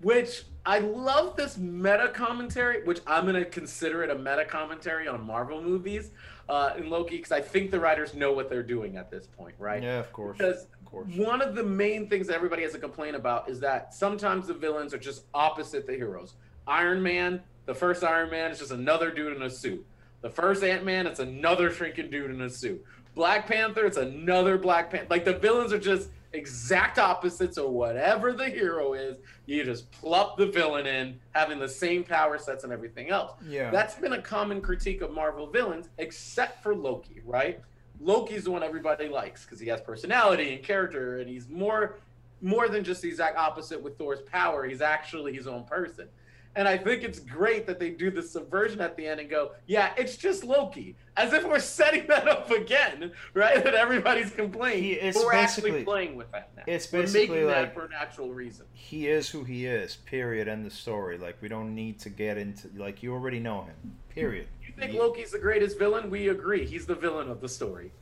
Which 0.00 0.44
I 0.66 0.78
love 0.78 1.36
this 1.36 1.58
meta 1.58 2.10
commentary, 2.14 2.82
which 2.84 3.00
I'm 3.06 3.24
going 3.24 3.34
to 3.34 3.44
consider 3.44 4.02
it 4.02 4.10
a 4.10 4.14
meta 4.14 4.44
commentary 4.44 5.06
on 5.08 5.24
Marvel 5.24 5.62
movies 5.62 6.10
uh, 6.48 6.72
in 6.76 6.90
Loki, 6.90 7.16
because 7.16 7.32
I 7.32 7.40
think 7.40 7.70
the 7.70 7.80
writers 7.80 8.14
know 8.14 8.32
what 8.32 8.48
they're 8.48 8.62
doing 8.62 8.96
at 8.96 9.10
this 9.10 9.26
point, 9.26 9.54
right? 9.58 9.82
Yeah, 9.82 9.98
of 9.98 10.12
course. 10.12 10.38
Because 10.38 10.64
of 10.64 10.84
course. 10.84 11.08
one 11.16 11.42
of 11.42 11.54
the 11.54 11.62
main 11.62 12.08
things 12.08 12.28
everybody 12.28 12.62
has 12.62 12.74
a 12.74 12.78
complaint 12.78 13.16
about 13.16 13.48
is 13.48 13.60
that 13.60 13.94
sometimes 13.94 14.46
the 14.46 14.54
villains 14.54 14.94
are 14.94 14.98
just 14.98 15.24
opposite 15.34 15.86
the 15.86 15.94
heroes. 15.94 16.34
Iron 16.66 17.02
Man, 17.02 17.42
the 17.66 17.74
first 17.74 18.04
Iron 18.04 18.30
Man 18.30 18.50
is 18.50 18.58
just 18.58 18.70
another 18.70 19.10
dude 19.10 19.36
in 19.36 19.42
a 19.42 19.50
suit. 19.50 19.84
The 20.20 20.30
first 20.30 20.62
Ant 20.62 20.84
Man, 20.84 21.06
it's 21.06 21.20
another 21.20 21.70
shrinking 21.70 22.10
dude 22.10 22.30
in 22.30 22.40
a 22.40 22.50
suit. 22.50 22.82
Black 23.14 23.46
Panther, 23.46 23.86
it's 23.86 23.96
another 23.96 24.58
Black 24.58 24.90
Panther. 24.90 25.06
Like 25.10 25.24
the 25.24 25.38
villains 25.38 25.72
are 25.72 25.78
just 25.78 26.10
exact 26.32 26.98
opposites 26.98 27.56
of 27.56 27.70
whatever 27.70 28.32
the 28.32 28.48
hero 28.48 28.94
is. 28.94 29.18
You 29.46 29.64
just 29.64 29.90
plop 29.92 30.36
the 30.36 30.46
villain 30.46 30.86
in, 30.86 31.20
having 31.32 31.58
the 31.58 31.68
same 31.68 32.02
power 32.04 32.38
sets 32.38 32.64
and 32.64 32.72
everything 32.72 33.10
else. 33.10 33.32
Yeah. 33.46 33.70
That's 33.70 33.94
been 33.94 34.14
a 34.14 34.22
common 34.22 34.60
critique 34.60 35.00
of 35.00 35.12
Marvel 35.12 35.46
villains, 35.46 35.88
except 35.98 36.62
for 36.62 36.74
Loki, 36.74 37.22
right? 37.24 37.60
Loki's 38.00 38.44
the 38.44 38.50
one 38.50 38.62
everybody 38.62 39.08
likes 39.08 39.44
because 39.44 39.60
he 39.60 39.68
has 39.68 39.80
personality 39.80 40.54
and 40.54 40.62
character, 40.62 41.18
and 41.18 41.28
he's 41.28 41.48
more 41.48 41.96
more 42.42 42.68
than 42.68 42.84
just 42.84 43.00
the 43.00 43.08
exact 43.08 43.38
opposite 43.38 43.80
with 43.80 43.96
Thor's 43.96 44.20
power. 44.20 44.66
He's 44.66 44.82
actually 44.82 45.32
his 45.32 45.46
own 45.46 45.64
person. 45.64 46.08
And 46.56 46.68
I 46.68 46.78
think 46.78 47.02
it's 47.02 47.18
great 47.18 47.66
that 47.66 47.80
they 47.80 47.90
do 47.90 48.10
the 48.10 48.22
subversion 48.22 48.80
at 48.80 48.96
the 48.96 49.06
end 49.06 49.18
and 49.20 49.28
go, 49.28 49.52
yeah, 49.66 49.92
it's 49.96 50.16
just 50.16 50.44
Loki. 50.44 50.96
As 51.16 51.32
if 51.32 51.44
we're 51.44 51.58
setting 51.58 52.06
that 52.08 52.28
up 52.28 52.50
again, 52.50 53.12
right? 53.34 53.54
That 53.64 53.74
everybody's 53.74 54.30
complaining. 54.30 54.82
He- 54.84 54.92
it's 54.92 55.16
but 55.16 55.26
we're 55.26 55.34
actually 55.34 55.84
playing 55.84 56.16
with 56.16 56.30
that 56.32 56.50
now. 56.56 56.62
it's 56.66 56.92
we're 56.92 57.06
making 57.08 57.46
like- 57.46 57.54
that 57.54 57.74
for 57.74 57.84
an 57.84 57.92
actual 57.98 58.32
reason. 58.32 58.66
he 58.72 59.08
is 59.08 59.28
who 59.28 59.42
he 59.44 59.66
is. 59.66 59.96
Period. 59.96 60.46
End 60.48 60.64
the 60.64 60.70
story. 60.70 61.18
Like 61.18 61.36
we 61.40 61.48
don't 61.48 61.74
need 61.74 61.98
to 62.00 62.10
get 62.10 62.38
into. 62.38 62.68
Like 62.76 63.02
you 63.02 63.12
already 63.12 63.40
know 63.40 63.62
him. 63.62 63.96
Period. 64.10 64.46
You 64.66 64.72
think 64.78 64.94
Loki's 64.94 65.30
the 65.32 65.38
greatest 65.38 65.78
villain? 65.78 66.10
We 66.10 66.28
agree. 66.28 66.66
He's 66.66 66.86
the 66.86 66.94
villain 66.94 67.28
of 67.30 67.40
the 67.40 67.48
story. 67.48 67.92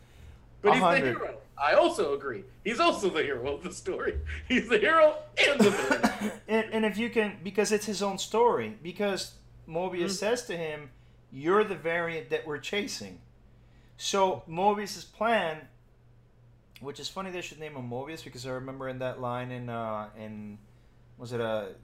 But 0.63 0.75
he's 0.75 0.83
the 0.83 0.97
hero. 0.99 1.35
I 1.59 1.75
also 1.75 2.15
agree. 2.15 2.45
He's 2.65 2.81
also 2.81 3.09
the 3.11 3.23
hero 3.23 3.55
of 3.55 3.63
the 3.63 3.73
story. 3.73 4.19
He's 4.49 4.69
the 4.69 4.79
hero 4.79 5.17
and 5.49 5.61
the 5.61 5.71
villain. 5.71 6.33
and, 6.49 6.67
and 6.73 6.85
if 6.85 6.97
you 6.99 7.09
can, 7.11 7.37
because 7.45 7.71
it's 7.73 7.87
his 7.87 8.03
own 8.03 8.19
story. 8.19 8.77
Because 8.83 9.33
Mobius 9.69 10.07
Mhm. 10.07 10.11
says 10.19 10.47
to 10.47 10.57
him, 10.57 10.91
"You're 11.31 11.63
the 11.63 11.77
variant 11.77 12.31
that 12.31 12.47
we're 12.47 12.59
chasing." 12.59 13.21
So 13.97 14.43
Mobius's 14.49 15.05
plan, 15.05 15.69
which 16.81 16.99
is 16.99 17.09
funny, 17.09 17.31
they 17.31 17.43
should 17.43 17.61
name 17.61 17.77
him 17.77 17.89
Mobius 17.89 18.25
because 18.25 18.45
I 18.47 18.51
remember 18.53 18.89
in 18.89 18.99
that 19.01 19.21
line 19.21 19.51
in 19.53 19.69
uh, 19.69 20.09
in 20.19 20.59
was 21.19 21.33
it 21.33 21.41
a 21.41 21.75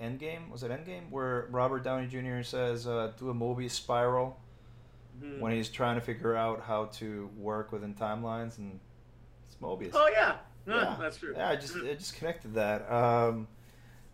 Endgame? 0.00 0.48
Was 0.50 0.62
it 0.62 0.70
Endgame 0.70 1.10
where 1.10 1.48
Robert 1.50 1.82
Downey 1.82 2.06
Jr. 2.06 2.42
says, 2.42 2.86
uh, 2.86 3.12
"Do 3.18 3.30
a 3.30 3.34
Mobius 3.34 3.72
spiral." 3.72 4.38
Mhm. 5.20 5.40
when 5.40 5.52
he's 5.52 5.68
trying 5.68 5.94
to 5.94 6.00
figure 6.00 6.34
out 6.34 6.60
how 6.62 6.86
to 6.86 7.30
work 7.36 7.70
within 7.72 7.94
timelines 7.94 8.58
and 8.58 8.80
it's 9.46 9.56
Mobius. 9.56 9.90
Oh 9.94 10.08
yeah, 10.08 10.38
No, 10.66 10.76
Yeah. 10.76 10.96
that's 11.00 11.18
true. 11.18 11.34
Yeah, 11.36 11.50
I 11.50 11.56
just 11.56 11.76
I 11.76 11.94
just 11.94 12.16
connected 12.16 12.54
that. 12.54 12.90
Um, 12.90 13.46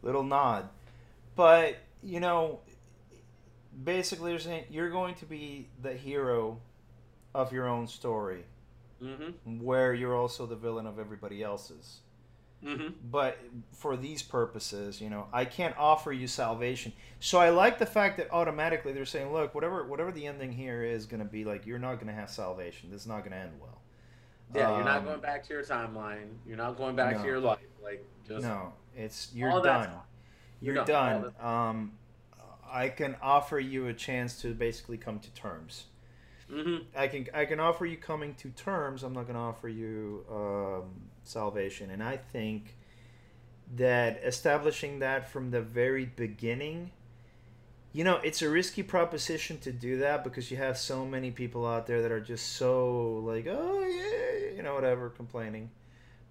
little 0.03 0.23
nod, 0.25 0.69
but 1.37 1.77
you 2.03 2.21
know, 2.21 2.61
basically, 3.85 4.33
they're 4.33 4.39
saying 4.41 4.65
you're 4.71 4.91
going 4.91 5.15
to 5.17 5.27
be 5.27 5.69
the 5.83 5.93
hero 5.95 6.59
of 7.35 7.53
your 7.53 7.69
own 7.69 7.87
story, 7.87 8.45
Mm-hmm. 9.03 9.63
where 9.63 9.95
you're 9.95 10.15
also 10.17 10.45
the 10.47 10.57
villain 10.57 10.87
of 10.87 10.99
everybody 10.99 11.43
else's. 11.43 12.01
Mm-hmm. 12.65 12.89
But 13.11 13.39
for 13.73 13.97
these 13.97 14.23
purposes, 14.23 15.01
you 15.01 15.09
know, 15.09 15.27
I 15.33 15.47
can't 15.47 15.75
offer 15.79 16.13
you 16.13 16.27
salvation. 16.27 16.93
So 17.19 17.39
I 17.39 17.51
like 17.51 17.79
the 17.79 17.87
fact 17.87 18.19
that 18.19 18.31
automatically 18.31 18.93
they're 18.93 19.07
saying, 19.07 19.33
look, 19.33 19.55
whatever 19.55 19.87
whatever 19.87 20.13
the 20.13 20.27
ending 20.27 20.53
here 20.53 20.83
is 20.85 21.07
going 21.07 21.21
to 21.21 21.29
be 21.29 21.45
like, 21.45 21.67
you're 21.67 21.79
not 21.79 21.95
going 21.95 22.09
to 22.09 22.13
have 22.13 22.29
salvation. 22.29 22.91
This 22.91 23.03
is 23.03 23.07
not 23.07 23.21
going 23.21 23.33
to 23.33 23.39
end 23.39 23.53
well. 23.61 23.81
Yeah, 24.55 24.75
you're 24.77 24.85
not 24.85 24.99
Um, 24.99 25.05
going 25.05 25.21
back 25.21 25.43
to 25.47 25.55
your 25.55 25.63
timeline. 25.65 26.29
You're 26.47 26.57
not 26.59 26.77
going 26.77 26.97
back 26.97 27.17
No. 27.17 27.23
to 27.23 27.27
your 27.29 27.41
life. 27.41 27.59
Like 27.83 28.05
just 28.27 28.43
No, 28.43 28.73
it's 28.97 29.31
you're 29.35 29.63
done. 29.63 29.91
You're, 30.61 30.75
You're 30.75 30.85
done. 30.85 31.33
done. 31.41 31.47
Um, 31.69 31.93
I 32.71 32.89
can 32.91 33.17
offer 33.23 33.59
you 33.59 33.87
a 33.89 33.95
chance 33.95 34.41
to 34.43 34.53
basically 34.53 34.99
come 34.99 35.19
to 35.21 35.31
terms. 35.33 35.85
Mm-hmm. 36.53 36.85
I 36.97 37.07
can 37.09 37.27
I 37.33 37.45
can 37.45 37.61
offer 37.61 37.87
you 37.87 37.97
coming 37.97 38.35
to 38.35 38.51
terms. 38.51 39.03
I'm 39.05 39.13
not 39.13 39.23
going 39.23 39.35
to 39.37 39.41
offer 39.41 39.69
you 39.69 40.25
um, 40.31 40.85
salvation, 41.31 41.91
and 41.91 42.03
I 42.03 42.17
think 42.17 42.77
that 43.77 44.21
establishing 44.25 44.99
that 44.99 45.29
from 45.31 45.51
the 45.51 45.61
very 45.63 46.05
beginning, 46.05 46.91
you 47.93 48.05
know, 48.05 48.17
it's 48.17 48.43
a 48.43 48.49
risky 48.49 48.83
proposition 48.83 49.59
to 49.59 49.73
do 49.73 49.99
that 49.99 50.25
because 50.25 50.51
you 50.51 50.57
have 50.57 50.77
so 50.77 51.07
many 51.07 51.31
people 51.31 51.67
out 51.67 51.87
there 51.87 52.03
that 52.03 52.13
are 52.13 52.21
just 52.21 52.55
so 52.55 53.23
like, 53.25 53.47
oh 53.49 53.81
yeah, 53.87 54.57
you 54.57 54.63
know, 54.63 54.75
whatever, 54.75 55.09
complaining. 55.11 55.71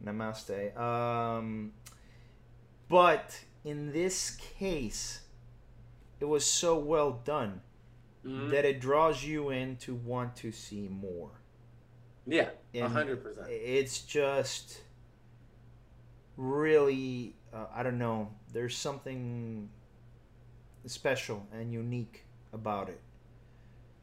Namaste. 0.03 0.77
Um, 0.77 1.73
but 2.87 3.43
in 3.63 3.91
this 3.91 4.31
case, 4.31 5.21
it 6.19 6.25
was 6.25 6.45
so 6.45 6.77
well 6.77 7.11
done 7.23 7.61
Mhm. 8.25 8.49
that 8.51 8.65
it 8.65 8.81
draws 8.81 9.23
you 9.23 9.49
in 9.49 9.77
to 9.77 9.95
want 9.95 10.35
to 10.37 10.51
see 10.51 10.87
more. 10.89 11.31
Yeah, 12.25 12.49
a 12.73 12.87
hundred 12.89 13.23
percent. 13.23 13.47
It's 13.49 14.01
just 14.01 14.81
really, 16.39 17.35
uh, 17.53 17.65
I 17.75 17.83
don't 17.83 17.97
know. 17.99 18.29
There's 18.53 18.75
something 18.75 19.69
special 20.85 21.45
and 21.53 21.71
unique 21.71 22.25
about 22.53 22.89
it. 22.89 22.99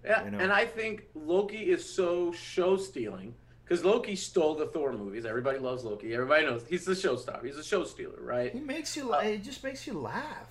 Yeah, 0.04 0.24
you 0.24 0.30
know. 0.30 0.38
and 0.38 0.52
I 0.52 0.66
think 0.66 1.04
Loki 1.14 1.70
is 1.70 1.88
so 1.88 2.30
show 2.32 2.76
stealing 2.76 3.34
because 3.64 3.84
Loki 3.84 4.14
stole 4.14 4.54
the 4.54 4.66
Thor 4.66 4.92
movies. 4.92 5.24
Everybody 5.24 5.58
loves 5.58 5.82
Loki. 5.82 6.14
Everybody 6.14 6.44
knows 6.46 6.64
he's 6.68 6.84
the 6.84 6.94
show 6.94 7.16
star. 7.16 7.40
He's 7.42 7.56
a 7.56 7.64
show 7.64 7.82
stealer, 7.84 8.20
right? 8.20 8.52
He 8.52 8.60
makes 8.60 8.96
you. 8.96 9.12
Uh, 9.12 9.18
It 9.20 9.42
just 9.42 9.64
makes 9.64 9.86
you 9.86 9.94
laugh. 9.98 10.48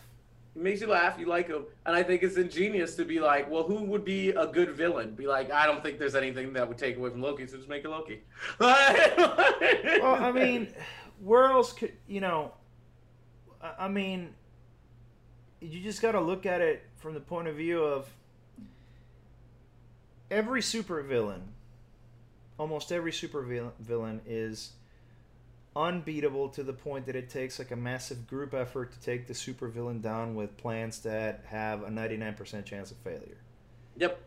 He 0.55 0.59
makes 0.61 0.81
you 0.81 0.87
laugh. 0.87 1.17
You 1.19 1.27
like 1.27 1.47
him, 1.47 1.65
and 1.85 1.95
I 1.95 2.01
think 2.03 2.23
it's 2.23 2.37
ingenious 2.37 2.95
to 2.95 3.05
be 3.05 3.19
like, 3.19 3.49
well, 3.49 3.63
who 3.63 3.83
would 3.83 4.03
be 4.03 4.29
a 4.29 4.47
good 4.47 4.71
villain? 4.71 5.13
Be 5.13 5.27
like, 5.27 5.51
I 5.51 5.65
don't 5.65 5.83
think 5.83 5.99
there's 5.99 6.15
anything 6.15 6.51
that 6.53 6.67
would 6.67 6.77
take 6.77 6.97
away 6.97 7.09
from 7.11 7.21
Loki, 7.21 7.45
so 7.47 7.57
just 7.57 7.69
make 7.69 7.83
it 7.85 7.89
Loki. 7.89 8.23
Well, 8.59 10.15
I 10.23 10.31
mean, 10.33 10.67
where 11.21 11.45
else 11.45 11.73
could 11.73 11.93
you 12.07 12.21
know? 12.21 12.53
I 13.61 13.87
mean, 13.87 14.29
you 15.59 15.81
just 15.81 16.01
got 16.01 16.11
to 16.11 16.21
look 16.21 16.45
at 16.45 16.61
it 16.61 16.83
from 16.97 17.13
the 17.13 17.19
point 17.19 17.47
of 17.47 17.55
view 17.55 17.83
of 17.83 18.07
every 20.29 20.61
supervillain. 20.61 21.41
Almost 22.57 22.91
every 22.91 23.11
supervillain 23.11 24.19
is 24.25 24.71
unbeatable 25.75 26.49
to 26.49 26.63
the 26.63 26.73
point 26.73 27.05
that 27.05 27.15
it 27.15 27.29
takes 27.29 27.59
like 27.59 27.71
a 27.71 27.75
massive 27.75 28.27
group 28.27 28.53
effort 28.53 28.93
to 28.93 28.99
take 28.99 29.27
the 29.27 29.33
supervillain 29.33 30.01
down 30.01 30.35
with 30.35 30.55
plans 30.57 30.99
that 30.99 31.43
have 31.47 31.83
a 31.83 31.89
99% 31.89 32.63
chance 32.63 32.91
of 32.91 32.97
failure. 32.97 33.37
Yep. 33.97 34.21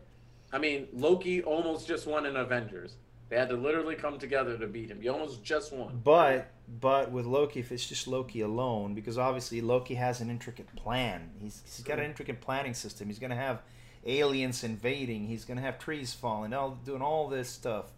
I 0.51 0.57
mean, 0.59 0.87
Loki 0.93 1.41
almost 1.41 1.87
just 1.87 2.05
won 2.05 2.25
in 2.25 2.35
Avengers. 2.35 2.95
They 3.29 3.37
had 3.37 3.49
to 3.49 3.55
literally 3.55 3.95
come 3.95 4.17
together 4.17 4.57
to 4.57 4.67
beat 4.67 4.89
him. 4.89 5.01
He 5.01 5.07
almost 5.07 5.43
just 5.43 5.71
won. 5.71 6.01
But 6.03 6.51
but 6.81 7.11
with 7.11 7.25
Loki, 7.25 7.59
if 7.59 7.71
it's 7.71 7.87
just 7.87 8.07
Loki 8.07 8.41
alone, 8.41 8.95
because 8.95 9.17
obviously 9.17 9.61
Loki 9.61 9.95
has 9.95 10.19
an 10.19 10.29
intricate 10.29 10.75
plan. 10.75 11.29
He's 11.39 11.61
he's 11.63 11.85
got 11.85 11.99
an 11.99 12.05
intricate 12.05 12.41
planning 12.41 12.73
system. 12.73 13.07
He's 13.07 13.19
gonna 13.19 13.35
have 13.35 13.61
aliens 14.05 14.63
invading. 14.63 15.27
He's 15.27 15.45
gonna 15.45 15.61
have 15.61 15.77
trees 15.77 16.13
falling. 16.13 16.53
All 16.53 16.71
doing 16.83 17.03
all 17.03 17.27
this 17.27 17.49
stuff. 17.49 17.91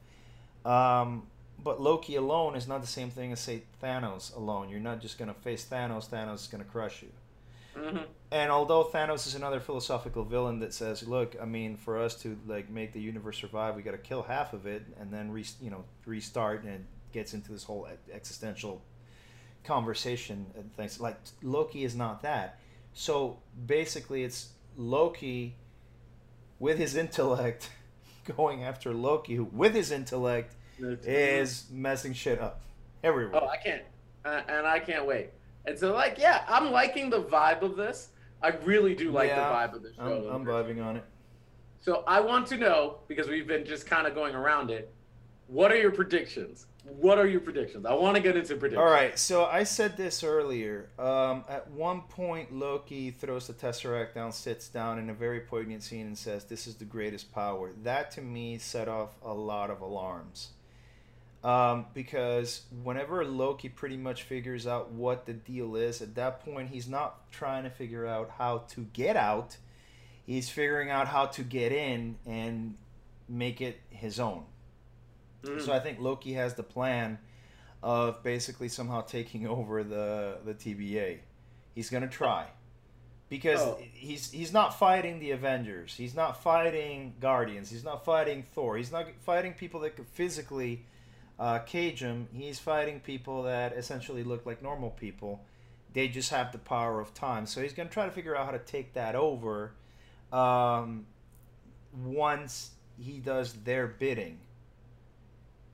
Um, 0.65 1.27
but 1.63 1.79
Loki 1.79 2.15
alone 2.15 2.55
is 2.55 2.67
not 2.67 2.81
the 2.81 2.87
same 2.87 3.09
thing 3.09 3.31
as 3.31 3.39
say 3.39 3.63
Thanos 3.81 4.35
alone. 4.35 4.67
You're 4.69 4.79
not 4.81 4.99
just 4.99 5.17
gonna 5.17 5.33
face 5.33 5.65
Thanos. 5.65 6.09
Thanos 6.09 6.35
is 6.35 6.47
gonna 6.47 6.65
crush 6.65 7.03
you. 7.03 7.09
Hmm 7.75 7.97
And 8.31 8.51
although 8.51 8.83
Thanos 8.85 9.27
is 9.27 9.35
another 9.35 9.59
philosophical 9.59 10.23
villain 10.23 10.59
that 10.59 10.73
says, 10.73 11.07
"Look, 11.07 11.35
I 11.41 11.45
mean, 11.45 11.77
for 11.77 11.99
us 11.99 12.15
to 12.21 12.37
like 12.47 12.69
make 12.69 12.93
the 12.93 13.01
universe 13.01 13.37
survive, 13.37 13.75
we 13.75 13.81
got 13.81 13.91
to 13.91 13.97
kill 13.97 14.23
half 14.23 14.53
of 14.53 14.65
it 14.65 14.83
and 14.99 15.11
then 15.11 15.31
re- 15.31 15.45
you 15.61 15.69
know 15.69 15.85
restart," 16.05 16.63
and 16.63 16.73
it 16.73 16.81
gets 17.13 17.33
into 17.33 17.51
this 17.51 17.63
whole 17.63 17.87
existential 18.13 18.81
conversation 19.63 20.45
and 20.55 20.73
things. 20.75 20.99
Like 20.99 21.17
Loki 21.41 21.83
is 21.83 21.95
not 21.95 22.21
that. 22.23 22.59
So 22.93 23.39
basically, 23.65 24.23
it's 24.23 24.49
Loki 24.77 25.55
with 26.59 26.77
his 26.77 26.95
intellect 26.95 27.69
going 28.37 28.63
after 28.63 28.93
Loki, 28.93 29.35
who 29.35 29.45
with 29.45 29.73
his 29.73 29.91
intellect 29.91 30.55
is 30.79 31.65
messing 31.71 32.13
shit 32.13 32.39
up 32.39 32.61
everywhere. 33.03 33.41
Oh, 33.43 33.47
I 33.47 33.57
can't, 33.57 33.83
uh, 34.25 34.41
and 34.47 34.65
I 34.67 34.79
can't 34.79 35.05
wait. 35.05 35.29
And 35.65 35.77
so, 35.77 35.93
like, 35.93 36.17
yeah, 36.17 36.43
I'm 36.47 36.71
liking 36.71 37.09
the 37.09 37.21
vibe 37.21 37.61
of 37.61 37.75
this. 37.75 38.09
I 38.41 38.49
really 38.49 38.95
do 38.95 39.11
like 39.11 39.29
Yeah, 39.29 39.35
the 39.35 39.41
vibe 39.41 39.75
of 39.75 39.83
the 39.83 39.93
show. 39.93 40.29
I'm, 40.29 40.41
I'm 40.41 40.45
vibing 40.45 40.83
on 40.83 40.97
it. 40.97 41.03
So 41.81 42.03
I 42.07 42.19
want 42.19 42.47
to 42.47 42.57
know 42.57 42.99
because 43.07 43.27
we've 43.27 43.47
been 43.47 43.65
just 43.65 43.85
kind 43.85 44.07
of 44.07 44.15
going 44.15 44.35
around 44.35 44.69
it. 44.69 44.93
What 45.47 45.71
are 45.71 45.75
your 45.75 45.91
predictions? 45.91 46.67
What 46.83 47.19
are 47.19 47.27
your 47.27 47.41
predictions? 47.41 47.85
I 47.85 47.93
want 47.93 48.15
to 48.15 48.21
get 48.21 48.35
into 48.35 48.55
predictions. 48.55 48.79
All 48.79 48.91
right, 48.91 49.17
so 49.17 49.45
I 49.45 49.63
said 49.63 49.97
this 49.97 50.23
earlier. 50.23 50.89
Um, 50.97 51.43
at 51.47 51.69
one 51.69 52.01
point, 52.01 52.51
Loki 52.53 53.11
throws 53.11 53.47
the 53.47 53.53
Tesseract 53.53 54.15
down, 54.15 54.31
sits 54.31 54.67
down 54.67 54.97
in 54.97 55.09
a 55.09 55.13
very 55.13 55.41
poignant 55.41 55.83
scene, 55.83 56.07
and 56.07 56.17
says, 56.17 56.45
"This 56.45 56.65
is 56.65 56.75
the 56.75 56.85
greatest 56.85 57.31
power." 57.31 57.71
That 57.83 58.09
to 58.11 58.21
me 58.21 58.57
set 58.57 58.87
off 58.87 59.09
a 59.23 59.33
lot 59.33 59.69
of 59.69 59.81
alarms, 59.81 60.51
um, 61.43 61.85
because 61.93 62.63
whenever 62.83 63.25
Loki 63.25 63.67
pretty 63.69 63.97
much 63.97 64.23
figures 64.23 64.67
out 64.67 64.91
what 64.91 65.25
the 65.25 65.33
deal 65.33 65.75
is, 65.75 66.01
at 66.01 66.15
that 66.15 66.41
point, 66.45 66.69
he's 66.69 66.87
not 66.87 67.31
trying 67.31 67.63
to 67.63 67.69
figure 67.69 68.05
out 68.05 68.31
how 68.37 68.59
to 68.69 68.81
get 68.93 69.15
out. 69.15 69.57
He's 70.25 70.49
figuring 70.49 70.89
out 70.91 71.07
how 71.07 71.25
to 71.27 71.43
get 71.43 71.71
in 71.71 72.17
and 72.25 72.75
make 73.27 73.59
it 73.61 73.79
his 73.89 74.19
own. 74.19 74.45
Mhm. 75.43 75.61
So 75.65 75.73
I 75.73 75.79
think 75.79 75.99
Loki 75.99 76.33
has 76.33 76.53
the 76.53 76.63
plan 76.63 77.17
of 77.81 78.21
basically 78.21 78.69
somehow 78.69 79.01
taking 79.01 79.47
over 79.57 79.83
the 79.83 80.37
the 80.45 80.53
TVA. 80.53 81.19
He's 81.73 81.89
gonna 81.89 82.07
try 82.07 82.45
because 83.29 83.59
Oh. 83.61 83.79
he's 83.93 84.29
he's 84.31 84.53
not 84.53 84.77
fighting 84.77 85.19
the 85.19 85.31
Avengers. 85.31 85.95
He's 85.95 86.13
not 86.13 86.43
fighting 86.43 87.15
Guardians. 87.19 87.71
He's 87.71 87.83
not 87.83 88.05
fighting 88.05 88.43
Thor. 88.43 88.77
He's 88.77 88.91
not 88.91 89.07
fighting 89.21 89.53
people 89.53 89.79
that 89.79 89.95
could 89.95 90.07
physically 90.07 90.85
uh, 91.41 91.59
cage. 91.59 92.03
He's 92.33 92.59
fighting 92.59 92.99
people 93.01 93.43
that 93.43 93.73
essentially 93.73 94.23
look 94.23 94.45
like 94.45 94.61
normal 94.61 94.91
people. 94.91 95.43
They 95.93 96.07
just 96.07 96.29
have 96.29 96.51
the 96.53 96.57
power 96.59 97.01
of 97.01 97.13
time. 97.13 97.45
So 97.45 97.61
he's 97.61 97.73
gonna 97.73 97.89
try 97.89 98.05
to 98.05 98.11
figure 98.11 98.35
out 98.35 98.45
how 98.45 98.51
to 98.51 98.59
take 98.59 98.93
that 98.93 99.15
over. 99.15 99.73
Um, 100.31 101.07
once 101.93 102.71
he 102.97 103.19
does 103.19 103.53
their 103.63 103.87
bidding 103.87 104.37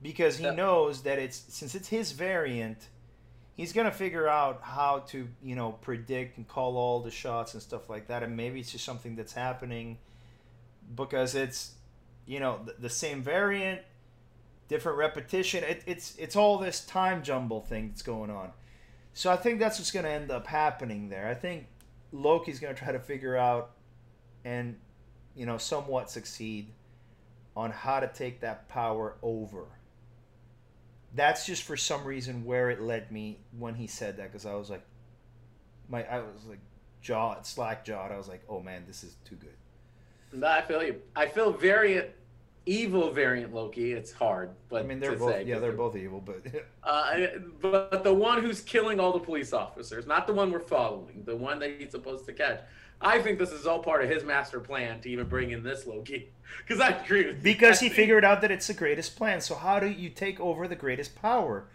because 0.02 0.36
he 0.38 0.44
Yeah. 0.44 0.52
knows 0.52 1.02
that 1.02 1.18
it's 1.18 1.44
since 1.48 1.74
it's 1.74 1.88
his 1.88 2.12
variant 2.12 2.88
he's 3.56 3.72
going 3.72 3.84
to 3.84 3.92
figure 3.92 4.28
out 4.28 4.62
how 4.62 5.00
to 5.00 5.28
you 5.42 5.54
know 5.54 5.72
predict 5.72 6.36
and 6.38 6.48
call 6.48 6.76
all 6.76 7.00
the 7.00 7.10
shots 7.10 7.54
and 7.54 7.62
stuff 7.62 7.88
like 7.88 8.06
that 8.08 8.22
and 8.22 8.36
maybe 8.36 8.60
it's 8.60 8.72
just 8.72 8.84
something 8.84 9.14
that's 9.16 9.32
happening 9.32 9.98
because 10.94 11.34
it's 11.34 11.74
you 12.26 12.40
know 12.40 12.60
the, 12.64 12.74
the 12.80 12.90
same 12.90 13.22
variant 13.22 13.80
different 14.68 14.98
repetition 14.98 15.64
it, 15.64 15.82
it's 15.86 16.14
it's 16.16 16.36
all 16.36 16.58
this 16.58 16.84
time 16.84 17.22
jumble 17.22 17.60
thing 17.60 17.88
that's 17.88 18.02
going 18.02 18.30
on 18.30 18.50
so 19.14 19.30
i 19.30 19.36
think 19.36 19.58
that's 19.58 19.78
what's 19.78 19.90
going 19.90 20.04
to 20.04 20.10
end 20.10 20.30
up 20.30 20.46
happening 20.46 21.08
there 21.08 21.26
i 21.28 21.34
think 21.34 21.66
loki's 22.12 22.60
going 22.60 22.74
to 22.74 22.78
try 22.80 22.92
to 22.92 22.98
figure 22.98 23.36
out 23.36 23.70
and 24.44 24.76
you 25.34 25.46
know 25.46 25.58
somewhat 25.58 26.10
succeed 26.10 26.68
on 27.56 27.70
how 27.70 27.98
to 27.98 28.08
take 28.08 28.40
that 28.40 28.68
power 28.68 29.16
over 29.22 29.66
that's 31.14 31.46
just 31.46 31.62
for 31.62 31.76
some 31.76 32.04
reason 32.04 32.44
where 32.44 32.70
it 32.70 32.80
led 32.80 33.10
me 33.10 33.38
when 33.58 33.74
he 33.74 33.86
said 33.86 34.18
that 34.18 34.30
because 34.30 34.46
I 34.46 34.54
was 34.54 34.70
like, 34.70 34.82
my 35.88 36.04
I 36.04 36.18
was 36.18 36.44
like 36.48 36.60
jaw 37.00 37.40
slack 37.42 37.84
jawed. 37.84 38.12
I 38.12 38.16
was 38.16 38.28
like, 38.28 38.42
oh 38.48 38.60
man, 38.60 38.84
this 38.86 39.04
is 39.04 39.16
too 39.24 39.36
good. 39.36 40.44
I 40.44 40.62
feel 40.62 40.82
you. 40.82 40.96
I 41.16 41.26
feel 41.26 41.52
variant, 41.52 42.10
evil 42.68 43.10
variant 43.10 43.54
Loki. 43.54 43.92
It's 43.92 44.12
hard, 44.12 44.50
but 44.68 44.82
I 44.82 44.86
mean, 44.86 45.00
they're 45.00 45.16
both 45.16 45.32
say, 45.32 45.44
yeah, 45.44 45.58
they're 45.58 45.72
both 45.72 45.96
evil, 45.96 46.20
but 46.20 46.42
Uh, 46.84 47.26
but 47.60 48.04
the 48.04 48.12
one 48.12 48.42
who's 48.42 48.60
killing 48.60 49.00
all 49.00 49.12
the 49.12 49.18
police 49.18 49.52
officers, 49.52 50.06
not 50.06 50.26
the 50.26 50.32
one 50.32 50.50
we're 50.52 50.60
following, 50.60 51.22
the 51.24 51.36
one 51.36 51.58
that 51.60 51.80
he's 51.80 51.90
supposed 51.90 52.26
to 52.26 52.32
catch. 52.32 52.60
I 53.00 53.20
think 53.20 53.38
this 53.38 53.52
is 53.52 53.66
all 53.66 53.78
part 53.78 54.02
of 54.02 54.10
his 54.10 54.24
master 54.24 54.58
plan 54.60 55.00
to 55.02 55.08
even 55.08 55.26
bring 55.28 55.50
in 55.52 55.62
this 55.62 55.86
Loki. 55.86 56.30
Because 56.66 56.80
I 56.80 56.90
agree 56.90 57.32
because 57.32 57.78
he 57.80 57.88
figured 58.00 58.24
out 58.24 58.40
that 58.40 58.50
it's 58.50 58.66
the 58.68 58.74
greatest 58.74 59.16
plan. 59.16 59.40
So 59.42 59.54
how 59.54 59.78
do 59.80 59.86
you 59.88 60.08
take 60.08 60.40
over 60.40 60.66
the 60.66 60.76
greatest 60.76 61.14
power? 61.14 61.66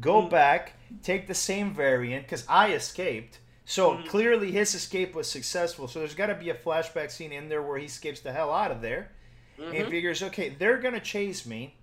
Go 0.00 0.22
Mm. 0.22 0.30
back, 0.30 0.74
take 1.02 1.26
the 1.26 1.34
same 1.34 1.74
variant 1.74 2.24
because 2.26 2.44
I 2.48 2.72
escaped. 2.72 3.38
So 3.64 3.96
Mm. 3.96 4.06
clearly 4.08 4.52
his 4.52 4.74
escape 4.74 5.14
was 5.14 5.26
successful. 5.30 5.88
So 5.88 5.98
there's 6.00 6.14
got 6.14 6.26
to 6.26 6.34
be 6.34 6.50
a 6.50 6.54
flashback 6.54 7.10
scene 7.10 7.32
in 7.32 7.48
there 7.48 7.62
where 7.62 7.78
he 7.78 7.86
escapes 7.86 8.20
the 8.20 8.32
hell 8.32 8.52
out 8.52 8.70
of 8.70 8.82
there. 8.82 9.10
And 9.60 9.74
he 9.74 9.82
Mhm. 9.82 9.90
figures, 9.90 10.22
okay, 10.22 10.48
they're 10.48 10.78
gonna 10.78 11.00
chase 11.00 11.44
me. 11.44 11.76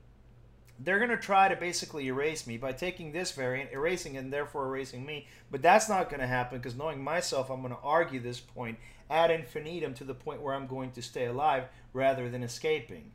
They're 0.80 1.00
gonna 1.00 1.18
try 1.18 1.48
to 1.48 1.56
basically 1.56 2.08
erase 2.08 2.46
me 2.46 2.58
by 2.58 2.72
taking 2.72 3.12
this 3.12 3.32
variant, 3.32 3.72
erasing 3.72 4.16
it, 4.16 4.20
and 4.20 4.34
therefore 4.34 4.66
erasing 4.66 5.06
me. 5.06 5.28
But 5.50 5.62
that's 5.62 5.88
not 5.90 6.10
gonna 6.10 6.28
happen 6.28 6.60
because 6.60 6.76
knowing 6.76 7.04
myself, 7.04 7.50
I'm 7.50 7.62
gonna 7.62 7.78
argue 7.84 8.20
this 8.20 8.40
point 8.40 8.80
ad 9.10 9.32
infinitum 9.32 9.94
to 9.96 10.04
the 10.04 10.14
point 10.14 10.42
where 10.42 10.54
I'm 10.54 10.68
going 10.68 10.92
to 10.92 11.02
stay 11.02 11.26
alive 11.26 11.66
rather 11.94 12.30
than 12.30 12.44
escaping. 12.44 13.12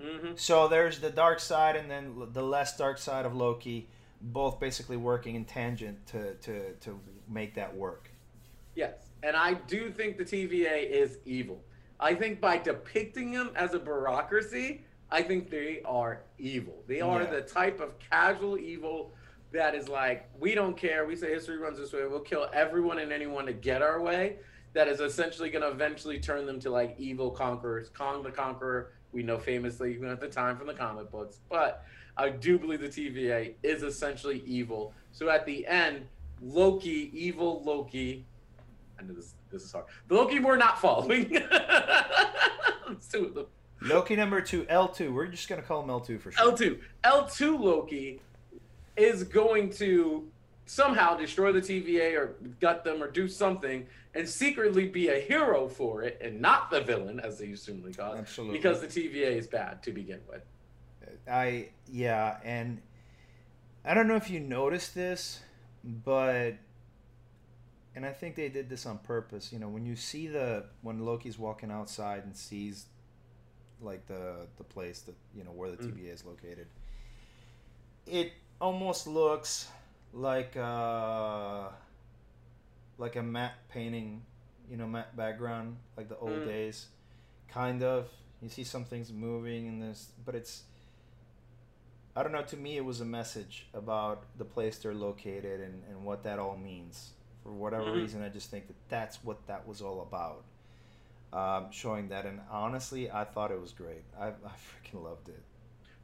Mm-hmm. 0.00 0.36
So 0.36 0.68
there's 0.68 1.00
the 1.00 1.10
dark 1.10 1.40
side 1.40 1.76
and 1.76 1.90
then 1.90 2.14
the 2.32 2.42
less 2.42 2.76
dark 2.76 2.98
side 2.98 3.26
of 3.26 3.34
Loki, 3.34 3.88
both 4.20 4.58
basically 4.58 4.96
working 4.96 5.34
in 5.34 5.44
tangent 5.44 6.06
to 6.08 6.34
to 6.34 6.72
to 6.74 7.00
make 7.28 7.54
that 7.54 7.74
work. 7.74 8.10
Yes, 8.74 9.10
and 9.22 9.36
I 9.36 9.54
do 9.54 9.90
think 9.90 10.18
the 10.18 10.24
TVA 10.24 10.82
is 10.90 11.18
evil. 11.24 11.62
I 12.00 12.14
think 12.14 12.40
by 12.40 12.58
depicting 12.58 13.32
them 13.32 13.50
as 13.54 13.74
a 13.74 13.78
bureaucracy, 13.78 14.82
I 15.10 15.22
think 15.22 15.50
they 15.50 15.80
are 15.84 16.22
evil. 16.38 16.82
They 16.86 17.00
are 17.00 17.22
Yeah. 17.22 17.30
the 17.30 17.42
type 17.42 17.80
of 17.80 17.98
casual 17.98 18.58
evil 18.58 19.12
that 19.52 19.74
is 19.76 19.88
like, 19.88 20.28
we 20.40 20.54
don't 20.54 20.76
care. 20.76 21.06
We 21.06 21.14
say 21.14 21.32
history 21.32 21.58
runs 21.58 21.78
this 21.78 21.92
way. 21.92 22.04
We'll 22.06 22.20
kill 22.20 22.48
everyone 22.52 22.98
and 22.98 23.12
anyone 23.12 23.46
to 23.46 23.52
get 23.52 23.82
our 23.82 24.00
way. 24.00 24.38
That 24.72 24.88
is 24.88 24.98
essentially 25.00 25.50
going 25.50 25.62
to 25.62 25.68
eventually 25.70 26.18
turn 26.18 26.46
them 26.46 26.58
to 26.60 26.70
like 26.70 26.96
evil 26.98 27.30
conquerors. 27.30 27.90
Kang 27.90 28.24
the 28.24 28.32
Conqueror, 28.32 28.90
we 29.12 29.22
know 29.22 29.38
famously, 29.38 29.94
even 29.94 30.08
at 30.08 30.18
the 30.20 30.26
time 30.28 30.56
from 30.56 30.66
the 30.66 30.74
comic 30.74 31.12
books. 31.12 31.38
But 31.48 31.84
I 32.16 32.30
do 32.30 32.58
believe 32.58 32.80
the 32.80 32.88
TVA 32.88 33.54
is 33.62 33.84
essentially 33.84 34.42
evil. 34.44 34.92
So 35.12 35.28
at 35.28 35.46
the 35.46 35.64
end, 35.68 36.08
Loki, 36.42 37.10
evil 37.14 37.62
Loki, 37.64 38.26
I 38.98 39.04
know 39.04 39.14
this 39.14 39.34
this 39.54 39.64
is 39.64 39.72
hard. 39.72 39.86
The 40.08 40.14
Loki 40.14 40.40
we're 40.40 40.56
not 40.56 40.80
following. 40.80 41.30
Let's 42.88 43.08
do 43.08 43.32
it. 43.36 43.48
Loki 43.80 44.16
number 44.16 44.40
two, 44.40 44.66
L 44.68 44.88
two. 44.88 45.14
We're 45.14 45.26
just 45.26 45.48
gonna 45.48 45.62
call 45.62 45.82
him 45.82 45.90
L 45.90 46.00
two 46.00 46.18
for 46.18 46.32
sure. 46.32 46.52
L2. 46.52 46.78
L2 47.04 47.60
Loki 47.60 48.20
is 48.96 49.24
going 49.24 49.70
to 49.70 50.28
somehow 50.66 51.16
destroy 51.16 51.52
the 51.52 51.60
TVA 51.60 52.16
or 52.18 52.34
gut 52.60 52.84
them 52.84 53.02
or 53.02 53.10
do 53.10 53.28
something 53.28 53.86
and 54.14 54.28
secretly 54.28 54.88
be 54.88 55.08
a 55.08 55.20
hero 55.20 55.68
for 55.68 56.02
it 56.02 56.18
and 56.22 56.40
not 56.40 56.70
the 56.70 56.80
villain, 56.80 57.20
as 57.20 57.38
they 57.38 57.50
assume 57.50 57.82
cause. 57.94 58.18
Absolutely. 58.18 58.58
Because 58.58 58.80
the 58.80 58.86
TVA 58.86 59.36
is 59.36 59.46
bad 59.46 59.82
to 59.82 59.92
begin 59.92 60.20
with. 60.28 60.42
Uh, 61.02 61.30
I 61.30 61.68
yeah, 61.90 62.38
and 62.44 62.80
I 63.84 63.94
don't 63.94 64.08
know 64.08 64.16
if 64.16 64.30
you 64.30 64.40
noticed 64.40 64.94
this, 64.94 65.40
but 65.82 66.54
and 67.96 68.04
I 68.04 68.12
think 68.12 68.34
they 68.36 68.48
did 68.48 68.68
this 68.68 68.86
on 68.86 68.98
purpose. 68.98 69.52
You 69.52 69.58
know, 69.58 69.68
when 69.68 69.86
you 69.86 69.96
see 69.96 70.26
the 70.26 70.64
when 70.82 71.00
Loki's 71.00 71.38
walking 71.38 71.70
outside 71.70 72.24
and 72.24 72.36
sees 72.36 72.86
like 73.80 74.06
the 74.06 74.46
the 74.56 74.64
place 74.64 75.00
that 75.02 75.14
you 75.36 75.44
know 75.44 75.50
where 75.52 75.70
the 75.70 75.76
Mm. 75.76 75.92
TVA 75.96 76.12
is 76.14 76.24
located, 76.24 76.66
it 78.06 78.32
almost 78.60 79.06
looks 79.06 79.68
like 80.12 80.56
uh 80.56 81.68
like 82.98 83.16
a 83.16 83.22
matte 83.22 83.54
painting, 83.68 84.22
you 84.70 84.76
know, 84.76 84.86
matte 84.86 85.16
background, 85.16 85.76
like 85.96 86.08
the 86.08 86.16
old 86.18 86.30
Mm. 86.30 86.44
days, 86.46 86.86
kind 87.48 87.82
of. 87.82 88.08
You 88.40 88.48
see 88.50 88.64
some 88.64 88.84
things 88.84 89.10
moving 89.12 89.66
in 89.66 89.80
this, 89.80 90.08
but 90.24 90.34
it's 90.34 90.64
I 92.16 92.22
don't 92.22 92.30
know. 92.32 92.42
To 92.42 92.56
me, 92.56 92.76
it 92.76 92.84
was 92.84 93.00
a 93.00 93.04
message 93.04 93.66
about 93.74 94.24
the 94.38 94.44
place 94.44 94.78
they're 94.78 94.94
located 94.94 95.60
and, 95.60 95.82
and 95.88 96.04
what 96.04 96.22
that 96.24 96.38
all 96.38 96.56
means. 96.56 97.10
For 97.44 97.52
whatever 97.52 97.84
Mhm. 97.90 97.96
reason, 97.96 98.22
I 98.22 98.30
just 98.30 98.50
think 98.50 98.66
that 98.68 98.76
that's 98.88 99.22
what 99.22 99.46
that 99.46 99.68
was 99.68 99.82
all 99.82 100.00
about. 100.00 100.44
Um, 101.32 101.70
showing 101.70 102.08
that, 102.08 102.24
and 102.26 102.40
honestly, 102.50 103.10
I 103.10 103.24
thought 103.24 103.50
it 103.50 103.60
was 103.60 103.72
great. 103.72 104.02
I, 104.18 104.28
I 104.28 104.32
freaking 104.32 105.02
loved 105.04 105.28
it. 105.28 105.42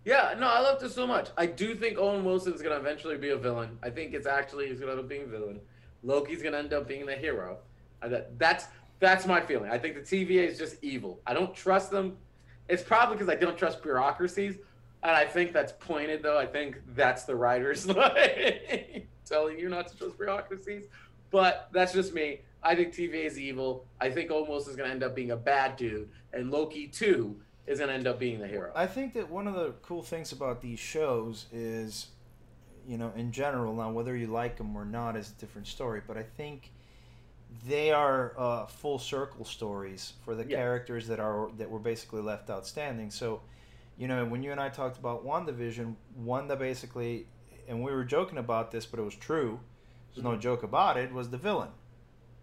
Yeah, 0.04 0.34
no, 0.38 0.46
I 0.48 0.60
loved 0.60 0.82
it 0.82 0.90
so 0.90 1.06
much. 1.06 1.28
I 1.38 1.46
do 1.46 1.74
think 1.74 1.98
Owen 1.98 2.24
Wilson's 2.24 2.60
gonna 2.62 2.76
eventually 2.76 3.16
be 3.16 3.30
a 3.30 3.36
villain. 3.36 3.78
I 3.82 3.90
think 3.90 4.12
it's 4.12 4.26
actually 4.26 4.68
he's 4.68 4.80
gonna 4.80 4.92
end 4.92 5.00
up 5.00 5.08
being 5.08 5.22
a 5.22 5.26
villain. 5.26 5.60
Loki's 6.02 6.42
gonna 6.42 6.58
end 6.58 6.72
up 6.74 6.86
being 6.88 7.06
the 7.06 7.14
hero. 7.16 7.58
I, 8.02 8.08
that, 8.08 8.38
that's 8.38 8.66
that's 8.98 9.26
my 9.26 9.40
feeling. 9.40 9.70
I 9.70 9.78
think 9.78 9.94
the 9.94 10.00
TVA 10.02 10.46
is 10.46 10.58
just 10.58 10.76
evil. 10.82 11.20
I 11.26 11.32
don't 11.32 11.54
trust 11.54 11.90
them. 11.90 12.18
It's 12.68 12.82
probably 12.82 13.16
because 13.16 13.28
I 13.30 13.34
don't 13.36 13.56
trust 13.56 13.82
bureaucracies, 13.82 14.56
and 15.02 15.12
I 15.12 15.24
think 15.26 15.52
that's 15.52 15.72
pointed 15.72 16.22
though. 16.22 16.38
I 16.38 16.46
think 16.46 16.78
that's 16.94 17.24
the 17.24 17.36
writers 17.36 17.86
like 17.96 19.06
telling 19.24 19.58
you 19.58 19.68
not 19.68 19.86
to 19.88 19.96
trust 19.96 20.16
bureaucracies. 20.18 20.86
But 21.30 21.68
that's 21.72 21.92
just 21.92 22.12
me. 22.12 22.40
I 22.62 22.74
think 22.74 22.92
TVA 22.94 23.24
is 23.24 23.38
evil. 23.38 23.86
I 24.00 24.10
think 24.10 24.30
Owen 24.30 24.50
is 24.52 24.76
gonna 24.76 24.90
end 24.90 25.02
up 25.02 25.14
being 25.14 25.30
a 25.30 25.36
bad 25.36 25.76
dude, 25.76 26.10
and 26.32 26.50
Loki 26.50 26.88
too 26.88 27.40
is 27.66 27.78
gonna 27.80 27.92
end 27.92 28.06
up 28.06 28.18
being 28.18 28.38
the 28.40 28.46
hero. 28.48 28.72
I 28.74 28.86
think 28.86 29.14
that 29.14 29.30
one 29.30 29.46
of 29.46 29.54
the 29.54 29.72
cool 29.82 30.02
things 30.02 30.32
about 30.32 30.60
these 30.60 30.78
shows 30.78 31.46
is, 31.52 32.08
you 32.86 32.98
know, 32.98 33.12
in 33.16 33.32
general, 33.32 33.74
now 33.74 33.90
whether 33.92 34.16
you 34.16 34.26
like 34.26 34.56
them 34.56 34.76
or 34.76 34.84
not 34.84 35.16
is 35.16 35.30
a 35.30 35.40
different 35.40 35.66
story, 35.68 36.02
but 36.06 36.16
I 36.18 36.22
think 36.22 36.72
they 37.66 37.90
are 37.90 38.34
uh, 38.38 38.66
full 38.66 38.98
circle 38.98 39.44
stories 39.44 40.12
for 40.24 40.34
the 40.34 40.44
Yes. 40.46 40.56
characters 40.56 41.06
that 41.08 41.18
are 41.20 41.50
that 41.58 41.70
were 41.70 41.78
basically 41.80 42.22
left 42.22 42.50
outstanding. 42.50 43.10
So, 43.10 43.40
you 43.96 44.06
know, 44.08 44.24
when 44.24 44.42
you 44.42 44.52
and 44.52 44.60
I 44.60 44.68
talked 44.68 44.98
about 44.98 45.24
WandaVision, 45.24 45.94
Wanda 46.16 46.56
basically, 46.56 47.26
and 47.68 47.82
we 47.82 47.92
were 47.92 48.04
joking 48.04 48.38
about 48.38 48.70
this, 48.70 48.86
but 48.86 49.00
it 49.00 49.02
was 49.04 49.14
true. 49.16 49.60
There's 50.14 50.24
no 50.24 50.36
joke 50.36 50.62
about 50.62 50.96
it. 50.96 51.12
Was 51.12 51.30
the 51.30 51.38
villain? 51.38 51.70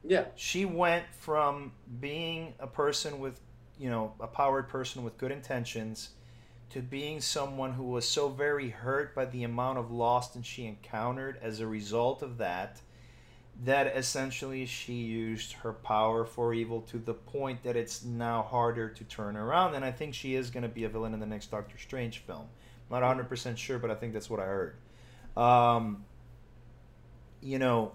yeah. 0.08 0.26
she 0.36 0.66
went 0.66 1.06
from 1.20 1.72
being 2.00 2.54
a 2.60 2.68
person 2.68 3.20
with 3.20 3.40
you 3.80 3.90
know 3.90 4.14
a 4.20 4.28
powered 4.28 4.70
person 4.70 5.04
with 5.04 5.18
good 5.18 5.32
intentions 5.32 6.10
to 6.70 6.82
being 6.82 7.22
someone 7.22 7.74
who 7.74 7.84
was 7.84 8.08
so 8.08 8.28
very 8.28 8.70
hurt 8.70 9.16
by 9.16 9.26
the 9.26 9.44
amount 9.44 9.78
of 9.78 9.92
loss 9.92 10.30
that 10.30 10.46
she 10.46 10.66
encountered 10.66 11.38
as 11.42 11.60
a 11.60 11.68
result 11.68 12.22
of 12.22 12.38
that 12.38 12.82
that 13.64 13.88
essentially 13.98 14.66
she 14.66 14.94
used 14.94 15.54
her 15.54 15.74
power 15.74 16.24
for 16.26 16.54
evil 16.54 16.82
to 16.82 16.98
the 17.00 17.14
point 17.14 17.64
that 17.64 17.76
it's 17.76 18.04
now 18.04 18.44
harder 18.44 18.90
to 18.90 19.04
turn 19.06 19.36
around 19.36 19.76
and 19.76 19.84
i 19.84 19.92
think 19.92 20.14
she 20.14 20.36
is 20.36 20.50
going 20.50 20.64
to 20.64 20.70
be 20.70 20.84
a 20.84 20.90
villain 20.90 21.14
in 21.14 21.20
the 21.20 21.26
next 21.26 21.52
doctor 21.52 21.78
strange 21.78 22.20
film 22.20 22.48
not 22.90 23.04
100% 23.04 23.58
sure 23.58 23.80
but 23.80 23.92
i 23.92 23.96
think 23.96 24.14
that's 24.14 24.30
what 24.30 24.40
i 24.40 24.46
heard 24.46 24.76
um, 25.36 26.04
you 27.42 27.60
know 27.60 27.92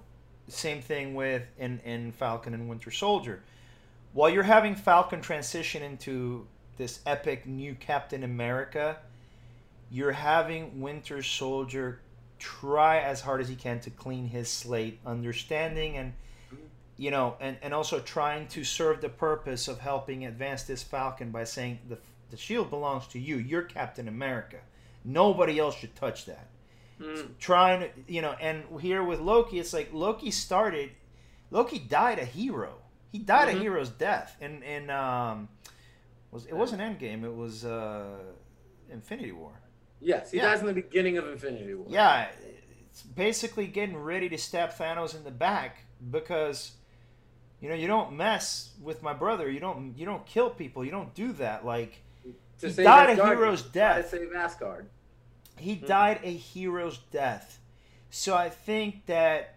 same 0.49 0.83
thing 0.83 1.15
with 1.15 1.43
in, 1.59 1.81
in 1.85 2.13
Falcon 2.13 2.55
and 2.55 2.69
Winter 2.69 2.91
Soldier. 2.91 3.43
While 4.13 4.31
you're 4.31 4.43
having 4.43 4.75
Falcon 4.75 5.21
transition 5.21 5.83
into 5.83 6.47
this 6.77 7.01
epic 7.07 7.47
new 7.47 7.75
Captain 7.75 8.23
America, 8.25 8.99
you're 9.91 10.13
having 10.13 10.81
Winter 10.81 11.23
Soldier 11.23 12.01
try 12.39 12.99
as 12.99 13.21
hard 13.21 13.41
as 13.41 13.49
he 13.49 13.55
can 13.55 13.81
to 13.81 13.91
clean 13.91 14.27
his 14.29 14.49
slate, 14.49 14.99
understanding 15.07 15.97
and 15.97 16.13
you 16.99 17.11
know, 17.11 17.37
and, 17.41 17.57
and 17.63 17.73
also 17.73 18.01
trying 18.01 18.47
to 18.49 18.65
serve 18.65 19.01
the 19.01 19.09
purpose 19.09 19.67
of 19.67 19.81
helping 19.81 20.27
advance 20.27 20.65
this 20.65 20.83
Falcon 20.83 21.31
by 21.31 21.45
saying 21.45 21.79
the 21.89 21.99
the 22.31 22.37
shield 22.37 22.71
belongs 22.71 23.07
to 23.09 23.19
you. 23.19 23.37
You're 23.37 23.63
Captain 23.63 24.09
America. 24.09 24.59
Nobody 25.05 25.59
else 25.59 25.77
should 25.77 25.95
touch 25.95 26.25
that 26.27 26.47
Mm. 27.03 27.39
trying 27.39 27.81
to 27.81 27.89
you 28.07 28.23
know 28.23 28.33
and 28.41 28.65
here 28.81 29.03
with 29.03 29.21
loki 29.21 29.59
it's 29.59 29.73
like 29.73 29.91
loki 29.93 30.31
started 30.31 30.91
loki 31.51 31.79
died 31.79 32.19
a 32.19 32.25
hero 32.25 32.75
he 33.11 33.19
died 33.19 33.49
Mhm. 33.49 33.57
a 33.57 33.59
hero's 33.59 33.91
death 33.91 34.37
and 34.41 34.63
and 34.63 34.91
um 34.91 35.49
was 36.31 36.47
it 36.47 36.55
wasn't 36.55 36.81
endgame 36.81 37.25
it 37.25 37.35
was 37.35 37.65
uh 37.65 38.19
infinity 38.91 39.33
war 39.33 39.53
Yes, 40.05 40.33
he 40.33 40.39
Yeah. 40.39 40.47
dies 40.51 40.61
in 40.61 40.67
the 40.67 40.73
beginning 40.75 41.17
of 41.17 41.29
Infinity 41.29 41.75
War. 41.75 41.87
yeah 41.89 42.29
it's 42.91 43.03
basically 43.03 43.67
getting 43.69 43.97
ready 43.97 44.29
to 44.29 44.37
stab 44.39 44.71
thanos 44.71 45.15
in 45.17 45.23
the 45.25 45.31
back 45.31 45.85
because 46.11 46.73
you 47.61 47.69
know 47.69 47.75
you 47.77 47.87
don't 47.87 48.17
mess 48.17 48.73
with 48.83 49.03
my 49.03 49.13
brother 49.13 49.51
you 49.51 49.61
don't 49.61 49.97
you 49.97 50.05
don't 50.05 50.27
kill 50.27 50.51
people 50.51 50.85
you 50.85 50.91
don't 50.91 51.15
do 51.15 51.33
that 51.35 51.65
like 51.65 52.03
To 52.61 52.67
He 52.69 52.73
save 52.73 52.85
died 52.85 53.19
a 53.19 53.27
hero's 53.27 53.63
death. 53.63 54.11
To 54.11 54.17
save 54.19 54.33
Asgard. 54.35 54.89
He 55.59 55.77
Mhm. 55.77 55.87
died 55.87 56.21
a 56.23 56.33
hero's 56.37 56.99
death. 57.11 57.61
So 58.11 58.35
I 58.37 58.51
think 58.51 59.07
that 59.07 59.55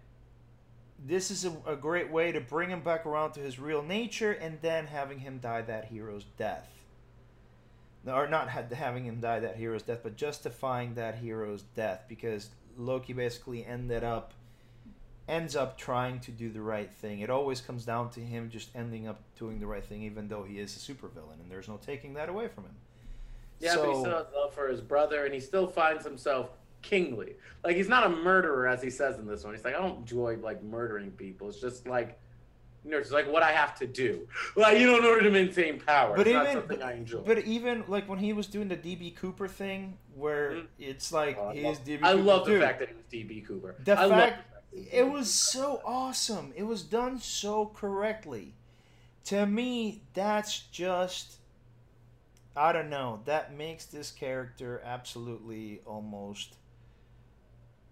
this 0.97 1.29
is 1.29 1.45
a, 1.45 1.53
a 1.65 1.75
great 1.75 2.09
way 2.09 2.31
to 2.31 2.39
bring 2.39 2.69
him 2.69 2.81
back 2.81 3.05
around 3.05 3.33
to 3.33 3.39
his 3.41 3.59
real 3.59 3.81
nature 3.83 4.31
and 4.31 4.61
then 4.61 4.87
having 4.87 5.19
him 5.19 5.39
die 5.39 5.61
that 5.63 5.85
hero's 5.85 6.23
death. 6.37 6.69
Or 8.07 8.27
not 8.27 8.49
ha- 8.49 8.63
having 8.73 9.03
him 9.05 9.19
die 9.19 9.39
that 9.39 9.55
hero's 9.57 9.83
death, 9.83 10.01
but 10.03 10.15
justifying 10.15 10.93
that 10.93 11.15
hero's 11.15 11.63
death 11.75 12.05
because 12.07 12.49
Loki 12.77 13.13
basically 13.13 13.65
ended 13.65 14.03
up 14.03 14.33
ends 15.27 15.55
up 15.55 15.75
trying 15.75 16.19
to 16.19 16.29
do 16.29 16.51
the 16.51 16.61
right 16.61 16.91
thing. 16.91 17.19
It 17.21 17.31
always 17.31 17.59
comes 17.59 17.83
down 17.83 18.11
to 18.11 18.19
him 18.19 18.51
just 18.51 18.69
ending 18.75 19.07
up 19.07 19.19
doing 19.39 19.59
the 19.59 19.65
right 19.65 19.83
thing 19.83 20.03
even 20.03 20.27
though 20.27 20.43
he 20.43 20.59
is 20.59 20.75
a 20.77 20.79
supervillain 20.93 21.39
and 21.41 21.49
there's 21.49 21.67
no 21.67 21.77
taking 21.77 22.13
that 22.13 22.29
away 22.29 22.47
from 22.47 22.65
him. 22.65 22.75
Yeah, 23.59 23.75
but 23.77 23.87
he 23.87 23.99
still 23.99 24.05
has 24.17 24.25
love 24.35 24.53
for 24.53 24.67
his 24.67 24.81
brother, 24.81 25.25
and 25.25 25.33
he 25.33 25.39
still 25.39 25.67
finds 25.67 26.03
himself 26.05 26.49
kingly. 26.81 27.35
Like 27.63 27.75
he's 27.75 27.89
not 27.89 28.05
a 28.05 28.09
murderer, 28.09 28.67
as 28.67 28.81
he 28.81 28.89
says 28.89 29.17
in 29.17 29.25
this 29.25 29.43
one. 29.43 29.53
He's 29.53 29.63
like, 29.63 29.75
I 29.75 29.79
don't 29.79 29.99
enjoy 29.99 30.37
like 30.41 30.61
murdering 30.63 31.11
people. 31.11 31.47
It's 31.49 31.59
just 31.59 31.87
like, 31.87 32.19
you 32.83 32.91
know, 32.91 32.97
it's 32.97 33.11
like 33.11 33.27
what 33.31 33.41
I 33.41 33.51
have 33.51 33.73
to 33.79 33.87
do, 33.87 34.27
like 34.55 34.77
you 34.77 34.85
know, 34.85 34.99
in 34.99 35.05
order 35.05 35.23
to 35.23 35.31
maintain 35.31 35.79
power. 35.79 36.15
But 36.15 36.27
it's 36.27 36.35
even- 36.35 36.53
something 36.53 36.83
I 36.83 36.93
enjoy. 36.93 37.19
But 37.21 37.39
even 37.39 37.83
like 37.87 38.07
when 38.07 38.19
he 38.19 38.33
was 38.33 38.45
doing 38.47 38.67
the 38.67 38.77
DB 38.77 39.15
Cooper 39.15 39.47
thing, 39.47 39.97
where 40.13 40.51
Mhm. 40.51 40.67
it's 40.79 41.11
like 41.11 41.37
Oh, 41.39 41.47
I 41.49 41.55
he's 41.55 41.79
DB. 41.79 42.03
I 42.03 42.11
Cooper 42.11 42.23
love 42.23 42.45
the 42.45 42.59
fact 42.59 42.79
that 42.79 42.89
he 42.89 42.93
was 42.95 43.05
DB 43.11 43.41
Cooper. 43.47 43.75
The 43.83 43.93
I 43.93 43.95
fact- 43.95 44.09
the 44.09 44.15
fact 44.15 44.51
that 44.73 44.79
he 44.91 44.97
it 44.97 45.09
was 45.09 45.33
so 45.33 45.81
awesome. 45.85 46.53
It 46.55 46.63
was 46.63 46.83
done 46.83 47.17
so 47.19 47.67
correctly. 47.67 48.53
To 49.25 49.47
me, 49.47 50.03
that's 50.13 50.59
just 50.59 51.39
I 52.55 52.71
don't 52.71 52.89
know. 52.89 53.21
That 53.25 53.53
makes 53.53 53.85
this 53.85 54.11
character 54.11 54.81
absolutely 54.85 55.81
almost 55.85 56.55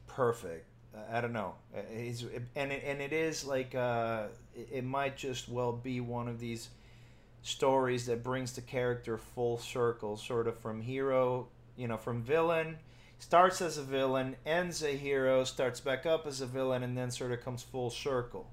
perfect. 0.07 0.67
I 1.11 1.21
don't 1.21 1.33
know. 1.33 1.55
Uh, 1.75 1.81
he's 1.91 2.23
and 2.55 2.71
it, 2.71 2.83
and 2.85 3.01
it 3.01 3.13
is 3.13 3.45
like 3.45 3.73
uh, 3.73 4.27
it 4.55 4.83
might 4.83 5.17
just 5.17 5.49
well 5.49 5.71
be 5.73 5.99
one 5.99 6.27
of 6.27 6.39
these 6.39 6.69
stories 7.41 8.05
that 8.05 8.23
brings 8.23 8.53
the 8.53 8.61
character 8.61 9.17
full 9.17 9.57
circle, 9.57 10.17
sort 10.17 10.47
of 10.47 10.57
from 10.59 10.81
hero, 10.81 11.47
you 11.75 11.87
know, 11.87 11.97
from 11.97 12.21
villain, 12.21 12.77
starts 13.19 13.61
as 13.61 13.77
a 13.77 13.83
villain, 13.83 14.35
ends 14.45 14.83
a 14.83 14.95
hero, 14.95 15.43
starts 15.43 15.79
back 15.79 16.05
up 16.05 16.27
as 16.27 16.41
a 16.41 16.45
villain, 16.45 16.83
and 16.83 16.97
then 16.97 17.09
sort 17.09 17.31
of 17.31 17.43
comes 17.43 17.63
full 17.63 17.89
circle. 17.89 18.47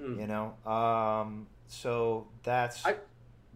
Mm. 0.00 0.20
You 0.20 0.26
know, 0.26 0.70
um, 0.70 1.46
so 1.66 2.26
that's 2.42 2.84
I, 2.84 2.96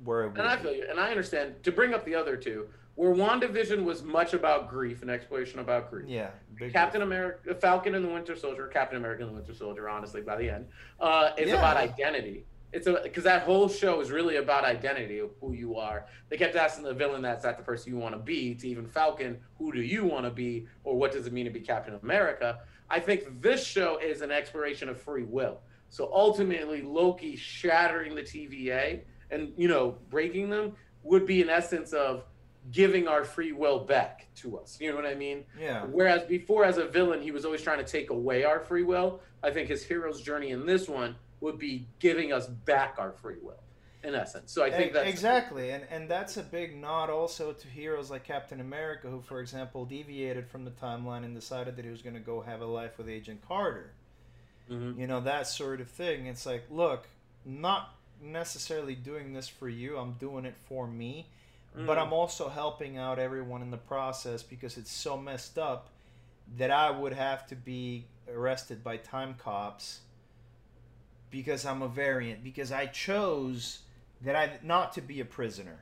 where. 0.03 0.25
and 0.25 0.43
I 0.43 0.57
feel 0.57 0.75
you, 0.75 0.87
and 0.89 0.99
I 0.99 1.11
understand. 1.11 1.63
To 1.63 1.73
bring 1.73 1.95
up 1.95 2.05
the 2.05 2.15
other 2.15 2.37
two, 2.37 2.67
where 2.95 3.15
WandaVision 3.15 3.85
was 3.85 4.03
much 4.03 4.35
about 4.35 4.69
grief 4.69 5.03
and 5.03 5.11
exploration 5.11 5.61
about 5.61 5.91
grief. 5.91 6.07
Yeah. 6.09 6.31
Captain 6.73 7.01
grief. 7.01 7.07
America, 7.07 7.55
Falcon 7.55 7.95
and 7.95 8.05
the 8.05 8.09
Winter 8.09 8.37
Soldier, 8.37 8.67
Captain 8.69 8.99
America 8.99 9.23
and 9.23 9.31
the 9.31 9.37
Winter 9.37 9.55
Soldier, 9.55 9.89
honestly, 9.89 10.23
by 10.23 10.37
the 10.37 10.51
end, 10.51 10.67
uh, 11.01 11.31
is 11.37 11.49
yeah. 11.49 11.57
about 11.57 11.77
identity 11.77 12.45
it's 12.75 12.89
a 12.89 13.01
because 13.03 13.25
that 13.25 13.43
whole 13.43 13.69
show 13.69 14.01
is 14.01 14.11
really 14.11 14.37
about 14.37 14.65
identity 14.65 15.21
of 15.21 15.31
who 15.41 15.53
you 15.53 15.77
are. 15.77 16.07
They 16.29 16.37
kept 16.37 16.57
asking 16.57 16.85
the 16.85 16.93
villain 16.93 17.23
that's 17.23 17.45
not 17.45 17.57
the 17.57 17.63
person 17.63 17.93
you 17.93 17.99
want 17.99 18.15
to 18.15 18.19
be 18.19 18.55
to 18.57 18.69
even 18.69 18.87
Falcon, 18.87 19.39
who 19.59 19.73
do 19.73 19.81
you 19.81 20.05
want 20.05 20.25
to 20.25 20.31
be, 20.31 20.67
or 20.83 20.97
what 20.97 21.13
does 21.13 21.27
it 21.27 21.33
mean 21.33 21.45
to 21.45 21.53
be 21.53 21.61
Captain 21.61 21.95
America? 22.03 22.59
I 22.91 22.99
think 22.99 23.41
this 23.41 23.65
show 23.65 23.99
is 23.99 24.23
an 24.23 24.33
exploration 24.33 24.89
of 24.89 25.01
free 25.01 25.23
will. 25.23 25.61
So 25.89 26.11
ultimately, 26.13 26.83
Loki 26.83 27.37
shattering 27.37 28.17
the 28.17 28.23
TVA 28.23 29.03
and 29.35 29.53
you 29.57 29.69
know 29.69 29.97
breaking 30.11 30.51
them 30.51 30.73
would 31.03 31.27
be 31.27 31.43
an 31.43 31.51
essence 31.51 31.93
of 31.93 32.25
giving 32.71 33.07
our 33.07 33.25
free 33.25 33.53
will 33.53 33.81
back 33.81 34.27
to 34.37 34.59
us. 34.59 34.79
You 34.81 34.91
know 34.91 34.97
what 34.97 35.07
I 35.07 35.15
mean? 35.15 35.45
Yeah. 35.61 35.85
Whereas 35.85 36.23
before, 36.23 36.65
as 36.65 36.79
a 36.79 36.87
villain, 36.87 37.21
he 37.21 37.31
was 37.31 37.45
always 37.45 37.63
trying 37.63 37.79
to 37.79 37.85
take 37.85 38.11
away 38.11 38.45
our 38.45 38.61
free 38.61 38.83
will. 38.83 39.21
I 39.43 39.51
think 39.51 39.69
his 39.69 39.85
hero's 39.85 40.23
journey 40.23 40.51
in 40.51 40.65
this 40.65 40.89
one 40.89 41.17
would 41.41 41.59
be 41.59 41.87
giving 41.99 42.33
us 42.33 42.47
back 42.47 42.95
our 42.99 43.13
free 43.13 43.37
will 43.43 43.61
in 44.03 44.15
essence. 44.15 44.53
So 44.53 44.65
I 44.65 44.71
think 44.71 44.93
that's 44.93 45.09
exactly, 45.09 45.71
and 45.71 45.85
and 45.91 46.09
that's 46.09 46.37
a 46.37 46.43
big 46.43 46.77
nod 46.77 47.11
also 47.11 47.53
to 47.53 47.69
heroes 47.69 48.11
like 48.11 48.25
Captain 48.25 48.61
America, 48.61 49.09
who, 49.09 49.21
for 49.21 49.41
example, 49.41 49.85
deviated 49.85 50.49
from 50.49 50.65
the 50.65 50.71
timeline 50.71 51.25
and 51.25 51.35
decided 51.35 51.77
that 51.77 51.85
he 51.85 51.91
was 51.91 52.03
going 52.03 52.15
to 52.15 52.21
go 52.21 52.41
have 52.41 52.61
a 52.61 52.67
life 52.67 52.99
with 52.99 53.09
Agent 53.09 53.41
Carter. 53.47 53.93
Mm-hmm. 54.71 55.01
You 55.01 55.07
know 55.07 55.21
that 55.21 55.47
sort 55.47 55.81
of 55.81 55.91
thing. 55.91 56.27
It's 56.27 56.47
like, 56.47 56.65
look, 56.71 57.09
not 57.45 57.95
necessarily 58.25 58.95
doing 58.95 59.33
this 59.33 59.49
for 59.49 59.69
you. 59.69 59.99
I'm 59.99 60.13
doing 60.13 60.45
it 60.45 60.55
for 60.67 60.87
me, 60.87 61.29
mm-hmm. 61.77 61.87
but 61.87 61.99
I'm 61.99 62.13
also 62.13 62.49
helping 62.49 62.97
out 62.97 63.19
everyone 63.19 63.63
in 63.63 63.71
the 63.71 63.77
process 63.77 64.43
because 64.43 64.77
it's 64.77 64.93
so 64.93 65.17
messed 65.17 65.59
up 65.59 65.91
that 66.57 66.71
I 66.71 66.91
would 66.91 67.13
have 67.13 67.47
to 67.49 67.57
be 67.57 68.07
arrested 68.29 68.83
by 68.83 68.97
time 68.97 69.35
cops 69.35 70.01
because 71.31 71.65
I'm 71.67 71.83
a 71.83 71.89
variant 71.89 72.45
because 72.45 72.71
I 72.71 72.87
chose 72.87 73.81
that 74.21 74.37
I 74.37 74.59
not 74.63 74.93
to 74.95 75.01
be 75.01 75.21
a 75.21 75.25
prisoner. 75.25 75.81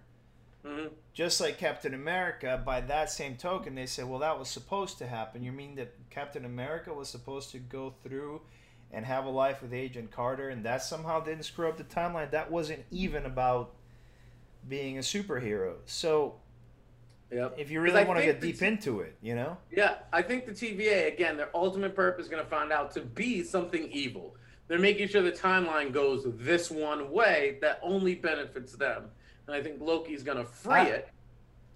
Mm-hmm. 0.64 0.94
Just 1.12 1.40
like 1.40 1.58
Captain 1.58 1.92
America, 1.92 2.62
by 2.64 2.80
that 2.82 3.10
same 3.10 3.36
token, 3.36 3.74
they 3.74 3.86
said, 3.86 4.08
well, 4.08 4.20
that 4.20 4.38
was 4.38 4.48
supposed 4.48 4.98
to 4.98 5.06
happen. 5.06 5.42
You 5.42 5.52
mean 5.52 5.74
that 5.74 5.92
Captain 6.10 6.44
America 6.44 6.92
was 6.92 7.08
supposed 7.08 7.50
to 7.50 7.58
go 7.58 7.94
through 8.02 8.40
and 8.92 9.06
have 9.06 9.24
a 9.24 9.30
life 9.30 9.62
with 9.62 9.72
Agent 9.72 10.10
Carter, 10.10 10.48
and 10.48 10.64
that 10.64 10.82
somehow 10.82 11.20
didn't 11.20 11.44
screw 11.44 11.68
up 11.68 11.76
the 11.76 11.84
timeline? 11.84 12.30
That 12.30 12.50
wasn't 12.50 12.84
even 12.90 13.26
about 13.26 13.74
being 14.68 14.98
a 14.98 15.00
superhero. 15.00 15.74
So, 15.86 16.36
yep. 17.30 17.54
if 17.58 17.70
you 17.70 17.80
really 17.80 18.04
want 18.04 18.20
to 18.20 18.24
get 18.24 18.40
deep 18.40 18.58
t- 18.58 18.66
into 18.66 19.00
it, 19.00 19.16
you 19.22 19.34
know? 19.34 19.56
Yeah, 19.70 19.96
I 20.12 20.22
think 20.22 20.46
the 20.46 20.52
TVA, 20.52 21.12
again, 21.12 21.36
their 21.36 21.50
ultimate 21.54 21.96
purpose 21.96 22.26
is 22.26 22.30
going 22.30 22.44
to 22.44 22.50
find 22.50 22.72
out 22.72 22.92
to 22.92 23.00
be 23.00 23.42
something 23.42 23.90
evil 23.90 24.36
they're 24.72 24.80
making 24.80 25.08
sure 25.08 25.20
the 25.20 25.30
timeline 25.32 25.92
goes 25.92 26.24
this 26.26 26.70
one 26.70 27.10
way 27.10 27.58
that 27.60 27.78
only 27.82 28.14
benefits 28.14 28.72
them. 28.72 29.04
And 29.46 29.54
I 29.54 29.62
think 29.62 29.82
Loki's 29.82 30.22
going 30.22 30.38
to 30.38 30.44
free 30.44 30.72
I, 30.72 30.84
it. 30.84 31.08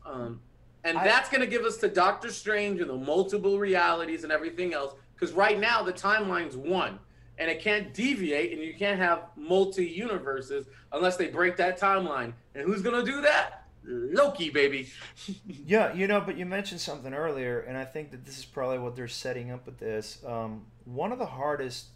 Um, 0.06 0.40
and 0.82 0.96
I, 0.96 1.04
that's 1.04 1.28
going 1.28 1.42
to 1.42 1.46
give 1.46 1.64
us 1.66 1.76
to 1.78 1.88
Doctor 1.88 2.30
Strange 2.30 2.80
and 2.80 2.88
the 2.88 2.96
multiple 2.96 3.58
realities 3.58 4.22
and 4.22 4.32
everything 4.32 4.72
else. 4.72 4.94
Because 5.14 5.34
right 5.34 5.60
now, 5.60 5.82
the 5.82 5.92
timeline's 5.92 6.56
one. 6.56 6.98
And 7.38 7.50
it 7.50 7.60
can't 7.60 7.92
deviate, 7.92 8.52
and 8.52 8.62
you 8.62 8.74
can't 8.74 8.98
have 8.98 9.24
multi 9.36 9.86
universes 9.86 10.66
unless 10.92 11.16
they 11.16 11.28
break 11.28 11.56
that 11.58 11.78
timeline. 11.78 12.32
And 12.54 12.64
who's 12.64 12.80
going 12.80 13.04
to 13.04 13.10
do 13.10 13.20
that? 13.20 13.66
Loki, 13.84 14.50
baby. 14.50 14.88
yeah, 15.46 15.92
you 15.92 16.06
know, 16.06 16.20
but 16.20 16.36
you 16.36 16.46
mentioned 16.46 16.80
something 16.80 17.12
earlier, 17.12 17.60
and 17.60 17.76
I 17.76 17.84
think 17.84 18.10
that 18.10 18.24
this 18.24 18.38
is 18.38 18.44
probably 18.44 18.78
what 18.78 18.96
they're 18.96 19.06
setting 19.06 19.50
up 19.50 19.66
with 19.66 19.78
this. 19.78 20.18
Um, 20.26 20.64
one 20.84 21.12
of 21.12 21.18
the 21.18 21.26
hardest 21.26 21.86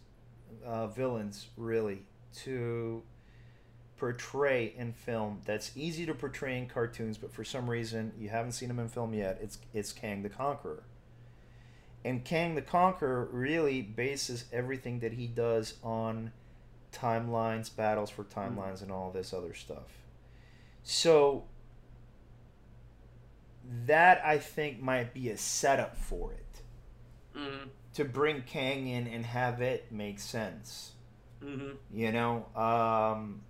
uh, 0.65 0.87
villains 0.87 1.47
really 1.57 2.03
to 2.43 3.03
portray 3.97 4.73
in 4.77 4.93
film 4.93 5.39
that's 5.45 5.71
easy 5.75 6.07
to 6.07 6.13
portray 6.15 6.57
in 6.57 6.65
cartoons 6.65 7.19
but 7.19 7.31
for 7.31 7.43
some 7.43 7.69
reason 7.69 8.11
you 8.17 8.29
haven't 8.29 8.53
seen 8.53 8.67
him 8.67 8.79
in 8.79 8.89
film 8.89 9.13
yet 9.13 9.37
it's 9.43 9.59
it's 9.75 9.93
Kang 9.93 10.23
the 10.23 10.29
Conqueror 10.29 10.81
and 12.03 12.23
Kang 12.23 12.55
the 12.55 12.61
Conqueror 12.61 13.29
really 13.31 13.81
bases 13.81 14.45
everything 14.51 14.99
that 14.99 15.13
he 15.13 15.27
does 15.27 15.75
on 15.83 16.31
timelines 16.91 17.73
battles 17.73 18.09
for 18.09 18.23
timelines 18.23 18.75
mm-hmm. 18.75 18.85
and 18.85 18.91
all 18.91 19.11
this 19.11 19.33
other 19.33 19.53
stuff 19.53 19.87
so 20.83 21.43
that 23.85 24.21
I 24.25 24.39
think 24.39 24.81
might 24.81 25.13
be 25.13 25.29
a 25.29 25.37
setup 25.37 25.95
for 25.95 26.33
it 26.33 27.37
mm-hmm 27.37 27.69
to 27.93 28.05
bring 28.05 28.41
Kang 28.43 28.87
in 28.87 29.07
and 29.07 29.25
have 29.25 29.61
it 29.61 29.91
make 29.91 30.19
sense. 30.19 30.91
Mm-hmm. 31.43 31.71
You 31.93 32.11
know, 32.11 32.45
um, 32.55 33.41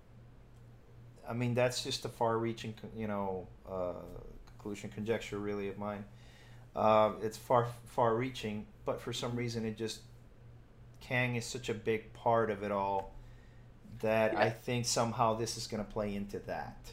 I 1.28 1.34
mean 1.34 1.54
that's 1.54 1.84
just 1.84 2.04
a 2.04 2.08
far-reaching, 2.08 2.74
you 2.96 3.06
know, 3.06 3.46
uh, 3.70 3.92
conclusion, 4.46 4.90
conjecture, 4.90 5.38
really 5.38 5.68
of 5.68 5.78
mine. 5.78 6.04
Uh, 6.74 7.12
it's 7.20 7.36
far, 7.36 7.68
far-reaching, 7.84 8.66
but 8.84 9.00
for 9.00 9.12
some 9.12 9.36
reason 9.36 9.64
it 9.64 9.76
just 9.76 10.00
Kang 11.00 11.36
is 11.36 11.44
such 11.44 11.68
a 11.68 11.74
big 11.74 12.12
part 12.12 12.50
of 12.50 12.62
it 12.62 12.72
all 12.72 13.14
that 14.00 14.32
yeah. 14.32 14.40
I 14.40 14.50
think 14.50 14.86
somehow 14.86 15.34
this 15.34 15.56
is 15.56 15.66
going 15.66 15.84
to 15.84 15.90
play 15.90 16.14
into 16.14 16.38
that. 16.40 16.92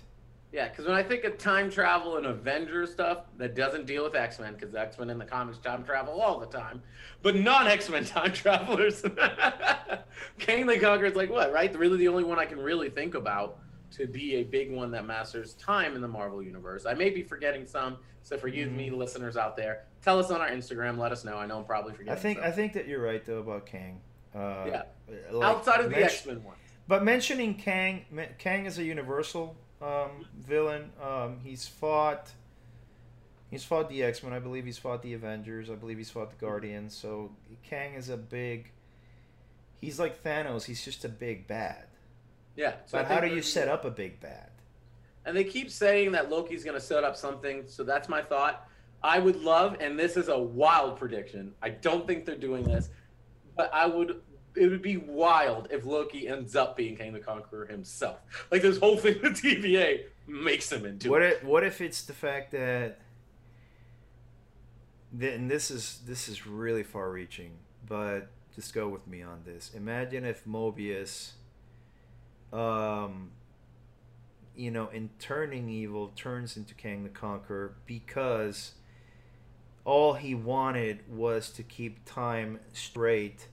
Yeah, 0.51 0.67
because 0.67 0.87
when 0.87 0.95
I 0.95 1.03
think 1.03 1.25
of 1.25 1.37
time 1.37 1.69
travel 1.69 2.17
and 2.17 2.25
Avengers 2.25 2.91
stuff, 2.91 3.19
that 3.37 3.55
doesn't 3.55 3.85
deal 3.85 4.03
with 4.03 4.15
X 4.15 4.39
Men, 4.39 4.55
because 4.55 4.73
X 4.73 4.97
Men 4.97 5.11
in 5.11 5.19
the 5.19 5.25
comics 5.25 5.59
time 5.59 5.83
travel 5.83 6.19
all 6.19 6.39
the 6.39 6.47
time. 6.47 6.81
But 7.21 7.35
non 7.35 7.67
X 7.67 7.87
Men 7.87 8.03
time 8.05 8.33
travelers, 8.33 9.01
Kang 10.39 10.65
the 10.65 10.79
Conqueror 10.79 11.05
is 11.05 11.15
like 11.15 11.29
what, 11.29 11.53
right? 11.53 11.75
Really, 11.77 11.97
the 11.97 12.07
only 12.07 12.23
one 12.23 12.39
I 12.39 12.45
can 12.45 12.59
really 12.59 12.89
think 12.89 13.13
about 13.13 13.59
to 13.91 14.07
be 14.07 14.35
a 14.35 14.43
big 14.43 14.71
one 14.71 14.91
that 14.91 15.05
masters 15.05 15.53
time 15.55 15.95
in 15.95 16.01
the 16.01 16.07
Marvel 16.07 16.41
universe. 16.41 16.85
I 16.85 16.93
may 16.93 17.09
be 17.09 17.23
forgetting 17.23 17.65
some, 17.65 17.97
so 18.23 18.37
for 18.37 18.47
you, 18.47 18.67
mm-hmm. 18.67 18.77
me 18.77 18.89
listeners 18.91 19.37
out 19.37 19.55
there, 19.57 19.85
tell 20.01 20.19
us 20.19 20.31
on 20.31 20.41
our 20.41 20.49
Instagram. 20.49 20.97
Let 20.97 21.11
us 21.11 21.23
know. 21.23 21.37
I 21.37 21.45
know 21.45 21.57
I'm 21.57 21.65
probably 21.65 21.93
forgetting. 21.93 22.17
I 22.17 22.21
think 22.21 22.39
I 22.39 22.51
think 22.51 22.73
that 22.73 22.87
you're 22.87 23.01
right 23.01 23.23
though 23.25 23.39
about 23.39 23.65
Kang. 23.65 24.01
Uh, 24.33 24.65
yeah, 24.67 24.83
like, 25.31 25.43
outside 25.43 25.81
of 25.81 25.89
the 25.89 26.03
X 26.03 26.25
Men 26.25 26.43
one. 26.43 26.55
But 26.87 27.03
mentioning 27.03 27.55
Kang, 27.55 28.05
Kang 28.39 28.65
is 28.65 28.79
a 28.79 28.83
universal 28.83 29.55
um, 29.81 30.25
villain. 30.37 30.91
Um, 31.01 31.39
he's 31.43 31.67
fought. 31.67 32.31
He's 33.51 33.63
fought 33.63 33.89
the 33.89 34.03
X 34.03 34.23
Men. 34.23 34.33
I 34.33 34.39
believe 34.39 34.65
he's 34.65 34.77
fought 34.77 35.01
the 35.01 35.13
Avengers. 35.13 35.69
I 35.69 35.75
believe 35.75 35.97
he's 35.97 36.11
fought 36.11 36.29
the 36.29 36.43
Guardians. 36.43 36.95
So 36.95 37.31
Kang 37.63 37.93
is 37.93 38.09
a 38.09 38.17
big. 38.17 38.71
He's 39.81 39.99
like 39.99 40.23
Thanos. 40.23 40.65
He's 40.65 40.83
just 40.83 41.05
a 41.05 41.09
big 41.09 41.47
bad. 41.47 41.88
Yeah. 42.59 42.73
So 42.87 42.97
but 42.97 43.07
how 43.07 43.21
do 43.21 43.27
you 43.27 43.41
set 43.41 43.69
up 43.69 43.85
a 43.85 43.89
big 43.89 44.19
bad? 44.19 44.49
And 45.25 45.35
they 45.35 45.45
keep 45.45 45.71
saying 45.71 46.11
that 46.11 46.29
Loki's 46.29 46.65
going 46.65 46.77
to 46.77 46.85
set 46.85 47.05
up 47.05 47.15
something. 47.15 47.63
So 47.67 47.85
that's 47.85 48.09
my 48.09 48.21
thought. 48.21 48.67
I 49.01 49.17
would 49.17 49.37
love, 49.37 49.77
and 49.79 49.97
this 49.97 50.17
is 50.17 50.27
a 50.27 50.37
wild 50.37 50.97
prediction. 50.97 51.53
I 51.61 51.69
don't 51.69 52.05
think 52.05 52.25
they're 52.25 52.35
doing 52.35 52.65
this, 52.65 52.89
but 53.55 53.73
I 53.73 53.85
would 53.85 54.21
it 54.55 54.67
would 54.67 54.81
be 54.81 54.97
wild 54.97 55.69
if 55.71 55.85
Loki 55.85 56.27
ends 56.27 56.53
up 56.57 56.75
being 56.75 56.97
Kang 56.97 57.13
the 57.13 57.19
Conqueror 57.19 57.65
himself. 57.65 58.19
Like 58.51 58.61
this 58.61 58.77
whole 58.77 58.97
thing 58.97 59.21
with 59.21 59.33
TVA 59.41 60.05
makes 60.27 60.69
him 60.69 60.85
into 60.85 61.09
what 61.09 61.21
it. 61.21 61.37
If, 61.37 61.43
what 61.45 61.63
if 61.63 61.79
it's 61.79 62.03
the 62.03 62.13
fact 62.13 62.51
that, 62.51 62.99
and 65.21 65.49
this 65.49 65.71
is 65.71 66.01
this 66.05 66.27
is 66.27 66.45
really 66.45 66.83
far 66.83 67.09
reaching, 67.09 67.51
but 67.87 68.27
just 68.53 68.73
go 68.73 68.89
with 68.89 69.07
me 69.07 69.21
on 69.21 69.43
this. 69.45 69.71
Imagine 69.73 70.25
if 70.25 70.43
Mobius, 70.43 71.33
um, 72.53 73.31
you 74.55 74.71
know, 74.71 74.89
in 74.89 75.09
turning 75.19 75.69
evil, 75.69 76.11
turns 76.15 76.57
into 76.57 76.73
Kang 76.73 77.03
the 77.03 77.09
Conqueror 77.09 77.75
because 77.85 78.73
all 79.85 80.13
he 80.13 80.35
wanted 80.35 80.99
was 81.09 81.49
to 81.51 81.63
keep 81.63 82.03
time 82.05 82.59
straight. 82.73 83.47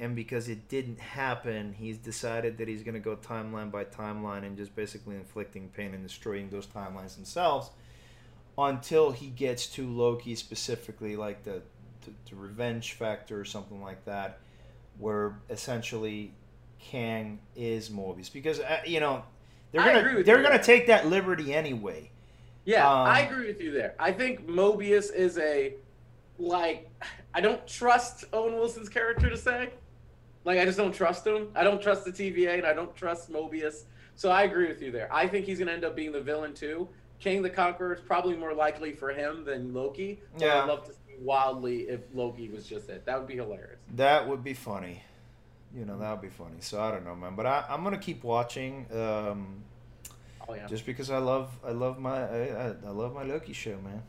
And 0.00 0.16
because 0.16 0.48
it 0.48 0.68
didn't 0.68 0.98
happen, 0.98 1.72
he's 1.72 1.98
decided 1.98 2.58
that 2.58 2.66
he's 2.66 2.82
going 2.82 2.94
to 2.94 3.00
go 3.00 3.14
timeline 3.14 3.70
by 3.70 3.84
timeline 3.84 4.44
and 4.44 4.56
just 4.56 4.74
basically 4.74 5.14
inflicting 5.14 5.68
pain 5.68 5.94
and 5.94 6.02
destroying 6.02 6.50
those 6.50 6.66
timelines 6.66 7.14
themselves 7.14 7.70
until 8.58 9.12
he 9.12 9.28
gets 9.28 9.66
to 9.68 9.88
Loki 9.88 10.34
specifically, 10.34 11.16
like 11.16 11.44
the, 11.44 11.62
the, 12.04 12.10
the 12.28 12.36
revenge 12.36 12.92
factor 12.94 13.38
or 13.40 13.44
something 13.44 13.80
like 13.80 14.04
that, 14.04 14.40
where 14.98 15.38
essentially 15.48 16.32
Kang 16.90 17.38
is 17.56 17.88
Mobius. 17.88 18.32
Because, 18.32 18.60
uh, 18.60 18.80
you 18.86 19.00
know, 19.00 19.24
they're 19.72 19.82
I 19.82 20.02
gonna 20.02 20.22
they're 20.22 20.42
gonna 20.42 20.62
take 20.62 20.86
that 20.86 21.06
liberty 21.08 21.52
anyway. 21.52 22.10
Yeah, 22.64 22.88
Um, 22.88 23.08
I 23.08 23.20
agree 23.20 23.46
with 23.46 23.60
you 23.60 23.72
there. 23.72 23.94
I 23.98 24.12
think 24.12 24.46
Mobius 24.46 25.12
is 25.12 25.38
a 25.38 25.74
like 26.38 26.88
I 27.34 27.40
don't 27.40 27.66
trust 27.66 28.24
Owen 28.32 28.54
Wilson's 28.54 28.88
character 28.88 29.28
to 29.28 29.36
say. 29.36 29.70
Like 30.44 30.58
I 30.58 30.64
just 30.64 30.78
don't 30.78 30.94
trust 30.94 31.26
him. 31.26 31.48
I 31.54 31.64
don't 31.64 31.82
trust 31.82 32.04
the 32.04 32.12
TVA 32.12 32.58
and 32.58 32.66
I 32.66 32.72
don't 32.72 32.94
trust 32.94 33.32
Mobius. 33.32 33.84
So 34.16 34.30
I 34.30 34.44
agree 34.44 34.68
with 34.68 34.80
you 34.80 34.92
there. 34.92 35.12
I 35.12 35.26
think 35.26 35.46
he's 35.46 35.58
gonna 35.58 35.72
end 35.72 35.84
up 35.84 35.96
being 35.96 36.12
the 36.12 36.20
villain 36.20 36.54
too. 36.54 36.88
Kang 37.18 37.42
the 37.42 37.50
Conqueror 37.50 37.94
is 37.94 38.00
probably 38.00 38.36
more 38.36 38.52
likely 38.54 38.92
for 38.92 39.10
him 39.10 39.44
than 39.44 39.72
Loki. 39.72 40.20
Yeah. 40.38 40.62
I'd 40.62 40.68
love 40.68 40.84
to 40.86 40.92
see 40.92 41.16
wildly 41.20 41.82
if 41.88 42.00
Loki 42.12 42.48
was 42.48 42.66
just 42.66 42.88
it. 42.90 43.04
That 43.06 43.18
would 43.18 43.28
be 43.28 43.36
hilarious. 43.36 43.80
That 43.94 44.28
would 44.28 44.44
be 44.44 44.54
funny. 44.54 45.02
You 45.76 45.84
know, 45.84 45.98
that 45.98 46.10
would 46.10 46.22
be 46.22 46.28
funny. 46.28 46.56
So 46.60 46.80
I 46.80 46.90
don't 46.90 47.04
know, 47.04 47.16
man. 47.16 47.34
But 47.34 47.46
I, 47.46 47.64
I'm 47.68 47.82
gonna 47.82 47.98
keep 47.98 48.22
watching. 48.22 48.86
Um, 48.92 49.64
Oh 50.48 50.54
yeah. 50.54 50.66
just 50.66 50.84
because 50.86 51.10
I 51.10 51.18
love 51.18 51.50
I 51.66 51.70
love 51.70 51.98
my 51.98 52.22
I, 52.22 52.74
I, 52.84 52.90
love 52.90 53.14
my 53.14 53.22
Loki 53.22 53.52
show, 53.52 53.78
man. 53.82 54.02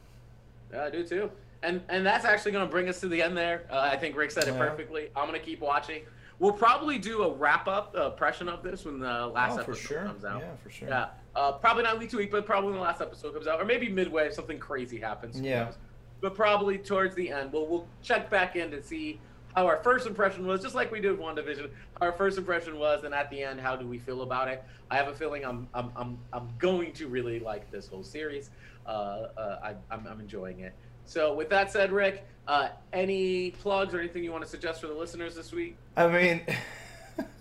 Yeah, 0.72 0.86
I 0.86 0.90
do 0.90 1.06
too. 1.06 1.32
And 1.64 1.82
and 1.90 2.06
that's 2.06 2.26
actually 2.26 2.52
going 2.52 2.66
to 2.66 2.72
bring 2.72 2.90
us 2.90 3.00
to 3.02 3.08
the 3.08 3.22
end 3.22 3.38
there. 3.38 3.64
Uh, 3.72 3.90
I 3.92 3.98
think 3.98 4.16
Rick 4.16 4.32
said 4.32 4.44
it 4.44 4.54
Yeah. 4.54 4.58
perfectly. 4.58 5.10
I'm 5.16 5.28
going 5.28 5.40
to 5.40 5.46
keep 5.46 5.62
watching. 5.62 6.02
We'll 6.38 6.52
probably 6.52 6.98
do 6.98 7.24
a 7.24 7.34
wrap 7.34 7.68
up 7.68 7.96
uh, 7.98 8.08
impression 8.08 8.50
of 8.50 8.62
this 8.62 8.84
when 8.84 9.00
the 9.00 9.28
last 9.28 9.58
oh, 9.58 9.62
episode 9.62 9.78
sure. 9.78 10.04
comes 10.04 10.26
out. 10.26 10.42
Yeah, 10.42 10.56
for 10.62 10.70
sure. 10.70 10.90
Yeah. 10.90 11.08
Uh, 11.34 11.54
probably 11.54 11.84
not 11.84 11.98
week 11.98 12.10
to 12.10 12.18
week, 12.18 12.32
but 12.32 12.46
probably 12.46 12.72
when 12.72 12.80
the 12.80 12.84
last 12.84 13.02
episode 13.02 13.34
comes 13.34 13.48
out, 13.48 13.62
or 13.62 13.66
maybe 13.66 13.88
midway 13.88 14.28
if 14.28 14.34
something 14.34 14.60
crazy 14.60 15.00
happens. 15.00 15.40
Yeah. 15.40 15.72
But 16.20 16.36
probably 16.36 16.78
towards 16.78 17.16
the 17.16 17.32
end, 17.32 17.54
we'll 17.54 17.68
we'll 17.68 17.88
check 18.04 18.30
back 18.30 18.58
in 18.58 18.72
to 18.72 18.84
see 18.84 19.20
how 19.56 19.68
our 19.68 19.82
first 19.84 20.06
impression 20.06 20.46
was, 20.46 20.62
just 20.62 20.76
like 20.76 20.92
we 20.92 21.00
did 21.00 21.12
with 21.12 21.22
WandaVision. 21.22 21.70
Our 22.02 22.12
first 22.12 22.38
impression 22.38 22.78
was, 22.78 23.06
and 23.06 23.14
at 23.14 23.30
the 23.30 23.42
end, 23.42 23.62
how 23.62 23.76
do 23.76 23.88
we 23.88 23.98
feel 23.98 24.22
about 24.22 24.50
it? 24.50 24.64
I 24.92 24.98
have 24.98 25.08
a 25.08 25.16
feeling 25.16 25.46
I'm 25.46 25.68
I'm 25.74 25.92
I'm, 25.96 26.18
I'm 26.34 26.50
going 26.60 26.92
to 26.94 27.08
really 27.08 27.40
like 27.40 27.72
this 27.72 27.88
whole 27.88 28.04
series. 28.04 28.50
Uh, 28.86 28.90
uh, 29.38 29.60
I, 29.64 29.94
I'm 29.94 30.06
I'm 30.08 30.20
enjoying 30.20 30.60
it. 30.60 30.74
So 31.06 31.34
with 31.34 31.50
that 31.50 31.72
said, 31.72 31.92
Rick, 31.92 32.26
uh, 32.48 32.70
any 32.92 33.52
plugs 33.52 33.94
or 33.94 34.00
anything 34.00 34.24
you 34.24 34.32
want 34.32 34.44
to 34.44 34.50
suggest 34.50 34.82
for 34.82 34.88
the 34.88 34.94
listeners 34.94 35.36
this 35.36 35.52
week? 35.52 35.78
I 35.96 36.08
mean, 36.08 36.42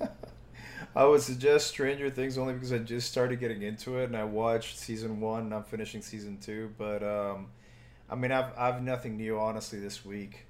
I 0.97 1.05
would 1.05 1.23
suggest 1.23 1.67
Stranger 1.69 2.11
Things 2.11 2.39
only 2.39 2.55
because 2.55 2.73
I 2.73 2.79
just 2.79 3.11
started 3.11 3.41
getting 3.41 3.63
into 3.63 3.99
it 3.99 4.05
and 4.05 4.17
I 4.17 4.25
watched 4.25 4.79
season 4.79 5.21
one. 5.21 5.45
and 5.45 5.55
I'm 5.55 5.65
finishing 5.65 6.01
season 6.01 6.39
two, 6.41 6.73
but 6.79 7.03
um, 7.03 7.49
I 8.09 8.15
mean, 8.15 8.31
I've 8.31 8.57
I've 8.57 8.83
nothing 8.83 9.17
new 9.17 9.39
honestly 9.39 9.81
this 9.81 10.05
week. 10.05 10.47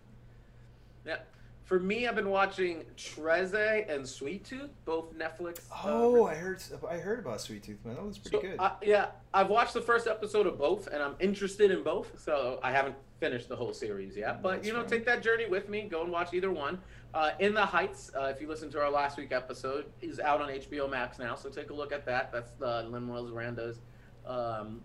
Yeah. 1.06 1.18
For 1.64 1.80
me, 1.80 2.06
I've 2.06 2.14
been 2.14 2.28
watching 2.28 2.84
Trese 2.94 3.88
and 3.90 4.06
Sweet 4.06 4.44
Tooth, 4.44 4.70
both 4.84 5.14
Netflix. 5.16 5.60
uh, 5.72 5.84
Oh, 5.84 6.26
I 6.26 6.34
heard 6.34 6.62
I 6.88 6.98
heard 6.98 7.20
about 7.20 7.40
Sweet 7.40 7.62
Tooth, 7.62 7.82
man. 7.86 7.94
That 7.94 8.04
was 8.04 8.18
pretty 8.18 8.36
So, 8.36 8.42
good. 8.42 8.56
uh, 8.60 8.72
yeah, 8.82 9.06
I've 9.32 9.48
watched 9.48 9.72
the 9.72 9.80
first 9.80 10.06
episode 10.06 10.46
of 10.46 10.58
both, 10.58 10.88
and 10.88 11.02
I'm 11.02 11.14
interested 11.20 11.70
in 11.70 11.82
both. 11.82 12.18
So 12.20 12.60
I 12.62 12.70
haven't 12.70 12.96
finished 13.18 13.48
the 13.48 13.56
whole 13.56 13.72
series 13.72 14.14
yet, 14.14 14.42
but 14.42 14.56
That's 14.56 14.66
you 14.66 14.74
know, 14.74 14.80
right. 14.80 14.88
take 14.88 15.06
that 15.06 15.22
journey 15.22 15.46
with 15.48 15.70
me. 15.70 15.88
Go 15.90 16.02
and 16.02 16.12
watch 16.12 16.34
either 16.34 16.50
one. 16.50 16.78
Uh, 17.14 17.30
in 17.38 17.54
the 17.54 17.64
Heights, 17.64 18.10
uh, 18.14 18.24
if 18.24 18.42
you 18.42 18.48
listen 18.48 18.70
to 18.72 18.80
our 18.82 18.90
last 18.90 19.16
week 19.16 19.32
episode, 19.32 19.86
is 20.02 20.20
out 20.20 20.42
on 20.42 20.50
HBO 20.50 20.90
Max 20.90 21.18
now. 21.18 21.34
So 21.34 21.48
take 21.48 21.70
a 21.70 21.74
look 21.74 21.92
at 21.92 22.04
that. 22.04 22.30
That's 22.30 22.50
uh, 22.60 22.82
Lin-Manuel 22.82 23.28
Miranda's 23.28 23.80
um, 24.26 24.82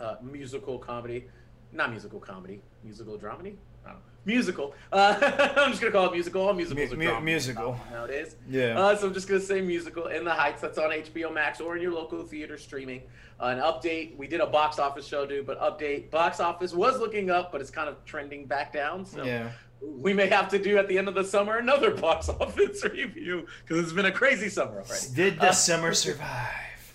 uh, 0.00 0.16
musical 0.22 0.76
comedy, 0.78 1.28
not 1.70 1.90
musical 1.90 2.18
comedy, 2.18 2.62
musical 2.82 3.16
dramedy. 3.16 3.54
I 4.26 4.30
don't 4.32 4.36
know. 4.36 4.36
Musical. 4.36 4.74
Uh, 4.92 5.16
I'm 5.56 5.70
just 5.70 5.80
gonna 5.80 5.92
call 5.92 6.06
it 6.06 6.12
musical. 6.12 6.46
All 6.46 6.52
musicals 6.54 6.90
Mu- 6.94 7.08
are 7.08 7.20
mu- 7.20 7.24
musical. 7.24 7.78
nowadays. 7.90 8.36
yeah. 8.48 8.78
Uh, 8.78 8.94
so 8.96 9.06
I'm 9.06 9.14
just 9.14 9.28
gonna 9.28 9.40
say 9.40 9.60
musical 9.60 10.06
in 10.08 10.24
the 10.24 10.32
Heights. 10.32 10.60
That's 10.60 10.78
on 10.78 10.90
HBO 10.90 11.32
Max 11.32 11.60
or 11.60 11.76
in 11.76 11.82
your 11.82 11.92
local 11.92 12.22
theater 12.22 12.56
streaming. 12.58 13.02
Uh, 13.40 13.46
an 13.46 13.58
update. 13.58 14.16
We 14.16 14.26
did 14.26 14.40
a 14.40 14.46
box 14.46 14.78
office 14.78 15.06
show, 15.06 15.24
dude, 15.26 15.46
but 15.46 15.58
update. 15.60 16.10
Box 16.10 16.40
office 16.40 16.74
was 16.74 16.98
looking 17.00 17.30
up, 17.30 17.50
but 17.52 17.60
it's 17.62 17.70
kind 17.70 17.88
of 17.88 18.04
trending 18.04 18.44
back 18.46 18.72
down. 18.72 19.06
So 19.06 19.24
yeah. 19.24 19.48
we 19.80 20.12
may 20.12 20.26
have 20.28 20.48
to 20.50 20.58
do 20.58 20.76
at 20.76 20.86
the 20.88 20.98
end 20.98 21.08
of 21.08 21.14
the 21.14 21.24
summer 21.24 21.56
another 21.56 21.90
box 22.06 22.28
office 22.28 22.84
review 22.92 23.46
because 23.66 23.82
it's 23.82 23.92
been 23.94 24.04
a 24.06 24.12
crazy 24.12 24.50
summer 24.50 24.82
already. 24.82 25.06
Did 25.14 25.40
the 25.40 25.48
Uh, 25.48 25.52
summer 25.52 25.94
survive? 25.94 26.94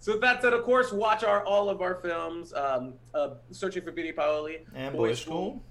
So 0.00 0.12
with 0.12 0.20
that 0.22 0.40
said, 0.42 0.52
of 0.52 0.62
course, 0.64 0.92
watch 0.92 1.24
our 1.24 1.44
all 1.44 1.68
of 1.68 1.80
our 1.82 1.96
films. 1.96 2.52
Um, 2.54 2.94
uh, 3.14 3.30
Searching 3.50 3.82
for 3.82 3.92
Beauty 3.92 4.12
Paoli, 4.12 4.58
And 4.74 4.92
Boy 4.94 5.08
Boy 5.08 5.14
School. 5.14 5.62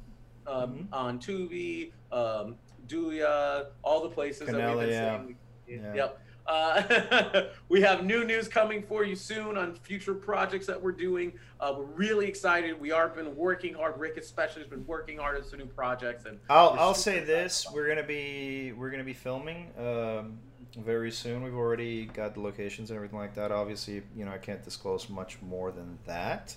um, 0.46 0.74
Mhm. 0.76 0.88
on 0.94 1.20
Tubi, 1.20 1.92
um, 2.12 2.56
Duya, 2.88 3.68
all 3.84 4.02
the 4.04 4.10
places 4.10 4.48
that 4.48 4.56
we've 4.56 4.80
been 4.80 4.90
yeah. 4.90 5.18
seeing. 5.18 5.38
Yeah. 5.68 5.94
Yep. 5.94 6.22
Uh, 6.48 7.42
we 7.70 7.82
have 7.82 8.06
new 8.06 8.24
news 8.24 8.48
coming 8.48 8.82
for 8.82 9.04
you 9.04 9.18
soon 9.18 9.58
on 9.58 9.76
future 9.76 10.14
projects 10.14 10.66
that 10.66 10.82
we're 10.82 10.94
doing. 10.94 11.34
Uh, 11.60 11.74
we're 11.78 11.84
really 11.84 12.26
excited. 12.26 12.80
We 12.80 12.92
are 12.94 13.10
been 13.10 13.36
working 13.36 13.74
hard. 13.74 14.00
Rick 14.00 14.16
especially 14.16 14.62
has 14.62 14.70
been 14.70 14.86
working 14.88 15.18
hard 15.18 15.36
on 15.36 15.44
some 15.44 15.60
new 15.60 15.66
projects, 15.66 16.24
and 16.24 16.40
I'll 16.50 16.70
I'll 16.80 16.94
say 16.94 17.20
this: 17.22 17.68
we're 17.74 17.90
gonna 17.90 18.02
be 18.08 18.72
we're 18.72 18.90
gonna 18.90 19.04
be 19.04 19.12
filming 19.14 19.72
um, 19.78 20.40
very 20.76 21.12
soon. 21.12 21.44
We've 21.44 21.56
already 21.56 22.06
got 22.06 22.34
the 22.34 22.42
locations 22.42 22.90
and 22.90 22.98
everything 22.98 23.20
like 23.20 23.36
that. 23.36 23.52
Obviously, 23.52 24.04
you 24.16 24.26
know 24.26 24.32
I 24.32 24.38
can't 24.38 24.64
disclose 24.64 25.10
much 25.10 25.42
more 25.42 25.72
than 25.72 25.98
that. 26.06 26.56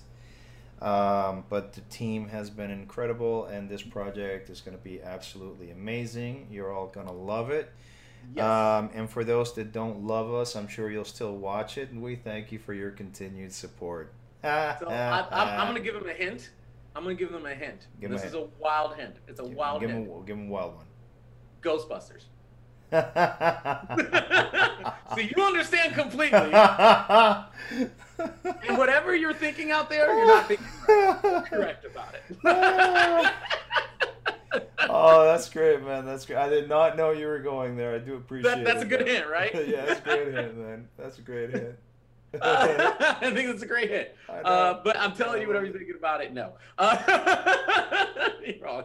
Um, 0.83 1.45
but 1.51 1.75
the 1.75 1.83
team 1.83 2.29
has 2.29 2.49
been 2.49 2.71
incredible, 2.71 3.45
and 3.47 3.69
this 3.69 3.83
project 3.83 4.49
is 4.49 4.63
going 4.63 4.77
to 4.77 4.83
be 4.83 5.03
absolutely 5.03 5.71
amazing. 5.71 6.49
You're 6.51 6.73
all 6.73 6.87
going 6.87 7.07
to 7.07 7.13
love 7.13 7.51
it. 7.51 7.71
Yes. 8.35 8.45
Um, 8.45 8.91
and 8.95 9.09
for 9.09 9.25
those 9.25 9.55
that 9.55 9.73
don't 9.73 10.07
love 10.07 10.33
us, 10.33 10.57
I'm 10.57 10.69
sure 10.69 10.91
you'll 10.91 11.05
still 11.05 11.37
watch 11.37 11.77
it, 11.77 11.91
and 11.91 12.03
we 12.03 12.17
thank 12.17 12.51
you 12.51 12.59
for 12.59 12.73
your 12.73 12.91
continued 12.91 13.53
support. 13.53 14.13
So 14.43 14.49
I, 14.89 15.27
I'm, 15.31 15.49
I'm 15.61 15.67
going 15.67 15.77
to 15.77 15.83
give 15.83 16.01
them 16.01 16.09
a 16.09 16.15
hint. 16.15 16.49
I'm 16.97 17.05
going 17.05 17.15
to 17.15 17.23
give 17.23 17.31
them 17.31 17.45
a 17.45 17.55
hint. 17.55 17.89
Give 18.01 18.11
this 18.11 18.23
a 18.23 18.27
is 18.27 18.35
a 18.35 18.49
wild 18.59 18.97
hint. 18.97 19.17
It's 19.29 19.39
a 19.39 19.43
give, 19.43 19.53
wild 19.53 19.83
give 19.83 19.91
hint. 19.91 20.09
A- 20.09 20.27
give 20.27 20.37
them 20.39 20.49
a 20.49 20.51
wild 20.51 20.77
one. 20.77 20.87
Ghostbusters. 21.63 22.25
so 25.15 25.21
you 25.21 25.43
understand 25.43 25.95
completely. 25.95 26.53
and 28.69 28.77
whatever 28.77 29.15
you're 29.15 29.33
thinking 29.33 29.71
out 29.71 29.89
there, 29.89 30.13
you're 30.13 30.27
not 30.27 30.49
thinking 30.49 30.67
right. 30.89 31.45
correct 31.47 31.85
about 31.85 32.15
it. 32.15 32.25
oh, 34.89 35.25
that's 35.25 35.49
great, 35.49 35.83
man. 35.85 36.05
That's 36.05 36.27
great. 36.27 36.39
I 36.39 36.49
did 36.49 36.69
not 36.69 36.97
know 36.97 37.13
you 37.13 37.27
were 37.27 37.39
going 37.39 37.77
there. 37.77 37.95
I 37.95 37.99
do 37.99 38.17
appreciate 38.17 38.57
That, 38.57 38.65
that's 38.65 38.83
it. 38.83 38.87
a 38.87 38.89
good 38.89 39.07
man. 39.07 39.09
hint, 39.09 39.27
right? 39.31 39.69
yeah, 39.69 39.85
that's 39.87 40.01
a 40.01 40.03
great 40.03 40.35
hint, 40.35 40.57
man. 40.57 40.89
That's 40.99 41.19
a 41.19 41.23
great 41.23 41.51
hint. 41.51 41.75
Uh, 42.41 42.93
I 43.01 43.31
think 43.33 43.49
that's 43.49 43.63
a 43.63 43.67
great 43.67 43.91
know. 43.91 44.15
Uh, 44.29 44.81
but 44.85 44.97
I'm 44.97 45.13
telling 45.15 45.43
you, 45.43 45.49
whatever 45.49 45.67
you're 45.67 45.77
thinking 45.77 45.97
about 45.97 46.21
it, 46.23 46.33
no. 46.33 46.53
Uh, 46.79 46.97
you're 48.47 48.65
wrong. 48.65 48.85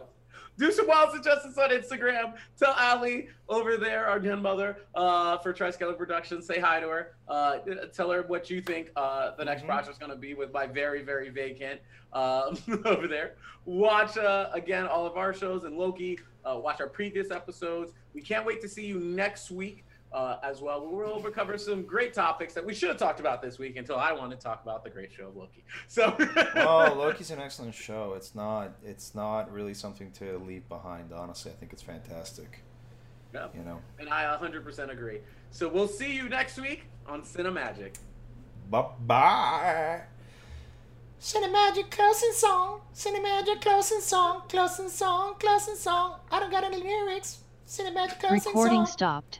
Do 0.58 0.72
some 0.72 0.86
wild 0.86 1.12
suggestions 1.12 1.58
on 1.58 1.70
Instagram. 1.70 2.34
Tell 2.58 2.72
Ali 2.78 3.28
over 3.48 3.76
there, 3.76 4.06
our 4.06 4.18
grandmother, 4.18 4.78
uh, 4.94 5.36
for 5.38 5.52
Triskele 5.52 5.96
Productions. 5.96 6.46
Say 6.46 6.58
hi 6.58 6.80
to 6.80 6.88
her. 6.88 7.12
Uh, 7.28 7.58
tell 7.92 8.10
her 8.10 8.22
what 8.22 8.48
you 8.48 8.60
think 8.62 8.90
uh, 8.96 9.32
the 9.36 9.44
next 9.44 9.62
Mhm. 9.62 9.66
project's 9.66 9.98
going 9.98 10.10
to 10.12 10.16
be 10.16 10.32
with 10.34 10.52
my 10.52 10.66
very, 10.66 11.02
very 11.02 11.28
vacant 11.28 11.80
um, 12.14 12.56
over 12.86 13.06
there. 13.06 13.34
Watch, 13.66 14.16
uh, 14.16 14.48
again, 14.54 14.86
all 14.86 15.04
of 15.06 15.16
our 15.16 15.34
shows 15.34 15.64
and 15.64 15.76
Loki. 15.76 16.18
Uh, 16.44 16.56
watch 16.58 16.80
our 16.80 16.88
previous 16.88 17.30
episodes. 17.30 17.92
We 18.14 18.22
can't 18.22 18.46
wait 18.46 18.60
to 18.62 18.68
see 18.68 18.86
you 18.86 18.98
next 19.00 19.50
week 19.50 19.84
uh, 20.16 20.38
as 20.42 20.62
well. 20.62 20.84
We'll 20.90 21.20
cover 21.30 21.58
some 21.58 21.82
great 21.82 22.14
topics 22.14 22.54
that 22.54 22.64
we 22.64 22.72
should 22.72 22.88
have 22.88 22.96
talked 22.96 23.20
about 23.20 23.42
this 23.42 23.58
week 23.58 23.76
until 23.76 23.96
I 23.96 24.12
want 24.12 24.30
to 24.30 24.36
talk 24.36 24.62
about 24.62 24.82
the 24.82 24.88
great 24.88 25.12
show 25.12 25.28
of 25.28 25.36
Loki. 25.36 25.62
So, 25.88 26.16
oh, 26.56 26.94
Loki's 26.98 27.30
an 27.30 27.38
excellent 27.38 27.74
show. 27.74 28.14
It's 28.16 28.34
not. 28.34 28.72
It's 28.84 29.14
not 29.14 29.52
really 29.52 29.74
something 29.74 30.10
to 30.12 30.38
leave 30.38 30.66
behind. 30.68 31.12
Honestly, 31.12 31.52
I 31.52 31.54
think 31.54 31.72
it's 31.72 31.82
fantastic. 31.82 32.62
Yeah. 33.34 33.48
You 33.54 33.62
know. 33.64 33.80
and 33.98 34.08
I 34.08 34.24
100% 34.40 34.90
agree. 34.90 35.20
So 35.50 35.68
we'll 35.68 35.88
see 35.88 36.14
you 36.14 36.28
next 36.28 36.58
week 36.58 36.84
on 37.06 37.22
Cinemagic. 37.22 37.96
Bye 38.70 38.86
bye. 39.06 40.00
Cinemagic 41.20 41.90
closing 41.90 42.32
song, 42.32 42.80
Cinemagic 42.94 43.60
closing 43.60 44.00
song, 44.00 44.42
closing 44.48 44.88
song, 44.88 45.34
closing 45.38 45.74
song. 45.76 46.20
I 46.30 46.40
don't 46.40 46.50
got 46.50 46.64
any 46.64 46.82
lyrics. 46.82 47.40
Cinemagic 47.66 48.20
closing 48.20 48.36
Recording 48.36 48.42
song. 48.42 48.52
Recording 48.54 48.86
stopped. 48.86 49.34